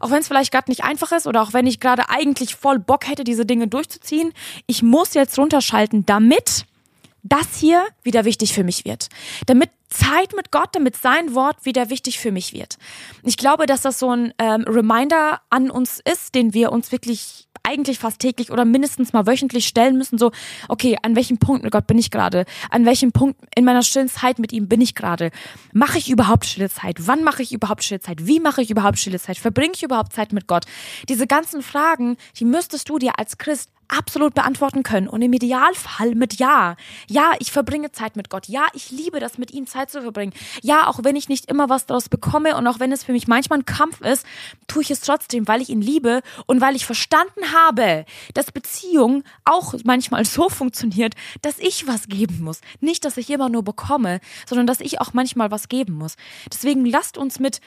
Auch 0.00 0.10
wenn 0.10 0.22
es 0.22 0.26
vielleicht 0.26 0.50
gerade 0.50 0.72
nicht 0.72 0.82
einfach 0.82 1.12
ist 1.12 1.28
oder 1.28 1.42
auch 1.42 1.52
wenn 1.52 1.68
ich 1.68 1.78
gerade 1.78 2.08
eigentlich 2.08 2.56
voll 2.56 2.80
Bock 2.80 3.06
hätte, 3.06 3.22
diese 3.22 3.46
Dinge 3.46 3.68
durchzuziehen. 3.68 4.32
Ich 4.66 4.82
muss 4.82 5.14
jetzt 5.14 5.38
runterschalten, 5.38 6.04
damit 6.04 6.66
das 7.28 7.56
hier 7.56 7.84
wieder 8.02 8.24
wichtig 8.24 8.52
für 8.52 8.64
mich 8.64 8.84
wird. 8.84 9.08
Damit 9.46 9.70
Zeit 9.88 10.34
mit 10.34 10.50
Gott, 10.50 10.70
damit 10.72 10.96
sein 10.96 11.34
Wort 11.34 11.64
wieder 11.64 11.90
wichtig 11.90 12.18
für 12.18 12.32
mich 12.32 12.52
wird. 12.52 12.76
Ich 13.22 13.36
glaube, 13.36 13.66
dass 13.66 13.82
das 13.82 13.98
so 13.98 14.10
ein 14.10 14.34
ähm, 14.38 14.64
Reminder 14.66 15.40
an 15.48 15.70
uns 15.70 16.00
ist, 16.04 16.34
den 16.34 16.54
wir 16.54 16.72
uns 16.72 16.90
wirklich 16.92 17.46
eigentlich 17.66 17.98
fast 17.98 18.20
täglich 18.20 18.52
oder 18.52 18.64
mindestens 18.64 19.12
mal 19.12 19.26
wöchentlich 19.26 19.66
stellen 19.66 19.98
müssen, 19.98 20.18
so, 20.18 20.30
okay, 20.68 20.96
an 21.02 21.16
welchem 21.16 21.38
Punkt 21.38 21.64
mit 21.64 21.72
Gott 21.72 21.86
bin 21.86 21.98
ich 21.98 22.10
gerade? 22.10 22.44
An 22.70 22.86
welchem 22.86 23.10
Punkt 23.10 23.40
in 23.56 23.64
meiner 23.64 23.82
stillen 23.82 24.08
Zeit 24.08 24.38
mit 24.38 24.52
ihm 24.52 24.68
bin 24.68 24.80
ich 24.80 24.94
gerade? 24.94 25.30
Mache 25.72 25.98
ich 25.98 26.08
überhaupt 26.08 26.46
stille 26.46 26.70
Zeit? 26.70 27.06
Wann 27.06 27.24
mache 27.24 27.42
ich 27.42 27.52
überhaupt 27.52 27.82
stille 27.82 28.00
Zeit? 28.00 28.26
Wie 28.26 28.38
mache 28.38 28.62
ich 28.62 28.70
überhaupt 28.70 28.98
stille 28.98 29.18
Zeit? 29.18 29.38
Verbringe 29.38 29.72
ich 29.74 29.82
überhaupt 29.82 30.12
Zeit 30.12 30.32
mit 30.32 30.46
Gott? 30.46 30.64
Diese 31.08 31.26
ganzen 31.26 31.62
Fragen, 31.62 32.16
die 32.38 32.44
müsstest 32.44 32.88
du 32.88 32.98
dir 32.98 33.18
als 33.18 33.36
Christ 33.36 33.70
absolut 33.88 34.34
beantworten 34.34 34.82
können 34.82 35.08
und 35.08 35.22
im 35.22 35.32
Idealfall 35.32 36.14
mit 36.14 36.38
Ja. 36.38 36.76
Ja, 37.08 37.32
ich 37.38 37.52
verbringe 37.52 37.92
Zeit 37.92 38.16
mit 38.16 38.30
Gott. 38.30 38.48
Ja, 38.48 38.66
ich 38.74 38.90
liebe 38.90 39.20
das, 39.20 39.38
mit 39.38 39.52
ihm 39.52 39.66
Zeit 39.66 39.90
zu 39.90 40.02
verbringen. 40.02 40.32
Ja, 40.62 40.86
auch 40.88 41.00
wenn 41.02 41.16
ich 41.16 41.28
nicht 41.28 41.50
immer 41.50 41.68
was 41.68 41.86
daraus 41.86 42.08
bekomme 42.08 42.56
und 42.56 42.66
auch 42.66 42.80
wenn 42.80 42.92
es 42.92 43.04
für 43.04 43.12
mich 43.12 43.28
manchmal 43.28 43.60
ein 43.60 43.64
Kampf 43.64 44.00
ist, 44.00 44.26
tue 44.66 44.82
ich 44.82 44.90
es 44.90 45.00
trotzdem, 45.00 45.48
weil 45.48 45.60
ich 45.60 45.68
ihn 45.68 45.80
liebe 45.80 46.22
und 46.46 46.60
weil 46.60 46.76
ich 46.76 46.86
verstanden 46.86 47.52
habe, 47.52 48.04
dass 48.34 48.52
Beziehung 48.52 49.24
auch 49.44 49.74
manchmal 49.84 50.24
so 50.24 50.48
funktioniert, 50.48 51.14
dass 51.42 51.58
ich 51.58 51.86
was 51.86 52.08
geben 52.08 52.40
muss. 52.40 52.60
Nicht, 52.80 53.04
dass 53.04 53.16
ich 53.16 53.30
immer 53.30 53.48
nur 53.48 53.62
bekomme, 53.62 54.20
sondern 54.46 54.66
dass 54.66 54.80
ich 54.80 55.00
auch 55.00 55.12
manchmal 55.12 55.50
was 55.50 55.68
geben 55.68 55.94
muss. 55.94 56.16
Deswegen 56.52 56.84
lasst 56.84 57.18
uns 57.18 57.38
mit 57.38 57.60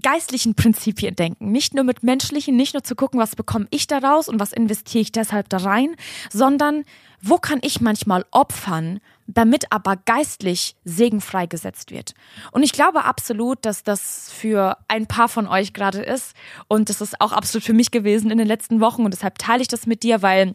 geistlichen 0.00 0.54
Prinzipien 0.54 1.14
denken. 1.14 1.52
Nicht 1.52 1.74
nur 1.74 1.84
mit 1.84 2.02
menschlichen, 2.02 2.56
nicht 2.56 2.74
nur 2.74 2.82
zu 2.82 2.94
gucken, 2.94 3.20
was 3.20 3.36
bekomme 3.36 3.66
ich 3.70 3.86
daraus 3.86 4.28
und 4.28 4.40
was 4.40 4.52
investiere 4.52 5.02
ich 5.02 5.12
deshalb 5.12 5.48
da 5.48 5.58
rein, 5.58 5.94
sondern 6.30 6.84
wo 7.20 7.38
kann 7.38 7.60
ich 7.62 7.80
manchmal 7.80 8.24
opfern, 8.30 9.00
damit 9.26 9.70
aber 9.70 9.96
geistlich 9.96 10.76
Segen 10.84 11.20
freigesetzt 11.20 11.90
wird. 11.90 12.14
Und 12.50 12.62
ich 12.62 12.72
glaube 12.72 13.04
absolut, 13.04 13.64
dass 13.64 13.84
das 13.84 14.30
für 14.32 14.76
ein 14.88 15.06
paar 15.06 15.28
von 15.28 15.46
euch 15.46 15.72
gerade 15.72 16.02
ist. 16.02 16.34
Und 16.68 16.88
das 16.88 17.00
ist 17.00 17.20
auch 17.20 17.32
absolut 17.32 17.64
für 17.64 17.74
mich 17.74 17.90
gewesen 17.90 18.30
in 18.30 18.38
den 18.38 18.46
letzten 18.46 18.80
Wochen. 18.80 19.04
Und 19.04 19.12
deshalb 19.12 19.38
teile 19.38 19.62
ich 19.62 19.68
das 19.68 19.86
mit 19.86 20.02
dir, 20.02 20.22
weil 20.22 20.54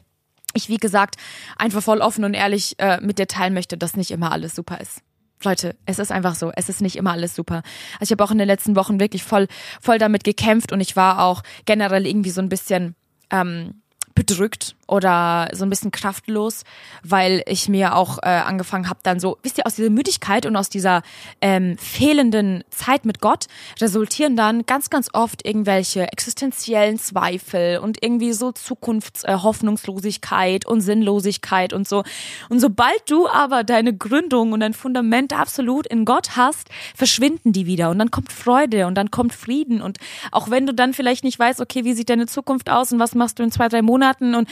ich, 0.53 0.69
wie 0.69 0.77
gesagt, 0.77 1.15
einfach 1.57 1.81
voll 1.81 1.99
offen 1.99 2.25
und 2.25 2.33
ehrlich 2.33 2.75
äh, 2.79 2.99
mit 3.01 3.19
dir 3.19 3.27
teilen 3.27 3.53
möchte, 3.53 3.77
dass 3.77 3.95
nicht 3.95 4.11
immer 4.11 4.31
alles 4.31 4.55
super 4.55 4.81
ist. 4.81 5.01
Leute, 5.43 5.75
es 5.85 5.99
ist 5.99 6.11
einfach 6.11 6.35
so. 6.35 6.51
Es 6.55 6.69
ist 6.69 6.81
nicht 6.81 6.95
immer 6.95 7.11
alles 7.11 7.35
super. 7.35 7.61
Also 7.99 8.03
ich 8.03 8.11
habe 8.11 8.23
auch 8.23 8.31
in 8.31 8.37
den 8.37 8.47
letzten 8.47 8.75
Wochen 8.75 8.99
wirklich 8.99 9.23
voll, 9.23 9.47
voll 9.81 9.99
damit 9.99 10.23
gekämpft 10.23 10.71
und 10.71 10.81
ich 10.81 10.95
war 10.95 11.23
auch 11.23 11.43
generell 11.65 12.07
irgendwie 12.07 12.31
so 12.31 12.41
ein 12.41 12.49
bisschen 12.49 12.95
ähm, 13.29 13.81
bedrückt 14.17 14.75
oder 14.87 15.47
so 15.53 15.63
ein 15.63 15.69
bisschen 15.69 15.91
kraftlos, 15.91 16.63
weil 17.03 17.43
ich 17.45 17.69
mir 17.69 17.95
auch 17.95 18.17
äh, 18.23 18.29
angefangen 18.29 18.89
habe, 18.89 18.99
dann 19.03 19.19
so, 19.19 19.37
wisst 19.43 19.59
ihr, 19.59 19.67
aus 19.67 19.75
dieser 19.75 19.91
Müdigkeit 19.91 20.47
und 20.47 20.55
aus 20.55 20.69
dieser 20.69 21.03
ähm, 21.39 21.77
fehlenden 21.77 22.63
Zeit 22.71 23.05
mit 23.05 23.21
Gott 23.21 23.45
resultieren 23.79 24.35
dann 24.35 24.65
ganz, 24.65 24.89
ganz 24.89 25.09
oft 25.13 25.45
irgendwelche 25.45 26.11
existenziellen 26.11 26.97
Zweifel 26.97 27.77
und 27.77 28.01
irgendwie 28.01 28.33
so 28.33 28.51
Zukunftshoffnungslosigkeit 28.51 30.65
äh, 30.65 30.67
und 30.67 30.81
Sinnlosigkeit 30.81 31.73
und 31.73 31.87
so. 31.87 32.03
Und 32.49 32.59
sobald 32.59 33.03
du 33.07 33.27
aber 33.27 33.63
deine 33.63 33.95
Gründung 33.95 34.51
und 34.51 34.61
dein 34.61 34.73
Fundament 34.73 35.31
absolut 35.37 35.85
in 35.85 36.05
Gott 36.05 36.35
hast, 36.35 36.69
verschwinden 36.95 37.53
die 37.53 37.67
wieder 37.67 37.91
und 37.91 37.99
dann 37.99 38.09
kommt 38.09 38.31
Freude 38.31 38.87
und 38.87 38.95
dann 38.95 39.11
kommt 39.11 39.33
Frieden 39.33 39.79
und 39.79 39.99
auch 40.31 40.49
wenn 40.49 40.65
du 40.65 40.73
dann 40.73 40.95
vielleicht 40.95 41.23
nicht 41.23 41.37
weißt, 41.37 41.61
okay, 41.61 41.83
wie 41.83 41.93
sieht 41.93 42.09
deine 42.09 42.25
Zukunft 42.25 42.71
aus 42.71 42.91
und 42.91 42.97
was 42.97 43.13
machst 43.13 43.37
du 43.37 43.43
in 43.43 43.51
zwei, 43.51 43.67
drei 43.67 43.83
Monaten 43.83 44.06
und 44.35 44.47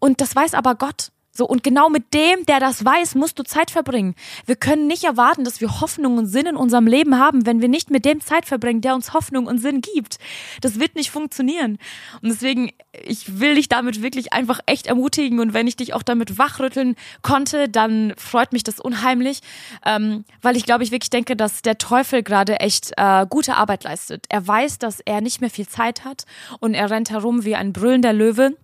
und 0.00 0.20
das 0.20 0.34
weiß 0.34 0.54
aber 0.54 0.74
Gott. 0.76 1.10
So, 1.38 1.46
und 1.46 1.62
genau 1.62 1.88
mit 1.88 2.14
dem, 2.14 2.44
der 2.46 2.58
das 2.58 2.84
weiß, 2.84 3.14
musst 3.14 3.38
du 3.38 3.44
Zeit 3.44 3.70
verbringen. 3.70 4.16
Wir 4.46 4.56
können 4.56 4.88
nicht 4.88 5.04
erwarten, 5.04 5.44
dass 5.44 5.60
wir 5.60 5.80
Hoffnung 5.80 6.18
und 6.18 6.26
Sinn 6.26 6.46
in 6.46 6.56
unserem 6.56 6.88
Leben 6.88 7.16
haben, 7.16 7.46
wenn 7.46 7.60
wir 7.60 7.68
nicht 7.68 7.92
mit 7.92 8.04
dem 8.04 8.20
Zeit 8.20 8.44
verbringen, 8.44 8.80
der 8.80 8.96
uns 8.96 9.14
Hoffnung 9.14 9.46
und 9.46 9.58
Sinn 9.58 9.80
gibt. 9.80 10.18
Das 10.62 10.80
wird 10.80 10.96
nicht 10.96 11.12
funktionieren. 11.12 11.78
Und 12.22 12.30
deswegen, 12.30 12.72
ich 13.04 13.38
will 13.38 13.54
dich 13.54 13.68
damit 13.68 14.02
wirklich 14.02 14.32
einfach 14.32 14.58
echt 14.66 14.88
ermutigen. 14.88 15.38
Und 15.38 15.54
wenn 15.54 15.68
ich 15.68 15.76
dich 15.76 15.94
auch 15.94 16.02
damit 16.02 16.38
wachrütteln 16.38 16.96
konnte, 17.22 17.68
dann 17.68 18.14
freut 18.16 18.52
mich 18.52 18.64
das 18.64 18.80
unheimlich, 18.80 19.38
ähm, 19.86 20.24
weil 20.42 20.56
ich 20.56 20.64
glaube, 20.64 20.82
ich 20.82 20.90
wirklich 20.90 21.10
denke, 21.10 21.36
dass 21.36 21.62
der 21.62 21.78
Teufel 21.78 22.24
gerade 22.24 22.58
echt 22.58 22.94
äh, 22.96 23.26
gute 23.30 23.54
Arbeit 23.54 23.84
leistet. 23.84 24.26
Er 24.28 24.44
weiß, 24.44 24.78
dass 24.78 24.98
er 24.98 25.20
nicht 25.20 25.40
mehr 25.40 25.50
viel 25.50 25.68
Zeit 25.68 26.04
hat 26.04 26.24
und 26.58 26.74
er 26.74 26.90
rennt 26.90 27.10
herum 27.10 27.44
wie 27.44 27.54
ein 27.54 27.72
brüllender 27.72 28.12
Löwe 28.12 28.56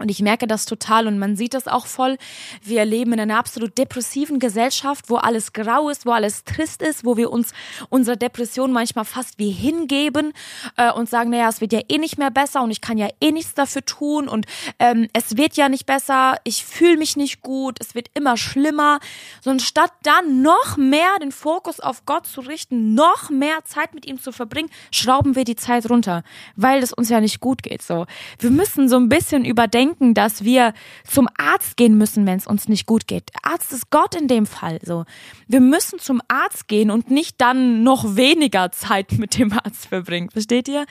und 0.00 0.10
ich 0.10 0.20
merke 0.20 0.48
das 0.48 0.66
total 0.66 1.06
und 1.06 1.20
man 1.20 1.36
sieht 1.36 1.54
das 1.54 1.68
auch 1.68 1.86
voll. 1.86 2.18
Wir 2.60 2.84
leben 2.84 3.12
in 3.12 3.20
einer 3.20 3.38
absolut 3.38 3.78
depressiven 3.78 4.40
Gesellschaft, 4.40 5.08
wo 5.08 5.16
alles 5.16 5.52
grau 5.52 5.88
ist, 5.88 6.04
wo 6.04 6.10
alles 6.10 6.42
trist 6.42 6.82
ist, 6.82 7.04
wo 7.04 7.16
wir 7.16 7.30
uns 7.30 7.52
unserer 7.90 8.16
Depression 8.16 8.72
manchmal 8.72 9.04
fast 9.04 9.38
wie 9.38 9.52
hingeben 9.52 10.32
äh, 10.76 10.90
und 10.90 11.08
sagen, 11.08 11.30
naja, 11.30 11.48
es 11.48 11.60
wird 11.60 11.72
ja 11.72 11.80
eh 11.88 11.98
nicht 11.98 12.18
mehr 12.18 12.32
besser 12.32 12.62
und 12.62 12.72
ich 12.72 12.80
kann 12.80 12.98
ja 12.98 13.06
eh 13.20 13.30
nichts 13.30 13.54
dafür 13.54 13.84
tun 13.84 14.26
und 14.26 14.46
ähm, 14.80 15.08
es 15.12 15.36
wird 15.36 15.56
ja 15.56 15.68
nicht 15.68 15.86
besser, 15.86 16.38
ich 16.42 16.64
fühle 16.64 16.96
mich 16.96 17.16
nicht 17.16 17.40
gut, 17.40 17.76
es 17.78 17.94
wird 17.94 18.08
immer 18.14 18.36
schlimmer. 18.36 18.98
So 19.42 19.50
anstatt 19.50 19.92
dann 20.02 20.42
noch 20.42 20.76
mehr 20.76 21.20
den 21.22 21.30
Fokus 21.30 21.78
auf 21.78 22.04
Gott 22.04 22.26
zu 22.26 22.40
richten, 22.40 22.94
noch 22.94 23.30
mehr 23.30 23.64
Zeit 23.64 23.94
mit 23.94 24.06
ihm 24.06 24.20
zu 24.20 24.32
verbringen, 24.32 24.70
schrauben 24.90 25.36
wir 25.36 25.44
die 25.44 25.54
Zeit 25.54 25.88
runter, 25.88 26.24
weil 26.56 26.82
es 26.82 26.92
uns 26.92 27.10
ja 27.10 27.20
nicht 27.20 27.38
gut 27.38 27.62
geht. 27.62 27.82
So, 27.82 28.06
wir 28.40 28.50
müssen 28.50 28.88
so 28.88 28.96
ein 28.96 29.08
bisschen 29.08 29.44
überdenken, 29.44 29.83
denken, 29.84 30.14
dass 30.14 30.44
wir 30.44 30.72
zum 31.06 31.28
Arzt 31.36 31.76
gehen 31.76 31.96
müssen, 31.98 32.26
wenn 32.26 32.38
es 32.38 32.46
uns 32.46 32.68
nicht 32.68 32.86
gut 32.86 33.06
geht. 33.06 33.30
Arzt 33.42 33.72
ist 33.72 33.90
Gott 33.90 34.14
in 34.14 34.28
dem 34.28 34.46
Fall. 34.46 34.78
So, 34.82 35.04
wir 35.46 35.60
müssen 35.60 35.98
zum 35.98 36.20
Arzt 36.28 36.68
gehen 36.68 36.90
und 36.90 37.10
nicht 37.10 37.40
dann 37.40 37.82
noch 37.82 38.16
weniger 38.16 38.72
Zeit 38.72 39.12
mit 39.12 39.38
dem 39.38 39.52
Arzt 39.52 39.86
verbringen. 39.86 40.30
Versteht 40.30 40.68
ihr? 40.68 40.86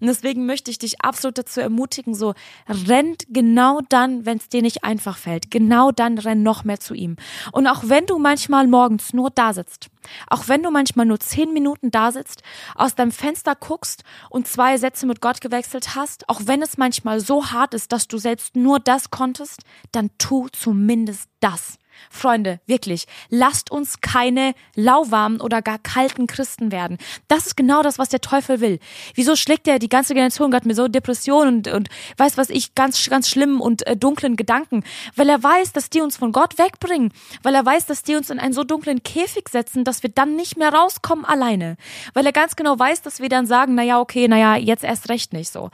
Und 0.00 0.06
deswegen 0.06 0.46
möchte 0.46 0.70
ich 0.70 0.78
dich 0.78 1.00
absolut 1.00 1.38
dazu 1.38 1.60
ermutigen, 1.60 2.14
so 2.14 2.34
rennt 2.68 3.24
genau 3.28 3.80
dann, 3.88 4.26
wenn 4.26 4.38
es 4.38 4.48
dir 4.48 4.62
nicht 4.62 4.84
einfach 4.84 5.16
fällt. 5.16 5.50
Genau 5.50 5.90
dann 5.90 6.18
renn 6.18 6.42
noch 6.42 6.64
mehr 6.64 6.80
zu 6.80 6.94
ihm. 6.94 7.16
Und 7.52 7.66
auch 7.66 7.84
wenn 7.86 8.06
du 8.06 8.18
manchmal 8.18 8.66
morgens 8.66 9.12
nur 9.12 9.30
da 9.30 9.54
sitzt 9.54 9.88
auch 10.28 10.48
wenn 10.48 10.62
du 10.62 10.70
manchmal 10.70 11.06
nur 11.06 11.20
zehn 11.20 11.52
Minuten 11.52 11.90
da 11.90 12.12
sitzt, 12.12 12.42
aus 12.74 12.94
deinem 12.94 13.12
Fenster 13.12 13.54
guckst 13.54 14.04
und 14.30 14.46
zwei 14.46 14.76
Sätze 14.78 15.06
mit 15.06 15.20
Gott 15.20 15.40
gewechselt 15.40 15.94
hast, 15.94 16.28
auch 16.28 16.42
wenn 16.44 16.62
es 16.62 16.76
manchmal 16.76 17.20
so 17.20 17.50
hart 17.50 17.74
ist, 17.74 17.92
dass 17.92 18.08
du 18.08 18.18
selbst 18.18 18.33
nur 18.54 18.80
das 18.80 19.10
konntest, 19.10 19.62
dann 19.92 20.10
tu 20.18 20.48
zumindest 20.52 21.28
das. 21.40 21.78
Freunde, 22.10 22.60
wirklich, 22.66 23.06
lasst 23.28 23.70
uns 23.70 24.00
keine 24.00 24.54
lauwarmen 24.74 25.40
oder 25.40 25.62
gar 25.62 25.78
kalten 25.78 26.26
Christen 26.26 26.72
werden. 26.72 26.98
Das 27.28 27.46
ist 27.46 27.56
genau 27.56 27.82
das, 27.82 27.98
was 27.98 28.08
der 28.08 28.20
Teufel 28.20 28.60
will. 28.60 28.78
Wieso 29.14 29.36
schlägt 29.36 29.68
er 29.68 29.78
die 29.78 29.88
ganze 29.88 30.14
Generation 30.14 30.50
gerade 30.50 30.66
mit 30.66 30.76
so 30.76 30.88
Depressionen 30.88 31.56
und, 31.56 31.68
und 31.68 31.88
weiß 32.16 32.36
was 32.36 32.50
ich, 32.50 32.74
ganz, 32.74 33.08
ganz 33.08 33.28
schlimmen 33.28 33.60
und 33.60 33.86
äh, 33.86 33.96
dunklen 33.96 34.36
Gedanken? 34.36 34.84
Weil 35.16 35.28
er 35.28 35.42
weiß, 35.42 35.72
dass 35.72 35.90
die 35.90 36.00
uns 36.00 36.16
von 36.16 36.32
Gott 36.32 36.58
wegbringen. 36.58 37.12
Weil 37.42 37.54
er 37.54 37.64
weiß, 37.64 37.86
dass 37.86 38.02
die 38.02 38.16
uns 38.16 38.30
in 38.30 38.38
einen 38.38 38.52
so 38.52 38.64
dunklen 38.64 39.02
Käfig 39.02 39.48
setzen, 39.48 39.84
dass 39.84 40.02
wir 40.02 40.10
dann 40.10 40.36
nicht 40.36 40.56
mehr 40.56 40.72
rauskommen 40.72 41.24
alleine. 41.24 41.76
Weil 42.12 42.26
er 42.26 42.32
ganz 42.32 42.56
genau 42.56 42.78
weiß, 42.78 43.02
dass 43.02 43.20
wir 43.20 43.28
dann 43.28 43.46
sagen, 43.46 43.74
naja, 43.74 44.00
okay, 44.00 44.28
naja, 44.28 44.56
jetzt 44.56 44.84
erst 44.84 45.08
recht 45.08 45.32
nicht 45.32 45.50
so. 45.50 45.70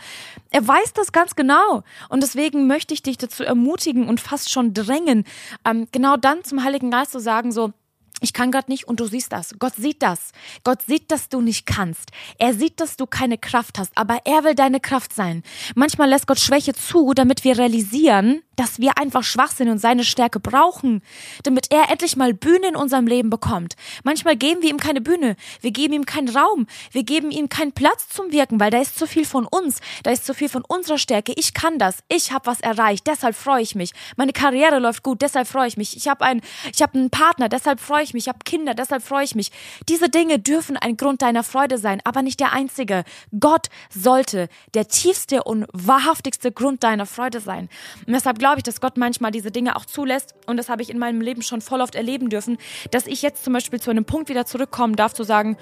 Er 0.50 0.66
weiß 0.66 0.92
das 0.94 1.12
ganz 1.12 1.36
genau. 1.36 1.82
Und 2.08 2.22
deswegen 2.22 2.66
möchte 2.66 2.94
ich 2.94 3.02
dich 3.02 3.18
dazu 3.18 3.44
ermutigen 3.44 4.08
und 4.08 4.20
fast 4.20 4.50
schon 4.50 4.74
drängen, 4.74 5.24
ähm, 5.64 5.86
genau 5.92 6.09
dann 6.16 6.44
zum 6.44 6.62
Heiligen 6.64 6.90
Geist 6.90 7.12
zu 7.12 7.20
sagen, 7.20 7.52
so, 7.52 7.72
ich 8.20 8.32
kann 8.32 8.52
Gott 8.52 8.68
nicht 8.68 8.86
und 8.86 9.00
du 9.00 9.06
siehst 9.06 9.32
das. 9.32 9.54
Gott 9.58 9.74
sieht 9.76 10.02
das. 10.02 10.32
Gott 10.64 10.82
sieht, 10.82 11.10
dass 11.10 11.28
du 11.28 11.40
nicht 11.40 11.66
kannst. 11.66 12.10
Er 12.38 12.54
sieht, 12.54 12.80
dass 12.80 12.96
du 12.96 13.06
keine 13.06 13.38
Kraft 13.38 13.78
hast, 13.78 13.92
aber 13.96 14.20
er 14.24 14.44
will 14.44 14.54
deine 14.54 14.80
Kraft 14.80 15.14
sein. 15.14 15.42
Manchmal 15.74 16.10
lässt 16.10 16.26
Gott 16.26 16.38
Schwäche 16.38 16.74
zu, 16.74 17.14
damit 17.14 17.44
wir 17.44 17.58
realisieren, 17.58 18.42
dass 18.60 18.78
wir 18.78 18.98
einfach 18.98 19.24
schwach 19.24 19.52
sind 19.52 19.70
und 19.70 19.78
seine 19.78 20.04
Stärke 20.04 20.38
brauchen, 20.38 21.02
damit 21.44 21.72
er 21.72 21.90
endlich 21.90 22.16
mal 22.16 22.34
Bühne 22.34 22.68
in 22.68 22.76
unserem 22.76 23.06
Leben 23.06 23.30
bekommt. 23.30 23.74
Manchmal 24.04 24.36
geben 24.36 24.60
wir 24.60 24.68
ihm 24.68 24.76
keine 24.76 25.00
Bühne, 25.00 25.36
wir 25.62 25.70
geben 25.70 25.94
ihm 25.94 26.04
keinen 26.04 26.28
Raum, 26.28 26.66
wir 26.92 27.02
geben 27.02 27.30
ihm 27.30 27.48
keinen 27.48 27.72
Platz 27.72 28.10
zum 28.10 28.32
Wirken, 28.32 28.60
weil 28.60 28.70
da 28.70 28.78
ist 28.78 28.98
zu 28.98 29.06
viel 29.06 29.24
von 29.24 29.46
uns, 29.46 29.80
da 30.02 30.10
ist 30.10 30.26
zu 30.26 30.34
viel 30.34 30.50
von 30.50 30.62
unserer 30.62 30.98
Stärke. 30.98 31.32
Ich 31.36 31.54
kann 31.54 31.78
das, 31.78 32.00
ich 32.08 32.32
habe 32.32 32.44
was 32.46 32.60
erreicht, 32.60 33.06
deshalb 33.06 33.34
freue 33.34 33.62
ich 33.62 33.74
mich. 33.74 33.92
Meine 34.16 34.34
Karriere 34.34 34.78
läuft 34.78 35.02
gut, 35.02 35.22
deshalb 35.22 35.48
freue 35.48 35.68
ich 35.68 35.78
mich. 35.78 35.96
Ich 35.96 36.06
habe 36.06 36.22
einen, 36.22 36.42
ich 36.74 36.82
habe 36.82 36.98
einen 36.98 37.08
Partner, 37.08 37.48
deshalb 37.48 37.80
freue 37.80 38.02
ich 38.02 38.09
mich. 38.14 38.24
Ich 38.24 38.28
habe 38.28 38.40
Kinder, 38.44 38.74
deshalb 38.74 39.02
freue 39.02 39.24
ich 39.24 39.34
mich. 39.34 39.50
Diese 39.88 40.08
Dinge 40.08 40.38
dürfen 40.38 40.76
ein 40.76 40.96
Grund 40.96 41.22
deiner 41.22 41.42
Freude 41.42 41.78
sein, 41.78 42.00
aber 42.04 42.22
nicht 42.22 42.40
der 42.40 42.52
einzige. 42.52 43.04
Gott 43.38 43.68
sollte 43.88 44.48
der 44.74 44.88
tiefste 44.88 45.44
und 45.44 45.66
wahrhaftigste 45.72 46.52
Grund 46.52 46.82
deiner 46.82 47.06
Freude 47.06 47.40
sein. 47.40 47.68
Und 48.06 48.12
deshalb 48.12 48.38
glaube 48.38 48.58
ich, 48.58 48.62
dass 48.62 48.80
Gott 48.80 48.96
manchmal 48.96 49.30
diese 49.30 49.50
Dinge 49.50 49.76
auch 49.76 49.84
zulässt. 49.84 50.34
Und 50.46 50.56
das 50.56 50.68
habe 50.68 50.82
ich 50.82 50.90
in 50.90 50.98
meinem 50.98 51.20
Leben 51.20 51.42
schon 51.42 51.60
voll 51.60 51.80
oft 51.80 51.94
erleben 51.94 52.30
dürfen, 52.30 52.58
dass 52.90 53.06
ich 53.06 53.22
jetzt 53.22 53.44
zum 53.44 53.52
Beispiel 53.52 53.80
zu 53.80 53.90
einem 53.90 54.04
Punkt 54.04 54.28
wieder 54.28 54.46
zurückkommen 54.46 54.96
darf, 54.96 55.14
zu 55.14 55.24
sagen, 55.24 55.56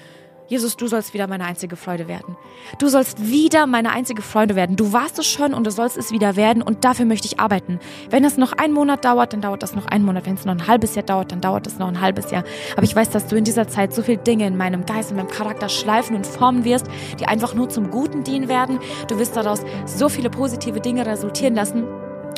Jesus, 0.49 0.75
du 0.75 0.87
sollst 0.87 1.13
wieder 1.13 1.27
meine 1.27 1.45
einzige 1.45 1.75
Freude 1.75 2.07
werden. 2.07 2.35
Du 2.79 2.87
sollst 2.87 3.29
wieder 3.29 3.67
meine 3.67 3.91
einzige 3.91 4.23
Freude 4.23 4.55
werden. 4.55 4.75
Du 4.75 4.93
warst 4.93 5.19
es 5.19 5.27
schon 5.27 5.53
und 5.53 5.67
du 5.67 5.69
sollst 5.69 5.95
es 5.95 6.11
wieder 6.11 6.35
werden 6.35 6.63
und 6.63 6.83
dafür 6.83 7.05
möchte 7.05 7.27
ich 7.27 7.39
arbeiten. 7.39 7.79
Wenn 8.09 8.25
es 8.25 8.35
noch 8.35 8.53
einen 8.53 8.73
Monat 8.73 9.05
dauert, 9.05 9.31
dann 9.31 9.41
dauert 9.41 9.61
das 9.61 9.75
noch 9.75 9.85
einen 9.85 10.03
Monat. 10.03 10.25
Wenn 10.25 10.33
es 10.33 10.45
noch 10.45 10.55
ein 10.55 10.65
halbes 10.65 10.95
Jahr 10.95 11.05
dauert, 11.05 11.31
dann 11.31 11.39
dauert 11.39 11.67
es 11.67 11.77
noch 11.77 11.87
ein 11.87 12.01
halbes 12.01 12.31
Jahr. 12.31 12.43
Aber 12.73 12.83
ich 12.83 12.95
weiß, 12.95 13.11
dass 13.11 13.27
du 13.27 13.35
in 13.35 13.43
dieser 13.43 13.67
Zeit 13.67 13.93
so 13.93 14.01
viele 14.01 14.17
Dinge 14.17 14.47
in 14.47 14.57
meinem 14.57 14.87
Geist, 14.87 15.11
in 15.11 15.17
meinem 15.17 15.27
Charakter 15.29 15.69
schleifen 15.69 16.15
und 16.15 16.25
formen 16.25 16.65
wirst, 16.65 16.87
die 17.19 17.27
einfach 17.27 17.53
nur 17.53 17.69
zum 17.69 17.91
Guten 17.91 18.23
dienen 18.23 18.49
werden. 18.49 18.79
Du 19.07 19.19
wirst 19.19 19.35
daraus 19.35 19.61
so 19.85 20.09
viele 20.09 20.31
positive 20.31 20.81
Dinge 20.81 21.05
resultieren 21.05 21.53
lassen. 21.53 21.83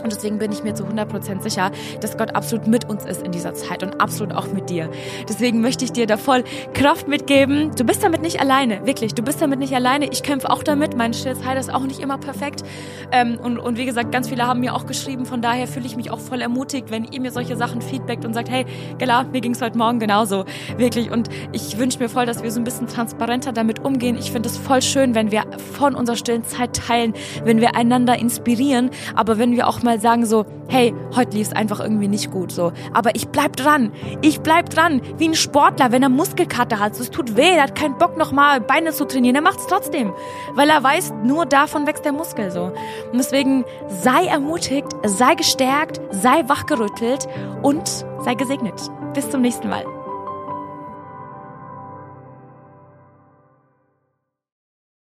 Und 0.04 0.12
deswegen 0.12 0.40
bin 0.40 0.52
ich 0.52 0.64
mir 0.64 0.74
zu 0.74 0.84
100% 0.84 1.42
sicher, 1.42 1.72
dass 2.00 2.18
Gott 2.18 2.36
absolut 2.36 2.68
mit 2.68 2.90
uns 2.90 3.06
ist 3.06 3.22
in 3.22 3.32
dieser 3.32 3.54
Zeit 3.54 3.84
und 3.84 4.02
absolut 4.02 4.36
auch 4.36 4.52
mit 4.52 4.70
dir. 4.70 4.90
Deswegen 5.28 5.62
möchte 5.62 5.86
ich 5.86 5.92
dir 5.92 6.08
da 6.08 6.18
voll 6.18 6.44
Kraft 6.74 7.08
mitgeben. 7.08 7.72
Du 7.76 7.84
bist 7.84 8.04
damit 8.04 8.22
nicht 8.22 8.40
alleine, 8.40 8.86
wirklich. 8.86 9.14
Du 9.14 9.24
bist 9.24 9.42
damit 9.42 9.60
nicht 9.60 9.74
alleine. 9.74 10.10
Ich 10.12 10.24
kämpfe 10.24 10.50
auch 10.50 10.64
damit. 10.64 10.96
Mein 10.96 11.14
stilles 11.14 11.40
ist 11.60 11.74
auch 11.74 11.84
nicht 11.84 12.00
immer 12.00 12.18
perfekt. 12.18 12.64
Ähm, 13.12 13.38
und, 13.42 13.60
und 13.60 13.78
wie 13.78 13.86
gesagt, 13.86 14.12
ganz 14.12 14.30
viele 14.30 14.48
haben 14.48 14.60
mir 14.60 14.76
auch 14.76 14.86
geschrieben. 14.86 15.26
Von 15.26 15.42
daher 15.42 15.68
fühle 15.68 15.86
ich 15.86 15.96
mich 15.96 16.12
auch 16.12 16.20
voll 16.20 16.42
ermutigt, 16.42 16.92
wenn 16.92 17.06
ihr 17.06 17.22
mir 17.22 17.32
solche 17.32 17.56
Sachen 17.56 17.82
feedbackt 17.82 18.26
und 18.26 18.34
sagt, 18.34 18.50
hey, 18.50 18.66
Gela, 18.98 19.24
mir 19.24 19.42
ging 19.42 19.54
es 19.54 19.62
heute 19.62 19.78
Morgen 19.78 20.00
genauso. 20.00 20.46
Wirklich. 20.78 21.12
Und 21.12 21.30
ich 21.52 21.78
wünsche 21.78 22.00
mir 22.00 22.10
voll, 22.10 22.26
dass 22.26 22.44
wir 22.44 22.52
so 22.52 22.60
ein 22.60 22.64
bisschen 22.64 22.88
transparenter 22.88 23.52
damit 23.52 23.84
umgehen. 23.84 24.18
Ich 24.18 24.32
finde 24.32 24.50
es 24.50 24.58
voll 24.58 24.82
schön, 24.82 25.16
wenn 25.16 25.32
wir 25.32 25.44
von 25.74 25.96
unserer 25.96 26.16
stillen 26.16 26.44
Zeit 26.44 26.76
teilen, 26.76 27.14
wenn 27.44 27.60
wir 27.60 27.76
einander 27.76 28.18
inspirieren, 28.18 28.90
aber 29.16 29.38
wenn 29.38 29.56
wir 29.56 29.68
auch 29.68 29.81
mal 29.84 29.92
mal 29.92 30.00
sagen 30.00 30.26
so, 30.26 30.46
hey, 30.70 30.94
heute 31.16 31.36
lief 31.36 31.48
es 31.48 31.54
einfach 31.54 31.80
irgendwie 31.82 32.08
nicht 32.08 32.32
gut 32.32 32.52
so. 32.52 32.72
Aber 32.94 33.16
ich 33.16 33.28
bleib 33.28 33.56
dran. 33.58 33.92
Ich 34.22 34.42
bleib 34.42 34.70
dran. 34.70 35.02
Wie 35.18 35.28
ein 35.28 35.36
Sportler, 35.36 35.92
wenn 35.92 36.02
er 36.02 36.10
Muskelkater 36.10 36.80
hat. 36.80 36.96
So, 36.96 37.04
es 37.04 37.12
tut 37.12 37.36
weh, 37.36 37.56
er 37.56 37.64
hat 37.64 37.76
keinen 37.76 37.98
Bock 37.98 38.18
nochmal 38.18 38.62
Beine 38.62 38.94
zu 38.94 39.06
trainieren. 39.06 39.36
Er 39.36 39.42
macht 39.42 39.60
es 39.60 39.68
trotzdem. 39.68 40.14
Weil 40.54 40.70
er 40.70 40.82
weiß, 40.82 41.14
nur 41.24 41.46
davon 41.46 41.88
wächst 41.88 42.06
der 42.06 42.14
Muskel 42.14 42.52
so. 42.52 42.72
Und 43.12 43.18
deswegen 43.18 43.66
sei 43.88 44.26
ermutigt, 44.28 44.88
sei 45.04 45.36
gestärkt, 45.36 46.00
sei 46.12 46.48
wachgerüttelt 46.48 47.28
und 47.62 47.88
sei 48.24 48.36
gesegnet. 48.36 48.76
Bis 49.14 49.30
zum 49.30 49.42
nächsten 49.42 49.70
Mal. 49.70 50.01